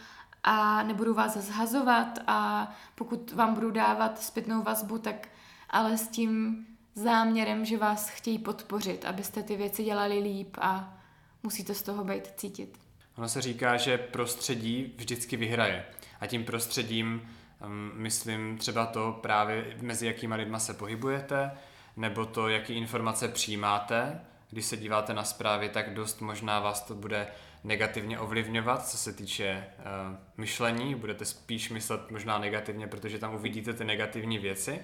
a 0.43 0.83
nebudu 0.83 1.13
vás 1.13 1.37
zhazovat 1.37 2.19
a 2.27 2.71
pokud 2.95 3.31
vám 3.31 3.53
budu 3.53 3.71
dávat 3.71 4.21
zpětnou 4.21 4.63
vazbu, 4.63 4.97
tak 4.97 5.27
ale 5.69 5.97
s 5.97 6.07
tím 6.07 6.65
záměrem, 6.95 7.65
že 7.65 7.77
vás 7.77 8.09
chtějí 8.09 8.39
podpořit, 8.39 9.05
abyste 9.05 9.43
ty 9.43 9.55
věci 9.55 9.83
dělali 9.83 10.19
líp 10.19 10.57
a 10.61 10.98
musíte 11.43 11.75
z 11.75 11.81
toho 11.81 12.03
být 12.03 12.27
cítit. 12.37 12.77
Ono 13.17 13.29
se 13.29 13.41
říká, 13.41 13.77
že 13.77 13.97
prostředí 13.97 14.93
vždycky 14.97 15.37
vyhraje. 15.37 15.85
A 16.19 16.27
tím 16.27 16.45
prostředím 16.45 17.29
um, 17.65 17.91
myslím 17.93 18.57
třeba 18.57 18.85
to 18.85 19.19
právě 19.21 19.77
mezi 19.81 20.07
jakýma 20.07 20.35
lidma 20.35 20.59
se 20.59 20.73
pohybujete, 20.73 21.51
nebo 21.97 22.25
to, 22.25 22.49
jaký 22.49 22.73
informace 22.73 23.27
přijímáte. 23.27 24.21
Když 24.49 24.65
se 24.65 24.77
díváte 24.77 25.13
na 25.13 25.23
zprávy, 25.23 25.69
tak 25.69 25.93
dost 25.93 26.21
možná 26.21 26.59
vás 26.59 26.81
to 26.81 26.95
bude 26.95 27.27
negativně 27.63 28.19
ovlivňovat, 28.19 28.87
co 28.87 28.97
se 28.97 29.13
týče 29.13 29.65
uh, 29.77 30.17
myšlení. 30.37 30.95
Budete 30.95 31.25
spíš 31.25 31.69
myslet 31.69 32.11
možná 32.11 32.39
negativně, 32.39 32.87
protože 32.87 33.19
tam 33.19 33.35
uvidíte 33.35 33.73
ty 33.73 33.85
negativní 33.85 34.37
věci. 34.37 34.79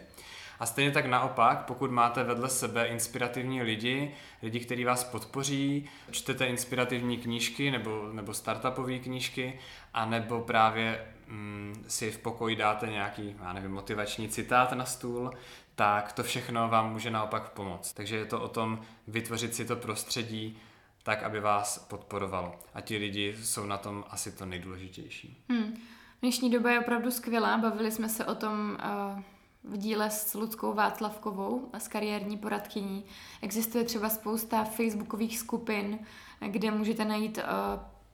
A 0.60 0.66
stejně 0.66 0.92
tak 0.92 1.06
naopak, 1.06 1.66
pokud 1.66 1.92
máte 1.92 2.24
vedle 2.24 2.50
sebe 2.50 2.88
inspirativní 2.88 3.62
lidi, 3.62 4.12
lidi, 4.44 4.60
kteří 4.60 4.86
vás 4.86 5.04
podpoří, 5.04 5.90
čtete 6.12 6.46
inspirativní 6.46 7.18
knížky 7.18 7.72
nebo, 7.72 8.10
nebo 8.14 8.34
startupové 8.34 9.00
knížky, 9.00 9.60
a 9.94 10.06
nebo 10.06 10.42
právě 10.42 11.06
mm, 11.28 11.86
si 11.88 12.12
v 12.12 12.18
pokoji 12.18 12.56
dáte 12.56 12.88
nějaký, 12.88 13.36
já 13.44 13.54
nevím, 13.54 13.72
motivační 13.72 14.30
citát 14.30 14.72
na 14.72 14.86
stůl, 14.86 15.32
tak 15.76 16.12
to 16.12 16.24
všechno 16.24 16.70
vám 16.70 16.92
může 16.92 17.12
naopak 17.12 17.50
pomoct. 17.50 17.94
Takže 17.94 18.16
je 18.16 18.26
to 18.26 18.42
o 18.42 18.48
tom 18.48 18.82
vytvořit 19.08 19.56
si 19.56 19.66
to 19.66 19.76
prostředí, 19.76 20.58
tak, 21.04 21.24
aby 21.24 21.40
vás 21.40 21.78
podporovalo. 21.78 22.60
A 22.74 22.82
ti 22.82 22.98
lidi 22.98 23.36
jsou 23.44 23.66
na 23.66 23.78
tom 23.78 24.04
asi 24.10 24.32
to 24.32 24.46
nejdůležitější. 24.46 25.44
Hmm. 25.50 25.74
Dnešní 26.22 26.52
doba 26.52 26.72
je 26.72 26.80
opravdu 26.80 27.12
skvělá. 27.12 27.58
Bavili 27.58 27.92
jsme 27.92 28.10
se 28.10 28.26
o 28.26 28.36
tom 28.36 28.78
uh, 29.16 29.22
v 29.68 29.78
díle 29.78 30.10
s 30.10 30.34
Ludskou 30.34 30.74
Václavkovou, 30.74 31.70
s 31.74 31.88
kariérní 31.88 32.38
poradkyní. 32.38 33.06
Existuje 33.42 33.84
třeba 33.84 34.10
spousta 34.10 34.64
facebookových 34.64 35.40
skupin, 35.40 36.00
kde 36.48 36.72
můžete 36.72 37.06
najít 37.06 37.38
uh, 37.38 37.44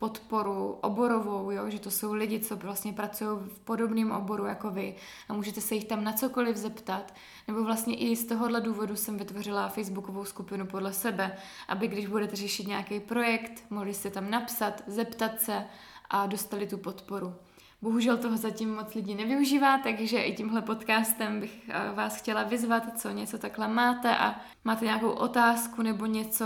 podporu 0.01 0.77
oborovou, 0.81 1.51
jo? 1.51 1.69
že 1.69 1.79
to 1.79 1.91
jsou 1.91 2.13
lidi, 2.13 2.39
co 2.39 2.55
vlastně 2.55 2.93
pracují 2.93 3.39
v 3.39 3.59
podobném 3.59 4.11
oboru 4.11 4.45
jako 4.45 4.69
vy 4.69 4.95
a 5.29 5.33
můžete 5.33 5.61
se 5.61 5.75
jich 5.75 5.85
tam 5.85 6.03
na 6.03 6.13
cokoliv 6.13 6.57
zeptat. 6.57 7.13
Nebo 7.47 7.63
vlastně 7.63 7.97
i 7.97 8.15
z 8.15 8.25
tohohle 8.25 8.61
důvodu 8.61 8.95
jsem 8.95 9.17
vytvořila 9.17 9.69
facebookovou 9.69 10.25
skupinu 10.25 10.65
podle 10.65 10.93
sebe, 10.93 11.37
aby 11.67 11.87
když 11.87 12.07
budete 12.07 12.35
řešit 12.35 12.67
nějaký 12.67 12.99
projekt, 12.99 13.63
mohli 13.69 13.93
jste 13.93 14.09
tam 14.09 14.29
napsat, 14.29 14.83
zeptat 14.87 15.41
se 15.41 15.65
a 16.09 16.25
dostali 16.25 16.67
tu 16.67 16.77
podporu. 16.77 17.35
Bohužel 17.83 18.17
toho 18.17 18.37
zatím 18.37 18.75
moc 18.75 18.93
lidí 18.93 19.15
nevyužívá, 19.15 19.77
takže 19.77 20.21
i 20.21 20.35
tímhle 20.35 20.61
podcastem 20.61 21.39
bych 21.39 21.69
eh, 21.69 21.91
vás 21.93 22.17
chtěla 22.17 22.43
vyzvat, 22.43 22.99
co 23.01 23.09
něco 23.09 23.37
takhle 23.37 23.67
máte 23.67 24.17
a 24.17 24.41
máte 24.63 24.85
nějakou 24.85 25.09
otázku 25.09 25.81
nebo 25.81 26.05
něco, 26.05 26.45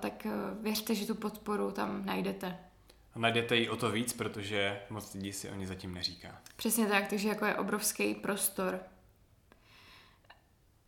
tak 0.00 0.26
eh, 0.26 0.30
věřte, 0.60 0.94
že 0.94 1.06
tu 1.06 1.14
podporu 1.14 1.70
tam 1.70 2.06
najdete. 2.06 2.58
A 3.14 3.18
najdete 3.18 3.56
ji 3.56 3.68
o 3.68 3.76
to 3.76 3.90
víc, 3.90 4.12
protože 4.12 4.80
moc 4.90 5.14
lidí 5.14 5.32
si 5.32 5.50
o 5.50 5.54
ní 5.54 5.66
zatím 5.66 5.94
neříká. 5.94 6.38
Přesně 6.56 6.86
tak, 6.86 7.08
takže 7.08 7.28
jako 7.28 7.46
je 7.46 7.54
obrovský 7.54 8.14
prostor. 8.14 8.80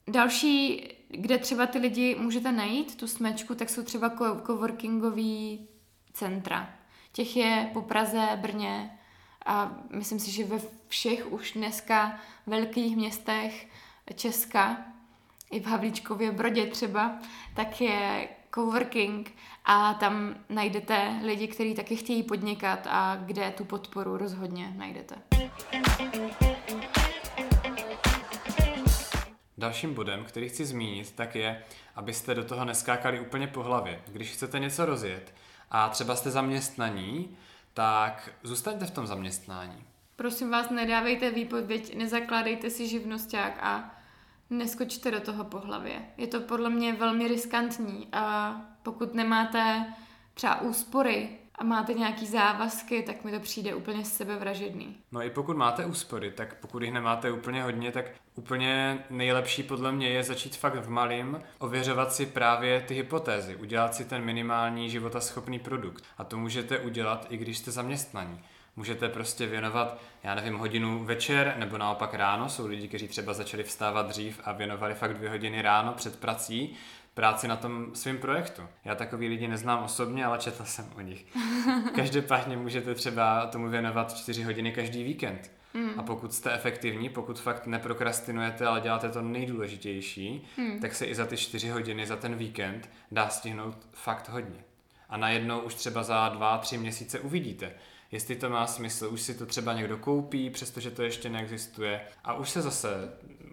Další, 0.09 0.89
kde 1.09 1.39
třeba 1.39 1.67
ty 1.67 1.79
lidi 1.79 2.17
můžete 2.19 2.53
najít, 2.53 2.97
tu 2.97 3.07
smečku, 3.07 3.55
tak 3.55 3.71
jsou 3.71 3.83
třeba 3.83 4.11
coworkingový 4.47 5.69
centra. 6.13 6.75
Těch 7.13 7.37
je 7.37 7.71
po 7.73 7.83
Praze, 7.83 8.29
Brně 8.37 8.98
a 9.49 9.73
myslím 9.91 10.19
si, 10.19 10.31
že 10.31 10.45
ve 10.45 10.59
všech 10.89 11.33
už 11.33 11.53
dneska 11.53 12.21
velkých 12.47 12.97
městech 12.97 13.69
Česka, 14.15 14.77
i 15.51 15.61
v 15.61 15.67
Havlíčkově 15.67 16.33
Brodě 16.33 16.67
třeba, 16.67 17.19
tak 17.55 17.81
je 17.81 18.29
coworking 18.55 19.35
a 19.65 19.95
tam 19.95 20.35
najdete 20.49 21.21
lidi, 21.25 21.49
kteří 21.49 21.75
taky 21.75 21.97
chtějí 21.97 22.23
podnikat 22.23 22.87
a 22.91 23.17
kde 23.17 23.51
tu 23.51 23.65
podporu 23.65 24.17
rozhodně 24.17 24.73
najdete. 24.77 25.15
Dalším 29.59 29.95
bodem, 29.95 30.25
který 30.25 30.49
chci 30.49 30.65
zmínit, 30.65 31.13
tak 31.13 31.35
je, 31.35 31.63
abyste 31.97 32.35
do 32.35 32.45
toho 32.45 32.65
neskákali 32.65 33.21
úplně 33.21 33.47
po 33.47 33.63
hlavě. 33.63 34.03
Když 34.07 34.31
chcete 34.31 34.59
něco 34.59 34.87
rozjet 34.87 35.35
a 35.71 35.89
třeba 35.89 36.17
jste 36.17 36.31
zaměstnaní, 36.31 37.37
tak 37.79 38.31
zůstaňte 38.43 38.87
v 38.87 38.91
tom 38.91 39.07
zaměstnání. 39.07 39.85
Prosím 40.17 40.51
vás, 40.51 40.71
nedávejte 40.71 41.31
výpověď, 41.31 41.97
nezakládejte 41.97 42.71
si 42.71 42.89
živnosták 42.89 43.59
a 43.63 43.95
neskočte 44.51 45.11
do 45.11 45.21
toho 45.21 45.45
po 45.45 45.59
hlavě. 45.59 46.07
Je 46.17 46.27
to 46.27 46.41
podle 46.41 46.71
mě 46.71 46.93
velmi 46.93 47.29
riskantní 47.29 48.09
a 48.13 48.57
pokud 48.83 49.15
nemáte 49.15 49.95
třeba 50.35 50.61
úspory 50.61 51.39
a 51.59 51.65
máte 51.65 51.95
nějaký 51.95 52.27
závazky, 52.27 53.03
tak 53.03 53.25
mi 53.25 53.33
to 53.33 53.41
přijde 53.41 53.75
úplně 53.75 54.05
sebevražedný. 54.05 54.97
No 55.13 55.23
i 55.23 55.31
pokud 55.31 55.57
máte 55.57 55.87
úspory, 55.87 56.31
tak 56.31 56.55
pokud 56.55 56.83
jich 56.83 56.93
nemáte 56.93 57.31
úplně 57.31 57.63
hodně, 57.63 57.93
tak 57.93 58.11
úplně 58.35 58.99
nejlepší 59.11 59.63
podle 59.63 59.93
mě 59.93 60.09
je 60.09 60.25
začít 60.25 60.57
fakt 60.57 60.75
v 60.75 60.91
malým, 60.91 61.41
ověřovat 61.59 62.13
si 62.13 62.27
právě 62.27 62.81
ty 62.81 62.95
hypotézy, 62.95 63.57
udělat 63.57 63.95
si 63.95 64.05
ten 64.05 64.25
minimální 64.25 64.91
životaschopný 64.91 65.59
produkt. 65.59 66.05
A 66.19 66.25
to 66.25 66.37
můžete 66.37 66.79
udělat, 66.79 67.27
i 67.31 67.37
když 67.37 67.59
jste 67.59 67.71
zaměstnaní. 67.71 68.41
Můžete 68.77 69.09
prostě 69.09 69.47
věnovat, 69.47 70.01
já 70.23 70.35
nevím, 70.35 70.59
hodinu 70.59 71.05
večer 71.05 71.55
nebo 71.59 71.79
naopak 71.79 72.15
ráno. 72.15 72.49
Jsou 72.49 72.67
lidi, 72.67 72.89
kteří 72.89 73.09
třeba 73.09 73.35
začali 73.35 73.63
vstávat 73.63 74.09
dřív 74.09 74.41
a 74.45 74.53
věnovali 74.53 74.95
fakt 74.95 75.15
dvě 75.15 75.31
hodiny 75.31 75.63
ráno 75.63 75.93
před 75.93 76.21
prací 76.21 76.77
práci 77.19 77.49
na 77.49 77.57
tom 77.57 77.87
svém 77.95 78.19
projektu. 78.19 78.63
Já 78.85 78.95
takový 78.95 79.29
lidi 79.29 79.49
neznám 79.49 79.85
osobně, 79.85 80.25
ale 80.25 80.39
četl 80.39 80.65
jsem 80.65 80.87
o 80.97 81.01
nich. 81.01 81.27
Každopádně 81.95 82.57
můžete 82.57 82.95
třeba 82.95 83.47
tomu 83.47 83.69
věnovat 83.69 84.17
čtyři 84.17 84.43
hodiny 84.43 84.73
každý 84.73 85.05
víkend. 85.05 85.51
Mm. 85.75 85.91
A 85.97 86.03
pokud 86.03 86.35
jste 86.35 86.53
efektivní, 86.53 87.09
pokud 87.09 87.41
fakt 87.41 87.67
neprokrastinujete, 87.67 88.67
ale 88.67 88.81
děláte 88.81 89.09
to 89.09 89.23
nejdůležitější, 89.23 90.47
mm. 90.57 90.81
tak 90.81 90.95
se 90.95 91.07
i 91.07 91.15
za 91.15 91.27
ty 91.27 91.37
čtyři 91.37 91.69
hodiny 91.69 92.07
za 92.07 92.17
ten 92.17 92.35
víkend 92.35 92.91
dá 93.11 93.29
stihnout 93.29 93.77
fakt 93.93 94.29
hodně. 94.29 94.65
A 95.09 95.17
najednou 95.17 95.61
už 95.61 95.75
třeba 95.75 96.03
za 96.03 96.29
dva, 96.29 96.59
tři 96.59 96.79
měsíce 96.79 97.21
uvidíte, 97.21 97.73
jestli 98.13 98.37
to 98.37 98.51
má 98.51 98.67
smysl, 98.67 99.09
už 99.13 99.21
si 99.21 99.35
to 99.35 99.47
třeba 99.47 99.73
někdo 99.73 99.97
koupí, 99.97 100.51
přestože 100.51 100.91
to 100.91 101.03
ještě 101.03 101.29
neexistuje 101.29 102.01
a 102.25 102.35
už 102.35 102.51
se 102.51 102.63
zase 102.63 102.89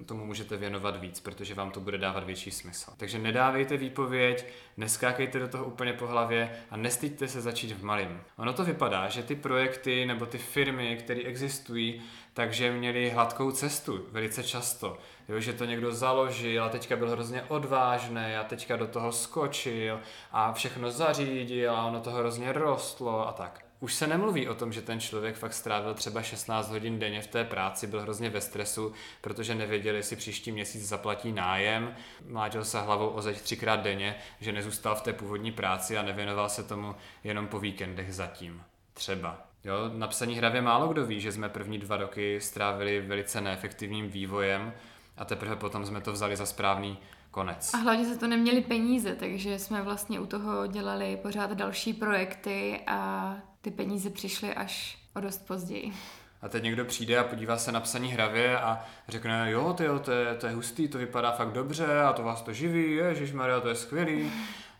tomu 0.05 0.25
můžete 0.25 0.57
věnovat 0.57 1.01
víc, 1.01 1.19
protože 1.19 1.53
vám 1.53 1.71
to 1.71 1.79
bude 1.79 1.97
dávat 1.97 2.23
větší 2.23 2.51
smysl. 2.51 2.91
Takže 2.97 3.19
nedávejte 3.19 3.77
výpověď, 3.77 4.45
neskákejte 4.77 5.39
do 5.39 5.47
toho 5.47 5.65
úplně 5.65 5.93
po 5.93 6.07
hlavě 6.07 6.51
a 6.69 6.77
nestyďte 6.77 7.27
se 7.27 7.41
začít 7.41 7.71
v 7.71 7.83
malém. 7.83 8.21
Ono 8.37 8.53
to 8.53 8.63
vypadá, 8.63 9.09
že 9.09 9.23
ty 9.23 9.35
projekty 9.35 10.05
nebo 10.05 10.25
ty 10.25 10.37
firmy, 10.37 10.97
které 10.99 11.21
existují, 11.21 12.01
takže 12.33 12.71
měli 12.71 13.09
hladkou 13.09 13.51
cestu 13.51 14.05
velice 14.11 14.43
často. 14.43 14.97
Jo, 15.29 15.39
že 15.39 15.53
to 15.53 15.65
někdo 15.65 15.91
založil 15.91 16.63
a 16.63 16.69
teďka 16.69 16.95
byl 16.95 17.09
hrozně 17.09 17.43
odvážný 17.43 18.35
a 18.39 18.43
teďka 18.43 18.75
do 18.75 18.87
toho 18.87 19.11
skočil 19.11 19.99
a 20.31 20.53
všechno 20.53 20.91
zařídil 20.91 21.75
a 21.75 21.85
ono 21.85 21.99
to 21.99 22.11
hrozně 22.11 22.53
rostlo 22.53 23.27
a 23.27 23.31
tak. 23.31 23.64
Už 23.85 23.93
se 23.93 24.07
nemluví 24.07 24.47
o 24.47 24.55
tom, 24.55 24.73
že 24.73 24.81
ten 24.81 24.99
člověk 24.99 25.35
fakt 25.35 25.53
strávil 25.53 25.93
třeba 25.93 26.21
16 26.21 26.69
hodin 26.69 26.99
denně 26.99 27.21
v 27.21 27.27
té 27.27 27.43
práci, 27.43 27.87
byl 27.87 28.01
hrozně 28.01 28.29
ve 28.29 28.41
stresu, 28.41 28.93
protože 29.21 29.55
nevěděl, 29.55 29.95
jestli 29.95 30.15
příští 30.15 30.51
měsíc 30.51 30.87
zaplatí 30.87 31.31
nájem, 31.31 31.95
mlátil 32.27 32.65
se 32.65 32.81
hlavou 32.81 33.07
o 33.07 33.21
zeď 33.21 33.41
třikrát 33.41 33.79
denně, 33.79 34.15
že 34.41 34.51
nezůstal 34.51 34.95
v 34.95 35.01
té 35.01 35.13
původní 35.13 35.51
práci 35.51 35.97
a 35.97 36.01
nevěnoval 36.01 36.49
se 36.49 36.63
tomu 36.63 36.95
jenom 37.23 37.47
po 37.47 37.59
víkendech 37.59 38.13
zatím. 38.13 38.63
Třeba. 38.93 39.47
Jo, 39.63 39.75
na 39.93 40.07
psaní 40.07 40.35
hravě 40.35 40.61
málo 40.61 40.87
kdo 40.87 41.05
ví, 41.05 41.21
že 41.21 41.31
jsme 41.31 41.49
první 41.49 41.77
dva 41.77 41.97
roky 41.97 42.41
strávili 42.41 43.01
velice 43.01 43.41
neefektivním 43.41 44.09
vývojem 44.09 44.73
a 45.17 45.25
teprve 45.25 45.55
potom 45.55 45.85
jsme 45.85 46.01
to 46.01 46.11
vzali 46.11 46.35
za 46.35 46.45
správný 46.45 46.97
konec. 47.35 47.73
A 47.73 47.77
hlavně 47.77 48.05
se 48.05 48.17
to 48.17 48.27
neměli 48.27 48.61
peníze, 48.61 49.15
takže 49.15 49.59
jsme 49.59 49.81
vlastně 49.81 50.19
u 50.19 50.25
toho 50.25 50.67
dělali 50.67 51.17
pořád 51.21 51.51
další 51.51 51.93
projekty 51.93 52.79
a 52.87 53.35
ty 53.61 53.71
peníze 53.71 54.09
přišly 54.09 54.53
až 54.53 54.97
o 55.15 55.19
dost 55.19 55.47
později. 55.47 55.93
A 56.41 56.49
teď 56.49 56.63
někdo 56.63 56.85
přijde 56.85 57.17
a 57.17 57.23
podívá 57.23 57.57
se 57.57 57.71
na 57.71 57.79
psaní 57.79 58.11
hravě 58.11 58.59
a 58.59 58.85
řekne, 59.07 59.51
jo, 59.51 59.73
to, 59.77 59.83
jo, 59.83 59.99
to, 59.99 60.11
je, 60.11 60.35
to 60.35 60.47
je 60.47 60.53
hustý, 60.53 60.87
to 60.87 60.97
vypadá 60.97 61.31
fakt 61.31 61.51
dobře 61.51 62.01
a 62.01 62.13
to 62.13 62.23
vás 62.23 62.41
to 62.41 62.53
živí, 62.53 62.99
Maria, 63.33 63.59
to 63.59 63.69
je 63.69 63.75
skvělý. 63.75 64.31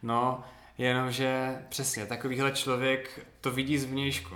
No, 0.04 0.44
jenomže 0.78 1.62
přesně, 1.70 2.06
takovýhle 2.06 2.52
člověk 2.52 3.28
to 3.42 3.52
vidí 3.52 3.78
zvnějšku 3.78 4.36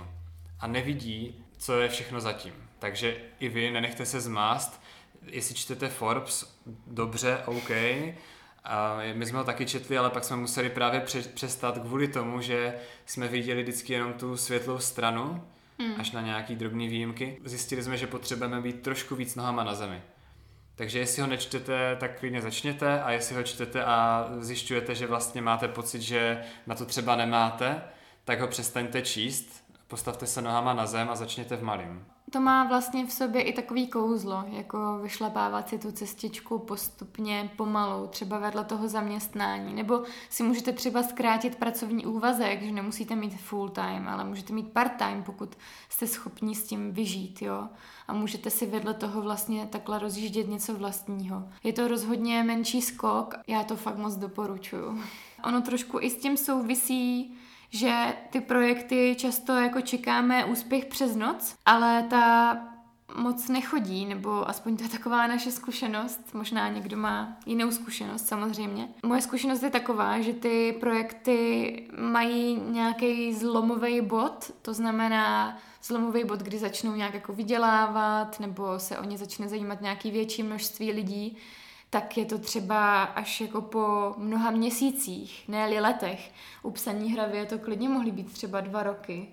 a 0.60 0.66
nevidí, 0.66 1.44
co 1.58 1.80
je 1.80 1.88
všechno 1.88 2.20
zatím. 2.20 2.52
Takže 2.78 3.16
i 3.40 3.48
vy 3.48 3.70
nenechte 3.70 4.06
se 4.06 4.20
zmást, 4.20 4.79
jestli 5.26 5.54
čtete 5.54 5.88
Forbes, 5.88 6.60
dobře, 6.86 7.42
OK, 7.46 7.70
a 8.64 8.98
my 9.14 9.26
jsme 9.26 9.38
ho 9.38 9.44
taky 9.44 9.66
četli, 9.66 9.98
ale 9.98 10.10
pak 10.10 10.24
jsme 10.24 10.36
museli 10.36 10.70
právě 10.70 11.00
přestat 11.34 11.78
kvůli 11.78 12.08
tomu, 12.08 12.40
že 12.40 12.74
jsme 13.06 13.28
viděli 13.28 13.62
vždycky 13.62 13.92
jenom 13.92 14.12
tu 14.12 14.36
světlou 14.36 14.78
stranu, 14.78 15.44
hmm. 15.78 15.94
až 15.98 16.10
na 16.10 16.20
nějaký 16.20 16.56
drobné 16.56 16.88
výjimky. 16.88 17.40
Zjistili 17.44 17.82
jsme, 17.82 17.96
že 17.96 18.06
potřebujeme 18.06 18.60
být 18.60 18.82
trošku 18.82 19.16
víc 19.16 19.34
nohama 19.34 19.64
na 19.64 19.74
zemi. 19.74 20.02
Takže 20.74 20.98
jestli 20.98 21.22
ho 21.22 21.28
nečtete, 21.28 21.96
tak 22.00 22.18
klidně 22.18 22.42
začněte 22.42 23.02
a 23.02 23.10
jestli 23.10 23.36
ho 23.36 23.42
čtete 23.42 23.84
a 23.84 24.28
zjišťujete, 24.38 24.94
že 24.94 25.06
vlastně 25.06 25.42
máte 25.42 25.68
pocit, 25.68 26.02
že 26.02 26.42
na 26.66 26.74
to 26.74 26.86
třeba 26.86 27.16
nemáte, 27.16 27.82
tak 28.24 28.40
ho 28.40 28.48
přestaňte 28.48 29.02
číst, 29.02 29.64
postavte 29.88 30.26
se 30.26 30.42
nohama 30.42 30.74
na 30.74 30.86
zem 30.86 31.10
a 31.10 31.16
začněte 31.16 31.56
v 31.56 31.62
malým 31.62 32.04
to 32.30 32.40
má 32.40 32.64
vlastně 32.64 33.06
v 33.06 33.12
sobě 33.12 33.42
i 33.42 33.52
takový 33.52 33.86
kouzlo, 33.86 34.44
jako 34.48 34.98
vyšlapávat 35.02 35.68
si 35.68 35.78
tu 35.78 35.92
cestičku 35.92 36.58
postupně, 36.58 37.50
pomalu, 37.56 38.06
třeba 38.06 38.38
vedle 38.38 38.64
toho 38.64 38.88
zaměstnání. 38.88 39.74
Nebo 39.74 40.02
si 40.30 40.42
můžete 40.42 40.72
třeba 40.72 41.02
zkrátit 41.02 41.56
pracovní 41.56 42.06
úvazek, 42.06 42.62
že 42.62 42.72
nemusíte 42.72 43.16
mít 43.16 43.40
full 43.40 43.68
time, 43.68 44.08
ale 44.08 44.24
můžete 44.24 44.52
mít 44.52 44.72
part 44.72 44.92
time, 44.96 45.22
pokud 45.22 45.56
jste 45.88 46.06
schopni 46.06 46.54
s 46.54 46.64
tím 46.66 46.92
vyžít, 46.92 47.42
jo. 47.42 47.68
A 48.08 48.12
můžete 48.12 48.50
si 48.50 48.66
vedle 48.66 48.94
toho 48.94 49.22
vlastně 49.22 49.66
takhle 49.66 49.98
rozjíždět 49.98 50.48
něco 50.48 50.74
vlastního. 50.74 51.48
Je 51.62 51.72
to 51.72 51.88
rozhodně 51.88 52.42
menší 52.42 52.82
skok, 52.82 53.34
já 53.46 53.64
to 53.64 53.76
fakt 53.76 53.98
moc 53.98 54.16
doporučuju. 54.16 55.02
Ono 55.44 55.62
trošku 55.62 56.00
i 56.00 56.10
s 56.10 56.16
tím 56.16 56.36
souvisí 56.36 57.34
že 57.70 58.14
ty 58.30 58.40
projekty 58.40 59.16
často 59.18 59.52
jako 59.52 59.80
čekáme 59.80 60.44
úspěch 60.44 60.84
přes 60.84 61.16
noc, 61.16 61.56
ale 61.66 62.02
ta 62.02 62.56
moc 63.16 63.48
nechodí, 63.48 64.06
nebo 64.06 64.48
aspoň 64.48 64.76
to 64.76 64.82
je 64.82 64.88
taková 64.88 65.26
naše 65.26 65.50
zkušenost. 65.50 66.34
Možná 66.34 66.68
někdo 66.68 66.96
má 66.96 67.36
jinou 67.46 67.70
zkušenost, 67.70 68.26
samozřejmě. 68.26 68.88
Moje 69.06 69.22
zkušenost 69.22 69.62
je 69.62 69.70
taková, 69.70 70.20
že 70.20 70.32
ty 70.32 70.76
projekty 70.80 71.88
mají 71.98 72.60
nějaký 72.70 73.34
zlomový 73.34 74.00
bod, 74.00 74.52
to 74.62 74.74
znamená 74.74 75.58
zlomový 75.82 76.24
bod, 76.24 76.40
kdy 76.40 76.58
začnou 76.58 76.94
nějak 76.94 77.14
jako 77.14 77.32
vydělávat, 77.32 78.40
nebo 78.40 78.78
se 78.78 78.98
o 78.98 79.04
ně 79.04 79.18
začne 79.18 79.48
zajímat 79.48 79.80
nějaký 79.80 80.10
větší 80.10 80.42
množství 80.42 80.92
lidí 80.92 81.36
tak 81.90 82.16
je 82.16 82.24
to 82.24 82.38
třeba 82.38 83.02
až 83.02 83.40
jako 83.40 83.60
po 83.62 84.14
mnoha 84.16 84.50
měsících, 84.50 85.48
ne 85.48 85.80
letech. 85.80 86.32
U 86.62 86.70
psaní 86.70 87.12
hravě 87.12 87.46
to 87.46 87.58
klidně 87.58 87.88
mohly 87.88 88.10
být 88.10 88.32
třeba 88.32 88.60
dva 88.60 88.82
roky 88.82 89.28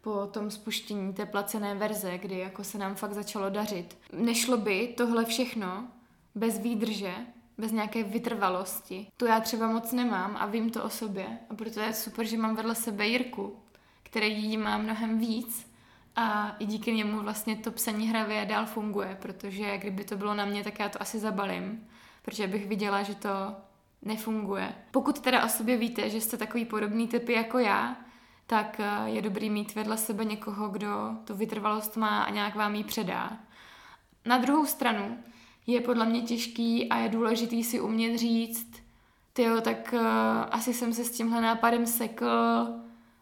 po 0.00 0.26
tom 0.26 0.50
spuštění 0.50 1.12
té 1.12 1.26
placené 1.26 1.74
verze, 1.74 2.18
kdy 2.18 2.38
jako 2.38 2.64
se 2.64 2.78
nám 2.78 2.94
fakt 2.94 3.12
začalo 3.12 3.50
dařit. 3.50 3.98
Nešlo 4.12 4.56
by 4.56 4.94
tohle 4.96 5.24
všechno 5.24 5.88
bez 6.34 6.58
výdrže, 6.58 7.14
bez 7.58 7.72
nějaké 7.72 8.02
vytrvalosti. 8.02 9.06
To 9.16 9.26
já 9.26 9.40
třeba 9.40 9.68
moc 9.68 9.92
nemám 9.92 10.36
a 10.40 10.46
vím 10.46 10.70
to 10.70 10.84
o 10.84 10.90
sobě. 10.90 11.38
A 11.50 11.54
proto 11.54 11.80
je 11.80 11.92
super, 11.92 12.26
že 12.26 12.38
mám 12.38 12.56
vedle 12.56 12.74
sebe 12.74 13.06
Jirku, 13.06 13.56
který 14.02 14.42
jí 14.42 14.56
má 14.56 14.78
mnohem 14.78 15.18
víc 15.18 15.70
a 16.16 16.56
i 16.58 16.66
díky 16.66 16.92
němu 16.92 17.20
vlastně 17.20 17.56
to 17.56 17.70
psaní 17.70 18.08
hravě 18.08 18.44
dál 18.44 18.66
funguje, 18.66 19.18
protože 19.22 19.78
kdyby 19.78 20.04
to 20.04 20.16
bylo 20.16 20.34
na 20.34 20.44
mě, 20.44 20.64
tak 20.64 20.78
já 20.78 20.88
to 20.88 21.02
asi 21.02 21.18
zabalím 21.18 21.88
protože 22.26 22.46
bych 22.46 22.66
viděla, 22.66 23.02
že 23.02 23.14
to 23.14 23.28
nefunguje. 24.02 24.74
Pokud 24.90 25.20
teda 25.20 25.44
o 25.44 25.48
sobě 25.48 25.76
víte, 25.76 26.10
že 26.10 26.20
jste 26.20 26.36
takový 26.36 26.64
podobný 26.64 27.08
typy 27.08 27.32
jako 27.32 27.58
já, 27.58 27.96
tak 28.46 28.80
eh, 28.80 29.10
je 29.10 29.22
dobrý 29.22 29.50
mít 29.50 29.74
vedle 29.74 29.96
sebe 29.96 30.24
někoho, 30.24 30.68
kdo 30.68 30.88
tu 31.24 31.34
vytrvalost 31.34 31.96
má 31.96 32.22
a 32.22 32.30
nějak 32.30 32.54
vám 32.54 32.74
ji 32.74 32.84
předá. 32.84 33.38
Na 34.24 34.38
druhou 34.38 34.66
stranu 34.66 35.18
je 35.66 35.80
podle 35.80 36.06
mě 36.06 36.22
těžký 36.22 36.88
a 36.88 36.96
je 36.96 37.08
důležitý 37.08 37.64
si 37.64 37.80
umět 37.80 38.18
říct, 38.18 38.82
tyjo, 39.32 39.60
tak 39.60 39.94
uh, 39.94 40.00
asi 40.50 40.74
jsem 40.74 40.92
se 40.92 41.04
s 41.04 41.10
tímhle 41.10 41.40
nápadem 41.40 41.86
sekl, 41.86 42.26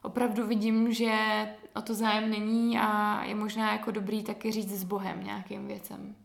opravdu 0.02 0.46
vidím, 0.46 0.92
že 0.92 1.14
o 1.74 1.82
to 1.82 1.94
zájem 1.94 2.30
není 2.30 2.78
a 2.78 3.22
je 3.24 3.34
možná 3.34 3.72
jako 3.72 3.90
dobrý 3.90 4.22
taky 4.22 4.52
říct 4.52 4.72
s 4.72 4.84
Bohem 4.84 5.24
nějakým 5.24 5.66
věcem. 5.66 6.16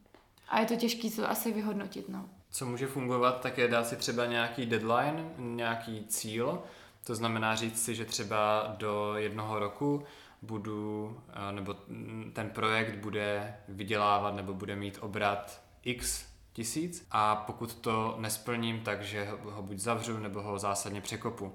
A 0.49 0.59
je 0.59 0.65
to 0.65 0.75
těžký 0.75 1.11
to 1.11 1.29
asi 1.29 1.51
vyhodnotit, 1.51 2.09
no. 2.09 2.29
Co 2.51 2.65
může 2.65 2.87
fungovat, 2.87 3.41
tak 3.41 3.57
je 3.57 3.67
dát 3.67 3.87
si 3.87 3.95
třeba 3.95 4.25
nějaký 4.25 4.65
deadline, 4.65 5.29
nějaký 5.37 6.05
cíl, 6.07 6.63
to 7.03 7.15
znamená 7.15 7.55
říct 7.55 7.83
si, 7.85 7.95
že 7.95 8.05
třeba 8.05 8.73
do 8.77 9.15
jednoho 9.15 9.59
roku 9.59 10.03
budu, 10.41 11.17
nebo 11.51 11.75
ten 12.33 12.49
projekt 12.49 12.95
bude 12.95 13.55
vydělávat 13.67 14.35
nebo 14.35 14.53
bude 14.53 14.75
mít 14.75 14.97
obrat 15.01 15.61
x 15.83 16.25
tisíc 16.53 17.07
a 17.11 17.35
pokud 17.35 17.75
to 17.75 18.15
nesplním, 18.19 18.79
takže 18.79 19.29
ho 19.43 19.61
buď 19.61 19.77
zavřu 19.77 20.19
nebo 20.19 20.41
ho 20.41 20.59
zásadně 20.59 21.01
překopu. 21.01 21.53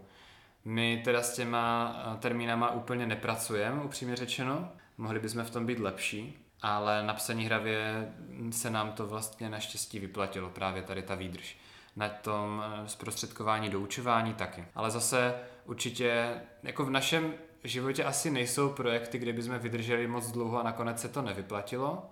My 0.64 1.02
teda 1.04 1.22
s 1.22 1.34
těma 1.34 1.96
termínama 2.20 2.70
úplně 2.70 3.06
nepracujeme, 3.06 3.82
upřímně 3.82 4.16
řečeno. 4.16 4.68
Mohli 4.98 5.20
bychom 5.20 5.44
v 5.44 5.50
tom 5.50 5.66
být 5.66 5.78
lepší, 5.78 6.43
ale 6.64 7.02
na 7.02 7.14
psaní 7.14 7.44
hravě 7.44 8.12
se 8.50 8.70
nám 8.70 8.92
to 8.92 9.06
vlastně 9.06 9.50
naštěstí 9.50 9.98
vyplatilo, 9.98 10.50
právě 10.50 10.82
tady 10.82 11.02
ta 11.02 11.14
výdrž. 11.14 11.56
Na 11.96 12.08
tom 12.08 12.64
eh, 12.66 12.88
zprostředkování 12.88 13.70
doučování 13.70 14.34
taky. 14.34 14.64
Ale 14.74 14.90
zase 14.90 15.34
určitě, 15.64 16.40
jako 16.62 16.84
v 16.84 16.90
našem 16.90 17.34
životě 17.64 18.04
asi 18.04 18.30
nejsou 18.30 18.68
projekty, 18.68 19.18
kde 19.18 19.32
bychom 19.32 19.58
vydrželi 19.58 20.06
moc 20.06 20.30
dlouho 20.30 20.60
a 20.60 20.62
nakonec 20.62 21.00
se 21.00 21.08
to 21.08 21.22
nevyplatilo, 21.22 22.10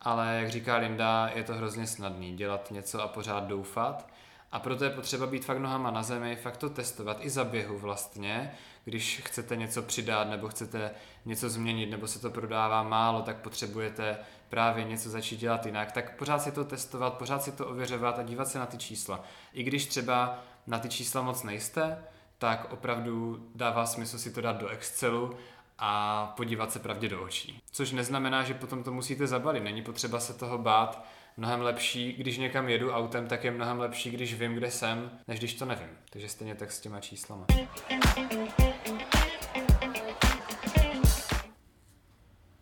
ale 0.00 0.36
jak 0.40 0.50
říká 0.50 0.76
Linda, 0.76 1.30
je 1.34 1.44
to 1.44 1.54
hrozně 1.54 1.86
snadný 1.86 2.36
dělat 2.36 2.70
něco 2.70 3.02
a 3.02 3.08
pořád 3.08 3.44
doufat. 3.44 4.08
A 4.54 4.58
proto 4.58 4.84
je 4.84 4.90
potřeba 4.90 5.26
být 5.26 5.44
fakt 5.44 5.58
nohama 5.58 5.90
na 5.90 6.02
zemi, 6.02 6.36
fakt 6.36 6.56
to 6.56 6.70
testovat 6.70 7.16
i 7.20 7.30
za 7.30 7.44
běhu 7.44 7.78
vlastně. 7.78 8.52
Když 8.84 9.22
chcete 9.24 9.56
něco 9.56 9.82
přidat 9.82 10.28
nebo 10.28 10.48
chcete 10.48 10.90
něco 11.24 11.50
změnit 11.50 11.86
nebo 11.86 12.06
se 12.06 12.18
to 12.18 12.30
prodává 12.30 12.82
málo, 12.82 13.22
tak 13.22 13.36
potřebujete 13.36 14.18
právě 14.48 14.84
něco 14.84 15.10
začít 15.10 15.36
dělat 15.36 15.66
jinak, 15.66 15.92
tak 15.92 16.16
pořád 16.16 16.38
si 16.38 16.52
to 16.52 16.64
testovat, 16.64 17.14
pořád 17.14 17.42
si 17.42 17.52
to 17.52 17.66
ověřovat 17.66 18.18
a 18.18 18.22
dívat 18.22 18.48
se 18.48 18.58
na 18.58 18.66
ty 18.66 18.78
čísla. 18.78 19.24
I 19.52 19.62
když 19.62 19.86
třeba 19.86 20.38
na 20.66 20.78
ty 20.78 20.88
čísla 20.88 21.22
moc 21.22 21.42
nejste, 21.42 21.98
tak 22.38 22.72
opravdu 22.72 23.46
dává 23.54 23.86
smysl 23.86 24.18
si 24.18 24.32
to 24.32 24.40
dát 24.40 24.56
do 24.56 24.68
Excelu 24.68 25.36
a 25.78 26.26
podívat 26.36 26.72
se 26.72 26.78
pravdě 26.78 27.08
do 27.08 27.22
očí. 27.22 27.62
Což 27.70 27.92
neznamená, 27.92 28.42
že 28.42 28.54
potom 28.54 28.82
to 28.82 28.92
musíte 28.92 29.26
zabalit, 29.26 29.62
není 29.62 29.82
potřeba 29.82 30.20
se 30.20 30.34
toho 30.34 30.58
bát, 30.58 31.04
mnohem 31.36 31.60
lepší, 31.60 32.12
když 32.12 32.38
někam 32.38 32.68
jedu 32.68 32.92
autem, 32.92 33.26
tak 33.26 33.44
je 33.44 33.50
mnohem 33.50 33.78
lepší, 33.78 34.10
když 34.10 34.34
vím, 34.34 34.54
kde 34.54 34.70
jsem, 34.70 35.10
než 35.28 35.38
když 35.38 35.54
to 35.54 35.64
nevím. 35.64 35.88
Takže 36.10 36.28
stejně 36.28 36.54
tak 36.54 36.72
s 36.72 36.80
těma 36.80 37.00
číslama. 37.00 37.46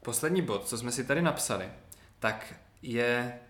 Poslední 0.05 0.43
bod, 0.43 0.69
co 0.69 0.79
jsme 0.79 0.93
si 0.93 1.05
tady 1.05 1.23
napsali, 1.23 1.71
tak 2.19 2.55
je 2.83 3.41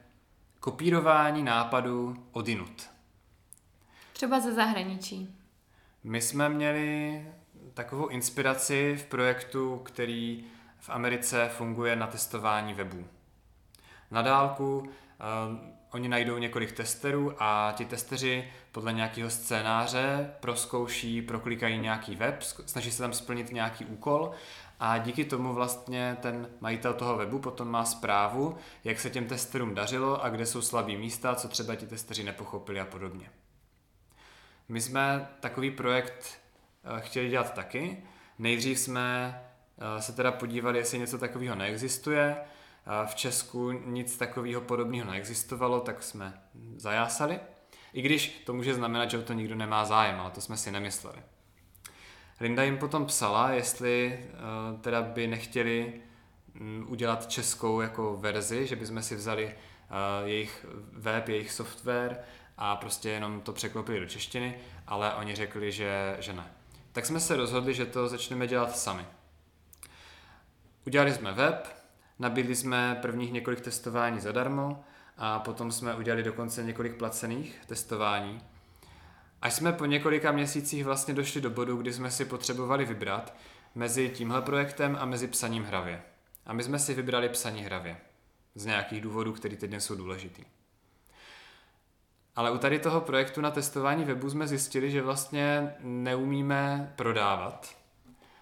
kopírování 0.61 1.43
nápadů 1.43 2.27
odinut. 2.33 2.91
Třeba 4.13 4.41
ze 4.41 4.53
zahraničí. 4.55 5.37
My 6.05 6.21
jsme 6.21 6.49
měli 6.49 7.27
takovou 7.75 8.07
inspiraci 8.07 8.97
v 8.97 9.07
projektu, 9.07 9.79
který 9.79 10.45
v 10.81 10.91
Americe 10.91 11.49
funguje 11.49 11.97
na 11.97 12.07
testování 12.07 12.75
webů. 12.75 13.07
Na 14.11 14.23
dálku 14.23 14.91
uh, 15.23 15.73
oni 15.93 16.09
najdou 16.09 16.39
několik 16.39 16.73
testerů 16.73 17.35
a 17.39 17.75
ti 17.77 17.85
testeři 17.85 18.53
podle 18.73 18.93
nějakého 18.93 19.31
scénáře 19.31 20.31
proskouší, 20.41 21.23
proklikají 21.23 21.79
nějaký 21.79 22.17
web, 22.17 22.43
snaží 22.43 22.91
se 22.91 23.03
tam 23.03 23.13
splnit 23.13 23.53
nějaký 23.53 23.85
úkol 23.85 24.31
a 24.81 24.99
díky 24.99 25.25
tomu 25.25 25.55
vlastně 25.55 26.17
ten 26.21 26.49
majitel 26.61 26.95
toho 26.95 27.17
webu 27.17 27.39
potom 27.39 27.69
má 27.69 27.85
zprávu, 27.85 28.57
jak 28.85 29.01
se 29.01 29.11
těm 29.11 29.27
testerům 29.27 29.75
dařilo 29.75 30.25
a 30.25 30.29
kde 30.29 30.47
jsou 30.47 30.63
slabý 30.63 30.97
místa, 30.97 31.35
co 31.35 31.49
třeba 31.49 31.75
ti 31.75 31.87
testeři 31.87 32.25
nepochopili 32.25 32.81
a 32.81 32.85
podobně. 32.85 33.31
My 34.69 34.81
jsme 34.81 35.29
takový 35.41 35.71
projekt 35.71 36.41
eh, 36.85 37.01
chtěli 37.01 37.29
dělat 37.29 37.55
taky. 37.55 38.03
Nejdřív 38.39 38.79
jsme 38.79 39.41
eh, 39.79 40.03
se 40.03 40.13
teda 40.13 40.33
podívali, 40.33 40.79
jestli 40.79 40.99
něco 40.99 41.19
takového 41.19 41.55
neexistuje. 41.55 42.37
Eh, 42.87 43.07
v 43.07 43.15
Česku 43.15 43.71
nic 43.73 44.17
takového 44.17 44.61
podobného 44.61 45.11
neexistovalo, 45.11 45.81
tak 45.81 46.03
jsme 46.03 46.43
zajásali. 46.77 47.41
I 47.93 48.03
když 48.03 48.43
to 48.47 48.53
může 48.53 48.75
znamenat, 48.75 49.11
že 49.11 49.19
o 49.19 49.23
to 49.23 49.33
nikdo 49.33 49.55
nemá 49.55 49.85
zájem, 49.85 50.21
ale 50.21 50.31
to 50.31 50.41
jsme 50.41 50.57
si 50.57 50.71
nemysleli. 50.71 51.19
Linda 52.41 52.63
jim 52.63 52.79
potom 52.79 53.07
psala, 53.07 53.51
jestli 53.51 54.25
teda 54.81 55.03
by 55.03 55.27
nechtěli 55.27 56.01
mm, 56.55 56.87
udělat 56.89 57.27
českou 57.27 57.81
jako 57.81 58.17
verzi, 58.17 58.67
že 58.67 58.77
bychom 58.77 59.03
si 59.03 59.17
vzali 59.17 59.55
jejich 60.25 60.67
web, 60.93 61.29
jejich 61.29 61.53
software 61.53 62.19
a 62.57 62.77
prostě 62.77 63.09
jenom 63.11 63.41
to 63.41 63.53
překlopili 63.53 64.01
do 64.01 64.07
češtiny, 64.07 64.59
ale 64.87 65.15
oni 65.15 65.35
řekli, 65.35 65.73
že, 65.73 66.17
že 66.21 66.33
ne. 66.33 66.53
Tak 66.93 67.07
jsme 67.07 67.21
se 67.21 67.37
rozhodli, 67.37 67.75
že 67.75 67.87
to 67.87 68.09
začneme 68.09 68.47
dělat 68.47 68.79
sami. 68.79 69.07
Udělali 70.87 71.13
jsme 71.13 71.33
web, 71.33 71.82
nabídli 72.23 72.57
jsme 72.57 72.99
prvních 73.03 73.33
několik 73.33 73.61
testování 73.61 74.21
zadarmo 74.21 74.85
a 75.19 75.39
potom 75.39 75.73
jsme 75.73 75.95
udělali 75.95 76.23
dokonce 76.23 76.65
několik 76.65 76.97
placených 76.97 77.61
testování. 77.67 78.41
Až 79.43 79.55
jsme 79.55 79.73
po 79.73 79.87
několika 79.87 80.33
měsících 80.33 80.85
vlastně 80.85 81.15
došli 81.15 81.41
do 81.41 81.51
bodu, 81.51 81.77
kdy 81.77 81.93
jsme 81.93 82.11
si 82.11 82.25
potřebovali 82.25 82.85
vybrat 82.85 83.35
mezi 83.75 84.09
tímhle 84.09 84.43
projektem 84.43 84.99
a 85.01 85.05
mezi 85.05 85.29
psaním 85.29 85.65
hravě. 85.65 86.03
A 86.47 86.53
my 86.53 86.63
jsme 86.63 86.79
si 86.79 86.95
vybrali 86.95 87.29
psaní 87.29 87.63
hravě. 87.63 87.97
Z 88.55 88.67
nějakých 88.67 89.01
důvodů, 89.01 89.33
které 89.33 89.57
teď 89.57 89.75
jsou 89.79 89.95
důležitý. 89.95 90.45
Ale 92.37 92.51
u 92.51 92.59
tady 92.59 92.79
toho 92.79 93.01
projektu 93.01 93.41
na 93.41 93.51
testování 93.51 94.05
webu 94.05 94.31
jsme 94.31 94.49
zjistili, 94.49 94.91
že 94.91 95.03
vlastně 95.03 95.75
neumíme 95.81 96.93
prodávat 96.97 97.77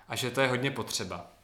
a 0.09 0.17
že 0.17 0.31
to 0.31 0.41
je 0.41 0.49
hodně 0.49 0.71
potřeba. 0.71 1.40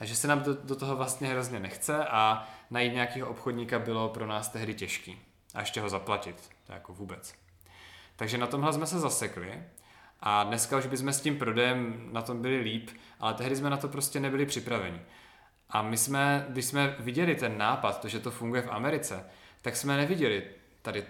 A 0.00 0.04
že 0.04 0.16
se 0.16 0.28
nám 0.28 0.42
do, 0.42 0.54
do 0.54 0.76
toho 0.76 0.96
vlastně 0.96 1.28
hrozně 1.28 1.60
nechce 1.60 2.04
a 2.04 2.48
najít 2.70 2.94
nějakého 2.94 3.28
obchodníka 3.28 3.78
bylo 3.78 4.08
pro 4.08 4.26
nás 4.26 4.48
tehdy 4.48 4.74
těžký. 4.74 5.20
A 5.54 5.60
ještě 5.60 5.80
ho 5.80 5.88
zaplatit, 5.88 6.50
to 6.66 6.72
jako 6.72 6.92
vůbec. 6.92 7.34
Takže 8.16 8.38
na 8.38 8.46
tomhle 8.46 8.72
jsme 8.72 8.86
se 8.86 8.98
zasekli 8.98 9.62
a 10.20 10.44
dneska 10.44 10.76
už 10.76 10.86
bychom 10.86 11.12
s 11.12 11.20
tím 11.20 11.38
prodejem 11.38 12.08
na 12.12 12.22
tom 12.22 12.42
byli 12.42 12.60
líp, 12.60 12.90
ale 13.20 13.34
tehdy 13.34 13.56
jsme 13.56 13.70
na 13.70 13.76
to 13.76 13.88
prostě 13.88 14.20
nebyli 14.20 14.46
připraveni. 14.46 15.00
A 15.70 15.82
my 15.82 15.96
jsme, 15.96 16.46
když 16.48 16.64
jsme 16.64 16.96
viděli 16.98 17.34
ten 17.34 17.58
nápad, 17.58 18.00
to, 18.00 18.08
že 18.08 18.20
to 18.20 18.30
funguje 18.30 18.62
v 18.62 18.70
Americe, 18.70 19.24
tak 19.62 19.76
jsme 19.76 19.96
neviděli 19.96 20.44
tady 20.82 21.04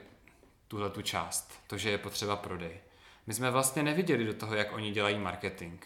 tuhle 0.68 0.90
tu 0.90 1.02
část, 1.02 1.52
to, 1.66 1.78
že 1.78 1.90
je 1.90 1.98
potřeba 1.98 2.36
prodej. 2.36 2.80
My 3.26 3.34
jsme 3.34 3.50
vlastně 3.50 3.82
neviděli 3.82 4.24
do 4.24 4.34
toho, 4.34 4.54
jak 4.54 4.72
oni 4.72 4.90
dělají 4.90 5.18
marketing, 5.18 5.84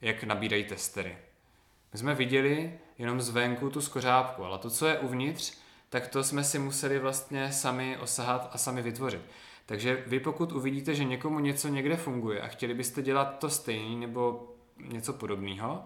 jak 0.00 0.24
nabírají 0.24 0.64
testery. 0.64 1.18
My 1.94 1.98
jsme 1.98 2.14
viděli 2.14 2.78
jenom 2.98 3.20
zvenku 3.20 3.70
tu 3.70 3.80
skořápku, 3.80 4.44
ale 4.44 4.58
to, 4.58 4.70
co 4.70 4.86
je 4.86 4.98
uvnitř, 4.98 5.58
tak 5.88 6.08
to 6.08 6.24
jsme 6.24 6.44
si 6.44 6.58
museli 6.58 6.98
vlastně 6.98 7.52
sami 7.52 7.96
osahat 7.98 8.50
a 8.52 8.58
sami 8.58 8.82
vytvořit. 8.82 9.22
Takže 9.66 10.04
vy 10.06 10.20
pokud 10.20 10.52
uvidíte, 10.52 10.94
že 10.94 11.04
někomu 11.04 11.38
něco 11.38 11.68
někde 11.68 11.96
funguje 11.96 12.40
a 12.40 12.48
chtěli 12.48 12.74
byste 12.74 13.02
dělat 13.02 13.38
to 13.38 13.50
stejný 13.50 13.96
nebo 13.96 14.54
něco 14.78 15.12
podobného, 15.12 15.84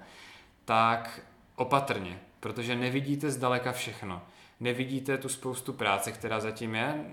tak 0.65 1.21
opatrně, 1.57 2.21
protože 2.41 2.77
nevidíte 2.77 3.31
zdaleka 3.31 3.73
všechno 3.73 4.23
nevidíte 4.61 5.19
tu 5.19 5.29
spoustu 5.29 5.73
práce, 5.73 6.13
která 6.13 6.41
zatím 6.41 6.75
je. 6.75 7.05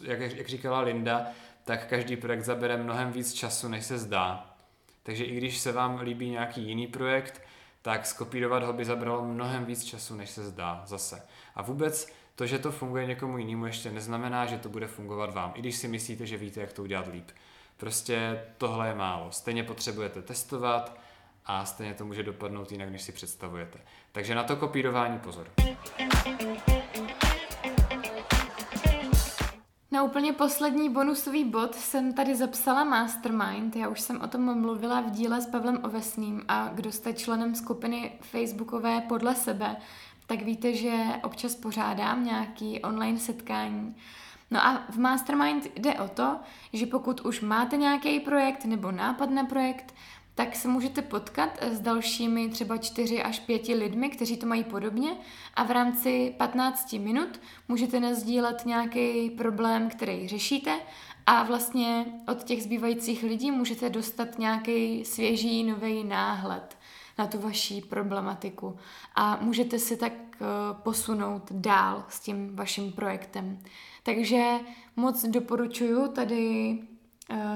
Jak, 0.00 0.20
jak 0.20 0.48
říkala 0.48 0.80
Linda, 0.80 1.26
tak 1.64 1.86
každý 1.86 2.16
projekt 2.16 2.44
zabere 2.44 2.76
mnohem 2.76 3.12
víc 3.12 3.32
času, 3.32 3.68
než 3.68 3.84
se 3.84 3.98
zdá. 3.98 4.56
Takže 5.02 5.24
i 5.24 5.36
když 5.36 5.58
se 5.58 5.72
vám 5.72 6.00
líbí 6.00 6.30
nějaký 6.30 6.62
jiný 6.62 6.86
projekt, 6.86 7.42
tak 7.82 8.06
skopírovat 8.06 8.62
ho 8.62 8.72
by 8.72 8.84
zabralo 8.84 9.24
mnohem 9.24 9.64
víc 9.64 9.84
času, 9.84 10.16
než 10.16 10.30
se 10.30 10.44
zdá 10.44 10.82
zase. 10.86 11.22
A 11.54 11.62
vůbec 11.62 12.12
to, 12.34 12.46
že 12.46 12.58
to 12.58 12.72
funguje 12.72 13.06
někomu 13.06 13.38
jinému, 13.38 13.66
ještě 13.66 13.90
neznamená, 13.90 14.46
že 14.46 14.58
to 14.58 14.68
bude 14.68 14.86
fungovat 14.86 15.34
vám, 15.34 15.52
i 15.54 15.60
když 15.60 15.76
si 15.76 15.88
myslíte, 15.88 16.26
že 16.26 16.36
víte, 16.36 16.60
jak 16.60 16.72
to 16.72 16.82
udělat 16.82 17.06
líp. 17.12 17.30
Prostě 17.76 18.44
tohle 18.58 18.88
je 18.88 18.94
málo. 18.94 19.32
Stejně 19.32 19.64
potřebujete 19.64 20.22
testovat 20.22 20.98
a 21.46 21.64
stejně 21.64 21.94
to 21.94 22.04
může 22.04 22.22
dopadnout 22.22 22.72
jinak, 22.72 22.88
než 22.88 23.02
si 23.02 23.12
představujete. 23.12 23.78
Takže 24.12 24.34
na 24.34 24.44
to 24.44 24.56
kopírování 24.56 25.18
pozor. 25.18 25.46
Na 29.92 30.02
úplně 30.02 30.32
poslední 30.32 30.88
bonusový 30.88 31.44
bod 31.44 31.74
jsem 31.74 32.12
tady 32.12 32.34
zapsala 32.34 32.84
Mastermind. 32.84 33.76
Já 33.76 33.88
už 33.88 34.00
jsem 34.00 34.20
o 34.20 34.28
tom 34.28 34.60
mluvila 34.60 35.00
v 35.00 35.10
díle 35.10 35.40
s 35.40 35.46
Pavlem 35.46 35.80
Ovesným 35.82 36.42
a 36.48 36.70
kdo 36.74 36.92
jste 36.92 37.12
členem 37.12 37.54
skupiny 37.54 38.12
Facebookové 38.20 39.00
podle 39.00 39.34
sebe, 39.34 39.76
tak 40.26 40.42
víte, 40.42 40.74
že 40.74 40.92
občas 41.22 41.54
pořádám 41.54 42.24
nějaký 42.24 42.80
online 42.80 43.18
setkání. 43.18 43.96
No 44.50 44.66
a 44.66 44.82
v 44.88 44.98
Mastermind 44.98 45.66
jde 45.76 45.94
o 45.94 46.08
to, 46.08 46.36
že 46.72 46.86
pokud 46.86 47.20
už 47.20 47.40
máte 47.40 47.76
nějaký 47.76 48.20
projekt 48.20 48.64
nebo 48.64 48.92
nápad 48.92 49.30
na 49.30 49.44
projekt, 49.44 49.94
tak 50.40 50.56
se 50.56 50.68
můžete 50.68 51.02
potkat 51.02 51.58
s 51.62 51.80
dalšími 51.80 52.48
třeba 52.48 52.76
čtyři 52.76 53.22
až 53.22 53.40
pěti 53.40 53.74
lidmi, 53.74 54.08
kteří 54.08 54.36
to 54.36 54.46
mají 54.46 54.64
podobně. 54.64 55.10
A 55.54 55.64
v 55.64 55.70
rámci 55.70 56.34
15 56.38 56.92
minut 56.92 57.40
můžete 57.68 58.00
nazdílet 58.00 58.66
nějaký 58.66 59.30
problém, 59.30 59.90
který 59.90 60.28
řešíte. 60.28 60.80
A 61.26 61.42
vlastně 61.42 62.06
od 62.28 62.44
těch 62.44 62.62
zbývajících 62.62 63.22
lidí 63.22 63.50
můžete 63.50 63.90
dostat 63.90 64.38
nějaký 64.38 65.04
svěží, 65.04 65.64
nový 65.64 66.04
náhled 66.04 66.78
na 67.18 67.26
tu 67.26 67.38
vaší 67.38 67.80
problematiku. 67.80 68.76
A 69.14 69.38
můžete 69.40 69.78
si 69.78 69.96
tak 69.96 70.12
eh, 70.12 70.44
posunout 70.82 71.52
dál 71.52 72.04
s 72.08 72.20
tím 72.20 72.56
vaším 72.56 72.92
projektem. 72.92 73.58
Takže 74.02 74.44
moc 74.96 75.24
doporučuji 75.24 76.08
tady 76.08 76.78
eh, 76.82 76.99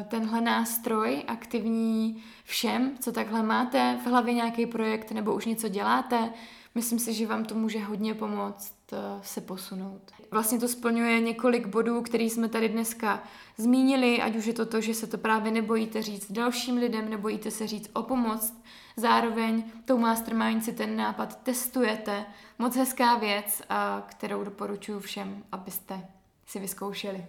tenhle 0.09 0.41
nástroj 0.41 1.23
aktivní 1.27 2.23
všem, 2.45 2.99
co 3.01 3.13
takhle 3.13 3.43
máte 3.43 3.99
v 4.05 4.07
hlavě 4.07 4.35
nějaký 4.35 4.67
projekt 4.67 5.11
nebo 5.11 5.35
už 5.35 5.47
něco 5.47 5.69
děláte. 5.69 6.33
Myslím 6.75 6.99
si, 6.99 7.15
že 7.15 7.27
vám 7.27 7.45
to 7.45 7.55
může 7.55 7.79
hodně 7.85 8.15
pomoct 8.15 8.75
eh, 8.93 8.97
se 9.23 9.41
posunout. 9.41 10.03
Vlastně 10.31 10.59
to 10.59 10.69
splňuje 10.69 11.21
několik 11.21 11.67
bodů, 11.67 12.03
který 12.03 12.31
jsme 12.31 12.49
tady 12.49 12.69
dneska 12.69 13.23
zmínili, 13.57 14.23
ať 14.23 14.37
už 14.37 14.47
je 14.47 14.53
to 14.53 14.67
to, 14.67 14.81
že 14.81 14.95
se 14.95 15.07
to 15.07 15.19
právě 15.19 15.53
nebojíte 15.53 16.03
říct 16.03 16.33
dalším 16.33 16.77
lidem, 16.77 17.11
nebojíte 17.11 17.51
se 17.51 17.67
říct 17.67 17.91
o 17.93 18.03
pomoc, 18.03 18.55
zároveň 18.97 19.65
tou 19.85 19.99
Mastermind 19.99 20.65
si 20.65 20.73
ten 20.73 20.97
nápad 20.97 21.43
testujete. 21.43 22.27
Moc 22.59 22.77
hezká 22.77 23.15
věc, 23.15 23.63
kterou 24.07 24.45
doporučuji 24.45 25.01
všem, 25.01 25.45
abyste 25.53 26.07
si 26.47 26.59
vyzkoušeli, 26.59 27.25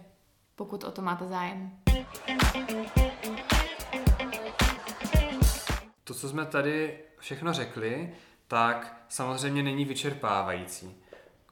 pokud 0.56 0.84
o 0.84 0.90
to 0.90 1.02
máte 1.02 1.28
zájem. 1.28 1.70
To, 6.04 6.14
co 6.14 6.28
jsme 6.28 6.46
tady 6.46 6.98
všechno 7.18 7.52
řekli, 7.52 8.14
tak 8.48 9.04
samozřejmě 9.08 9.62
není 9.62 9.84
vyčerpávající. 9.84 10.94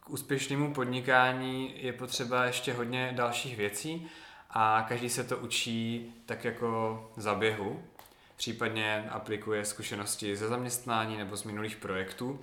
K 0.00 0.11
úspěšnému 0.11 0.74
podnikání 0.74 1.74
je 1.84 1.92
potřeba 1.92 2.44
ještě 2.44 2.72
hodně 2.72 3.12
dalších 3.16 3.57
věcí 3.57 4.11
a 4.50 4.84
každý 4.88 5.11
se 5.11 5.24
to 5.24 5.38
učí 5.38 6.12
tak 6.26 6.44
jako 6.44 7.11
za 7.16 7.34
běhu, 7.34 7.82
případně 8.36 9.09
aplikuje 9.11 9.64
zkušenosti 9.64 10.36
ze 10.36 10.48
zaměstnání 10.48 11.16
nebo 11.16 11.36
z 11.36 11.44
minulých 11.44 11.76
projektů 11.76 12.40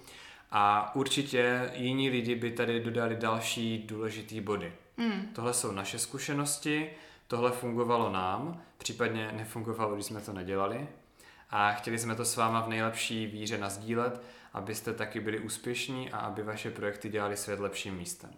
a 0.52 0.96
určitě 0.96 1.72
jiní 1.74 2.10
lidi 2.10 2.36
by 2.36 2.52
tady 2.52 2.80
dodali 2.80 3.16
další 3.16 3.78
důležitý 3.88 4.42
body. 4.42 4.74
Mm. 5.02 5.30
Tohle 5.36 5.54
jsou 5.54 5.72
naše 5.72 6.00
zkušenosti, 6.00 6.90
tohle 7.28 7.52
fungovalo 7.52 8.12
nám, 8.12 8.62
případně 8.78 9.32
nefungovalo, 9.32 9.94
když 9.94 10.06
jsme 10.06 10.22
to 10.22 10.34
nedělali 10.34 10.88
a 11.50 11.72
chtěli 11.72 12.00
jsme 12.00 12.16
to 12.16 12.26
s 12.26 12.36
váma 12.36 12.62
v 12.62 12.70
nejlepší 12.70 13.28
víře 13.28 13.58
nazdílet, 13.58 14.22
abyste 14.54 14.94
taky 14.94 15.20
byli 15.20 15.40
úspěšní 15.40 16.12
a 16.12 16.18
aby 16.18 16.44
vaše 16.44 16.72
projekty 16.72 17.10
dělali 17.10 17.38
svět 17.38 17.60
lepším 17.60 17.96
místem. 17.98 18.30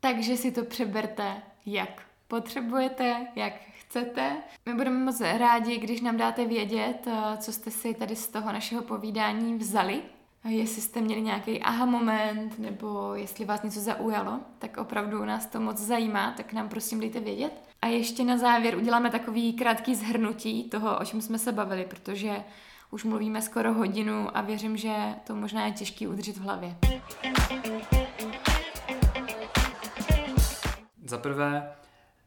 Takže 0.00 0.36
si 0.36 0.52
to 0.52 0.64
přeberte, 0.64 1.42
jak 1.66 2.02
potřebujete, 2.28 3.26
jak 3.36 3.52
chcete. 3.80 4.36
My 4.66 4.74
budeme 4.74 5.04
moc 5.04 5.20
rádi, 5.20 5.78
když 5.78 6.00
nám 6.00 6.16
dáte 6.16 6.44
vědět, 6.44 7.06
eh, 7.06 7.36
co 7.36 7.52
jste 7.52 7.70
si 7.70 7.94
tady 7.94 8.16
z 8.16 8.28
toho 8.28 8.52
našeho 8.52 8.82
povídání 8.82 9.58
vzali. 9.58 10.02
Jestli 10.48 10.82
jste 10.82 11.00
měli 11.00 11.22
nějaký 11.22 11.62
aha 11.62 11.86
moment, 11.86 12.58
nebo 12.58 13.14
jestli 13.14 13.44
vás 13.44 13.62
něco 13.62 13.80
zaujalo, 13.80 14.40
tak 14.58 14.76
opravdu 14.76 15.24
nás 15.24 15.46
to 15.46 15.60
moc 15.60 15.78
zajímá, 15.78 16.34
tak 16.36 16.52
nám 16.52 16.68
prosím 16.68 17.00
dejte 17.00 17.20
vědět. 17.20 17.52
A 17.82 17.86
ještě 17.86 18.24
na 18.24 18.38
závěr 18.38 18.76
uděláme 18.76 19.10
takový 19.10 19.52
krátký 19.52 19.94
zhrnutí 19.94 20.64
toho, 20.64 20.98
o 20.98 21.04
čem 21.04 21.20
jsme 21.20 21.38
se 21.38 21.52
bavili, 21.52 21.84
protože 21.84 22.44
už 22.90 23.04
mluvíme 23.04 23.42
skoro 23.42 23.72
hodinu 23.72 24.36
a 24.36 24.40
věřím, 24.40 24.76
že 24.76 24.94
to 25.26 25.34
možná 25.34 25.66
je 25.66 25.72
těžký 25.72 26.06
udržet 26.06 26.36
v 26.36 26.40
hlavě. 26.40 26.76
Za 31.04 31.18
prvé, 31.18 31.72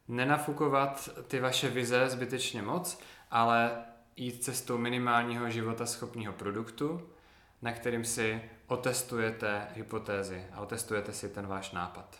nenafukovat 0.07 1.09
ty 1.27 1.39
vaše 1.39 1.69
vize 1.69 2.09
zbytečně 2.09 2.61
moc, 2.61 2.99
ale 3.31 3.71
jít 4.15 4.43
cestou 4.43 4.77
minimálního 4.77 5.49
života 5.49 5.85
schopného 5.85 6.33
produktu, 6.33 7.01
na 7.61 7.71
kterým 7.71 8.05
si 8.05 8.41
otestujete 8.67 9.67
hypotézy 9.75 10.43
a 10.53 10.61
otestujete 10.61 11.13
si 11.13 11.29
ten 11.29 11.47
váš 11.47 11.71
nápad. 11.71 12.17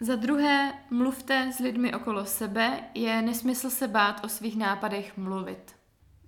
Za 0.00 0.16
druhé, 0.16 0.72
mluvte 0.90 1.52
s 1.52 1.58
lidmi 1.58 1.94
okolo 1.94 2.24
sebe, 2.24 2.80
je 2.94 3.22
nesmysl 3.22 3.70
se 3.70 3.88
bát 3.88 4.24
o 4.24 4.28
svých 4.28 4.56
nápadech 4.56 5.16
mluvit. 5.16 5.76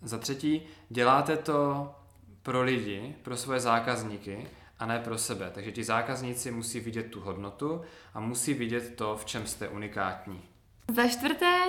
Za 0.03 0.19
třetí, 0.19 0.63
děláte 0.89 1.37
to 1.37 1.91
pro 2.43 2.63
lidi, 2.63 3.17
pro 3.23 3.37
svoje 3.37 3.61
zákazníky 3.61 4.47
a 4.79 4.87
ne 4.87 4.99
pro 4.99 5.19
sebe. 5.19 5.51
Takže 5.55 5.73
ti 5.73 5.85
zákazníci 5.85 6.51
musí 6.51 6.81
vidět 6.81 7.11
tu 7.11 7.21
hodnotu 7.21 7.83
a 8.15 8.21
musí 8.21 8.55
vidět 8.55 8.97
to, 8.97 9.17
v 9.17 9.25
čem 9.25 9.47
jste 9.47 9.69
unikátní. 9.69 10.43
Za 10.95 11.09
čtvrté, 11.09 11.63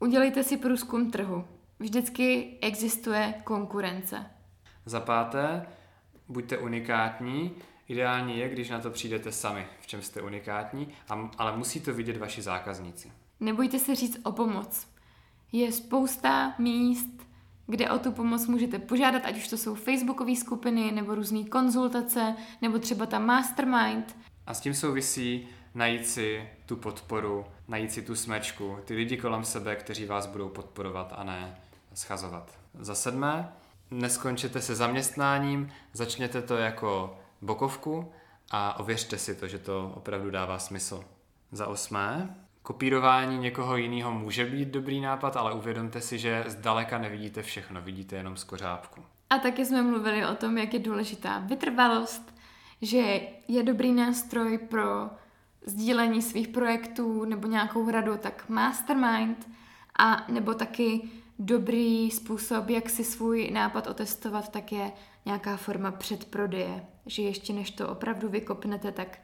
udělejte 0.00 0.44
si 0.44 0.56
průzkum 0.56 1.10
trhu. 1.10 1.44
Vždycky 1.78 2.58
existuje 2.60 3.34
konkurence. 3.44 4.26
Za 4.84 5.00
páté, 5.00 5.66
buďte 6.28 6.58
unikátní. 6.58 7.52
Ideální 7.88 8.38
je, 8.38 8.48
když 8.48 8.70
na 8.70 8.80
to 8.80 8.90
přijdete 8.90 9.32
sami, 9.32 9.66
v 9.80 9.86
čem 9.86 10.02
jste 10.02 10.22
unikátní, 10.22 10.88
ale 11.38 11.56
musí 11.56 11.80
to 11.80 11.94
vidět 11.94 12.16
vaši 12.16 12.42
zákazníci. 12.42 13.12
Nebojte 13.40 13.78
se 13.78 13.94
říct 13.94 14.20
o 14.22 14.32
pomoc. 14.32 14.86
Je 15.52 15.72
spousta 15.72 16.54
míst, 16.58 17.26
kde 17.66 17.90
o 17.90 17.98
tu 17.98 18.12
pomoc 18.12 18.46
můžete 18.46 18.78
požádat, 18.78 19.22
ať 19.24 19.36
už 19.36 19.48
to 19.48 19.56
jsou 19.56 19.74
facebookové 19.74 20.36
skupiny, 20.36 20.92
nebo 20.92 21.14
různé 21.14 21.44
konzultace, 21.44 22.36
nebo 22.62 22.78
třeba 22.78 23.06
ta 23.06 23.18
mastermind. 23.18 24.16
A 24.46 24.54
s 24.54 24.60
tím 24.60 24.74
souvisí 24.74 25.48
najít 25.74 26.06
si 26.06 26.48
tu 26.66 26.76
podporu, 26.76 27.44
najít 27.68 27.92
si 27.92 28.02
tu 28.02 28.14
smečku, 28.14 28.78
ty 28.84 28.94
lidi 28.94 29.16
kolem 29.16 29.44
sebe, 29.44 29.76
kteří 29.76 30.04
vás 30.04 30.26
budou 30.26 30.48
podporovat 30.48 31.12
a 31.16 31.24
ne 31.24 31.60
schazovat. 31.94 32.58
Za 32.80 32.94
sedmé, 32.94 33.52
neskončete 33.90 34.60
se 34.60 34.74
zaměstnáním, 34.74 35.72
začněte 35.92 36.42
to 36.42 36.56
jako 36.56 37.18
bokovku 37.42 38.12
a 38.50 38.80
ověřte 38.80 39.18
si 39.18 39.34
to, 39.34 39.48
že 39.48 39.58
to 39.58 39.92
opravdu 39.94 40.30
dává 40.30 40.58
smysl. 40.58 41.04
Za 41.52 41.66
osmé, 41.66 42.36
kopírování 42.62 43.38
někoho 43.38 43.76
jiného 43.76 44.12
může 44.12 44.44
být 44.44 44.68
dobrý 44.68 45.00
nápad, 45.00 45.36
ale 45.36 45.54
uvědomte 45.54 46.00
si, 46.00 46.18
že 46.18 46.44
zdaleka 46.46 46.98
nevidíte 46.98 47.42
všechno, 47.42 47.82
vidíte 47.82 48.16
jenom 48.16 48.36
z 48.36 48.44
kořápku. 48.44 49.02
A 49.30 49.38
taky 49.38 49.66
jsme 49.66 49.82
mluvili 49.82 50.26
o 50.26 50.34
tom, 50.34 50.58
jak 50.58 50.74
je 50.74 50.78
důležitá 50.78 51.38
vytrvalost, 51.38 52.34
že 52.82 53.20
je 53.48 53.62
dobrý 53.62 53.92
nástroj 53.92 54.58
pro 54.58 55.10
sdílení 55.66 56.22
svých 56.22 56.48
projektů 56.48 57.24
nebo 57.24 57.48
nějakou 57.48 57.90
radu, 57.90 58.16
tak 58.16 58.48
mastermind 58.48 59.48
a 59.98 60.26
nebo 60.28 60.54
taky 60.54 61.08
dobrý 61.38 62.10
způsob, 62.10 62.68
jak 62.68 62.90
si 62.90 63.04
svůj 63.04 63.50
nápad 63.50 63.86
otestovat, 63.86 64.48
tak 64.48 64.72
je 64.72 64.92
nějaká 65.24 65.56
forma 65.56 65.90
předprodeje, 65.90 66.86
že 67.06 67.22
ještě 67.22 67.52
než 67.52 67.70
to 67.70 67.88
opravdu 67.88 68.28
vykopnete, 68.28 68.92
tak 68.92 69.18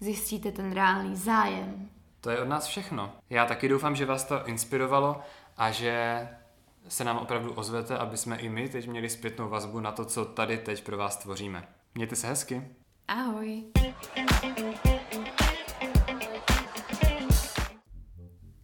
zjistíte 0.00 0.52
ten 0.52 0.72
reálný 0.72 1.16
zájem. 1.16 1.90
To 2.20 2.30
je 2.30 2.40
od 2.40 2.48
nás 2.48 2.66
všechno. 2.66 3.12
Já 3.30 3.46
taky 3.46 3.68
doufám, 3.68 3.96
že 3.96 4.06
vás 4.06 4.24
to 4.24 4.46
inspirovalo 4.46 5.20
a 5.56 5.70
že 5.70 6.28
se 6.88 7.04
nám 7.04 7.18
opravdu 7.18 7.52
ozvete, 7.52 7.98
aby 7.98 8.16
jsme 8.16 8.36
i 8.36 8.48
my 8.48 8.68
teď 8.68 8.88
měli 8.88 9.10
zpětnou 9.10 9.48
vazbu 9.48 9.80
na 9.80 9.92
to, 9.92 10.04
co 10.04 10.24
tady 10.24 10.58
teď 10.58 10.84
pro 10.84 10.96
vás 10.96 11.16
tvoříme. 11.16 11.68
Mějte 11.94 12.16
se 12.16 12.26
hezky. 12.26 12.62
Ahoj. 13.08 13.64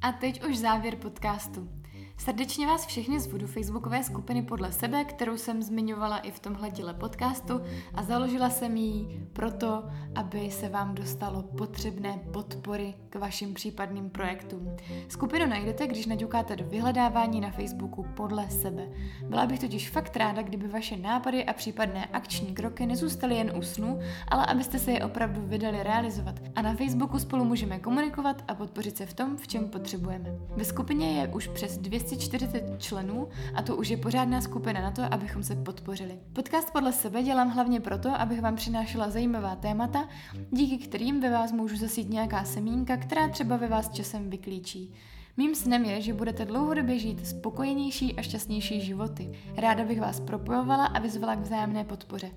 A 0.02 0.12
teď 0.12 0.44
už 0.44 0.58
závěr 0.58 0.96
podcastu. 0.96 1.81
Srdečně 2.24 2.66
vás 2.66 2.86
všechny 2.86 3.20
zvu 3.20 3.46
facebookové 3.46 4.04
skupiny 4.04 4.42
podle 4.42 4.72
sebe, 4.72 5.04
kterou 5.04 5.36
jsem 5.36 5.62
zmiňovala 5.62 6.18
i 6.18 6.30
v 6.30 6.40
tomhle 6.40 6.70
díle 6.70 6.94
podcastu 6.94 7.60
a 7.94 8.02
založila 8.02 8.50
jsem 8.50 8.76
ji 8.76 9.26
proto, 9.32 9.84
aby 10.14 10.50
se 10.50 10.68
vám 10.68 10.94
dostalo 10.94 11.42
potřebné 11.42 12.20
podpory 12.32 12.94
k 13.10 13.16
vašim 13.16 13.54
případným 13.54 14.10
projektům. 14.10 14.76
Skupinu 15.08 15.46
najdete, 15.46 15.86
když 15.86 16.06
naďukáte 16.06 16.56
do 16.56 16.64
vyhledávání 16.64 17.40
na 17.40 17.50
Facebooku 17.50 18.06
podle 18.16 18.50
sebe. 18.50 18.88
Byla 19.28 19.46
bych 19.46 19.60
totiž 19.60 19.90
fakt 19.90 20.16
ráda, 20.16 20.42
kdyby 20.42 20.68
vaše 20.68 20.96
nápady 20.96 21.44
a 21.44 21.52
případné 21.52 22.06
akční 22.06 22.54
kroky 22.54 22.86
nezůstaly 22.86 23.34
jen 23.34 23.52
u 23.58 23.62
snu, 23.62 23.98
ale 24.28 24.46
abyste 24.46 24.78
se 24.78 24.92
je 24.92 25.04
opravdu 25.04 25.42
vydali 25.46 25.82
realizovat. 25.82 26.34
A 26.56 26.62
na 26.62 26.74
Facebooku 26.74 27.18
spolu 27.18 27.44
můžeme 27.44 27.78
komunikovat 27.78 28.44
a 28.48 28.54
podpořit 28.54 28.96
se 28.96 29.06
v 29.06 29.14
tom, 29.14 29.36
v 29.36 29.48
čem 29.48 29.68
potřebujeme. 29.68 30.30
Ve 30.56 30.64
skupině 30.64 31.20
je 31.20 31.28
už 31.28 31.46
přes 31.48 31.78
200 31.78 32.11
240 32.16 32.78
členů 32.78 33.28
a 33.54 33.62
to 33.62 33.76
už 33.76 33.88
je 33.88 33.96
pořádná 33.96 34.40
skupina 34.40 34.80
na 34.80 34.90
to, 34.90 35.02
abychom 35.14 35.42
se 35.42 35.56
podpořili. 35.56 36.18
Podcast 36.32 36.70
podle 36.72 36.92
sebe 36.92 37.22
dělám 37.22 37.50
hlavně 37.50 37.80
proto, 37.80 38.20
abych 38.20 38.40
vám 38.40 38.56
přinášela 38.56 39.10
zajímavá 39.10 39.56
témata, 39.56 40.08
díky 40.50 40.78
kterým 40.86 41.20
ve 41.20 41.30
vás 41.30 41.52
můžu 41.52 41.76
zasít 41.76 42.10
nějaká 42.10 42.44
semínka, 42.44 42.96
která 42.96 43.28
třeba 43.28 43.56
ve 43.56 43.68
vás 43.68 43.90
časem 43.90 44.30
vyklíčí. 44.30 44.94
Mým 45.36 45.54
snem 45.54 45.84
je, 45.84 46.00
že 46.00 46.14
budete 46.14 46.44
dlouhodobě 46.44 46.98
žít 46.98 47.26
spokojenější 47.26 48.14
a 48.16 48.22
šťastnější 48.22 48.80
životy. 48.80 49.32
Ráda 49.56 49.84
bych 49.84 50.00
vás 50.00 50.20
propojovala 50.20 50.86
a 50.86 50.98
vyzvala 50.98 51.36
k 51.36 51.40
vzájemné 51.40 51.84
podpoře. 51.84 52.30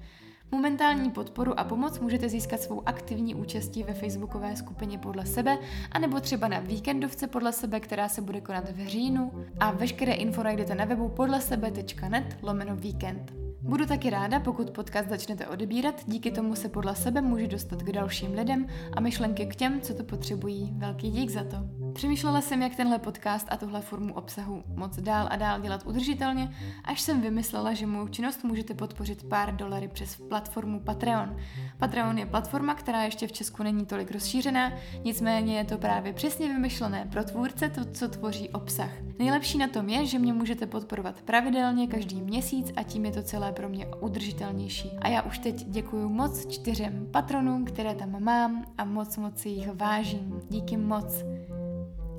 Momentální 0.52 1.12
podporu 1.12 1.60
a 1.60 1.64
pomoc 1.64 2.00
můžete 2.00 2.30
získat 2.30 2.62
svou 2.62 2.82
aktivní 2.86 3.36
účastí 3.36 3.84
ve 3.84 3.94
facebookové 3.94 4.56
skupině 4.56 4.98
podle 4.98 5.26
sebe, 5.26 5.58
anebo 5.92 6.20
třeba 6.20 6.48
na 6.48 6.60
víkendovce 6.60 7.28
podle 7.28 7.54
sebe, 7.54 7.80
která 7.80 8.10
se 8.10 8.22
bude 8.22 8.42
konat 8.42 8.70
v 8.70 8.88
říjnu 8.88 9.46
a 9.60 9.72
veškeré 9.72 10.14
info 10.14 10.44
najdete 10.44 10.76
na 10.76 10.86
webu 10.86 11.10
podle 11.10 11.42
sebe.net 11.42 12.38
lomeno 12.42 12.76
víkend. 12.76 13.34
Budu 13.68 13.86
taky 13.86 14.10
ráda, 14.10 14.40
pokud 14.40 14.72
podcast 14.72 15.10
začnete 15.10 15.48
odebírat, 15.48 16.02
díky 16.08 16.32
tomu 16.32 16.56
se 16.56 16.70
podle 16.70 16.96
sebe 16.96 17.22
může 17.22 17.48
dostat 17.48 17.84
k 17.84 17.92
dalším 17.92 18.34
lidem 18.34 18.68
a 18.94 19.00
myšlenky 19.00 19.46
k 19.46 19.56
těm, 19.56 19.82
co 19.82 19.94
to 19.94 20.04
potřebují. 20.04 20.74
Velký 20.78 21.12
dík 21.12 21.30
za 21.30 21.44
to. 21.44 21.58
Přemýšlela 21.94 22.42
jsem, 22.42 22.62
jak 22.62 22.76
tenhle 22.76 23.00
podcast 23.00 23.48
a 23.50 23.58
tuhle 23.58 23.82
formu 23.82 24.14
obsahu 24.14 24.64
moc 24.76 25.00
dál 25.00 25.28
a 25.32 25.36
dál 25.36 25.62
dělat 25.62 25.86
udržitelně, 25.86 26.56
až 26.84 27.02
jsem 27.02 27.22
vymyslela, 27.22 27.74
že 27.74 27.88
mou 27.88 28.08
činnost 28.08 28.44
můžete 28.44 28.74
podpořit 28.74 29.24
pár 29.24 29.56
dolary 29.56 29.88
přes 29.88 30.16
platformu 30.30 30.80
Patreon. 30.80 31.38
Patreon 31.78 32.18
je 32.18 32.26
platforma, 32.26 32.76
která 32.76 33.04
ještě 33.04 33.28
v 33.28 33.32
Česku 33.32 33.64
není 33.64 33.86
tolik 33.86 34.12
rozšířená, 34.12 34.74
nicméně 35.04 35.58
je 35.58 35.66
to 35.66 35.78
právě 35.78 36.14
přesně 36.14 36.48
vymyšlené 36.48 37.08
pro 37.12 37.24
tvůrce 37.24 37.70
to, 37.70 37.86
co 37.86 38.08
tvoří 38.08 38.50
obsah. 38.50 38.92
Nejlepší 39.20 39.58
na 39.58 39.68
tom 39.68 39.90
je, 39.90 40.06
že 40.06 40.20
mě 40.20 40.34
můžete 40.34 40.66
podporovat 40.66 41.22
pravidelně 41.22 41.88
každý 41.88 42.22
měsíc 42.22 42.74
a 42.76 42.84
tím 42.84 43.06
je 43.06 43.12
to 43.12 43.24
celé 43.24 43.55
pro 43.56 43.70
mě 43.70 43.88
udržitelnější. 44.00 44.92
A 45.02 45.08
já 45.08 45.22
už 45.22 45.40
teď 45.40 45.66
děkuji 45.66 46.10
moc 46.10 46.48
čtyřem 46.48 47.08
patronům, 47.12 47.66
které 47.66 47.96
tam 47.96 48.24
mám 48.24 48.66
a 48.78 48.86
moc 48.86 49.18
moc 49.18 49.38
si 49.38 49.50
jich 49.50 49.72
vážím. 49.74 50.40
Díky 50.50 50.78
moc. 50.78 51.24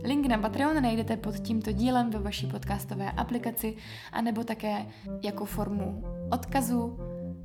Link 0.04 0.26
na 0.26 0.38
Patreon 0.38 0.82
najdete 0.82 1.16
pod 1.16 1.38
tímto 1.38 1.72
dílem 1.72 2.10
ve 2.10 2.18
vaší 2.18 2.46
podcastové 2.46 3.10
aplikaci, 3.10 3.76
anebo 4.12 4.44
také 4.44 4.86
jako 5.22 5.44
formu 5.44 6.04
odkazu 6.32 6.98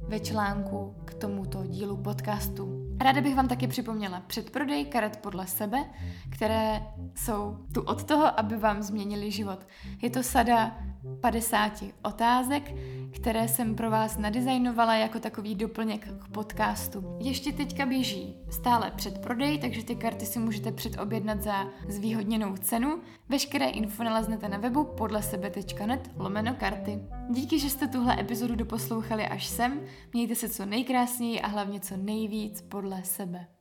ve 0.07 0.19
článku 0.19 0.95
k 1.05 1.13
tomuto 1.13 1.63
dílu 1.65 1.97
podcastu. 1.97 2.91
Ráda 3.01 3.21
bych 3.21 3.35
vám 3.35 3.47
taky 3.47 3.67
připomněla 3.67 4.23
předprodej 4.27 4.85
karet 4.85 5.17
podle 5.17 5.47
sebe, 5.47 5.85
které 6.29 6.81
jsou 7.15 7.57
tu 7.73 7.81
od 7.81 8.03
toho, 8.03 8.39
aby 8.39 8.57
vám 8.57 8.81
změnili 8.81 9.31
život. 9.31 9.67
Je 10.01 10.09
to 10.09 10.23
sada 10.23 10.77
50 11.21 11.83
otázek, 12.03 12.73
které 13.11 13.47
jsem 13.47 13.75
pro 13.75 13.91
vás 13.91 14.17
nadizajnovala 14.17 14.95
jako 14.95 15.19
takový 15.19 15.55
doplněk 15.55 16.07
k 16.07 16.27
podcastu. 16.27 17.17
Ještě 17.19 17.51
teďka 17.51 17.85
běží 17.85 18.35
stále 18.49 18.91
předprodej, 18.91 19.57
takže 19.59 19.83
ty 19.83 19.95
karty 19.95 20.25
si 20.25 20.39
můžete 20.39 20.71
předobjednat 20.71 21.41
za 21.41 21.67
zvýhodněnou 21.87 22.57
cenu. 22.57 23.01
Veškeré 23.29 23.65
info 23.65 24.03
naleznete 24.03 24.49
na 24.49 24.57
webu 24.57 24.83
podle 24.83 25.23
sebe.net 25.23 26.11
lomeno 26.17 26.55
karty. 26.55 26.99
Díky, 27.29 27.59
že 27.59 27.69
jste 27.69 27.87
tuhle 27.87 28.19
epizodu 28.19 28.55
doposlouchali 28.55 29.27
až 29.27 29.47
sem, 29.47 29.81
mějte 30.13 30.35
se 30.35 30.49
co 30.49 30.65
nejkrásněji 30.65 31.41
a 31.41 31.47
hlavně 31.47 31.79
co 31.79 31.97
nejvíc 31.97 32.61
podle 32.61 33.03
sebe. 33.03 33.47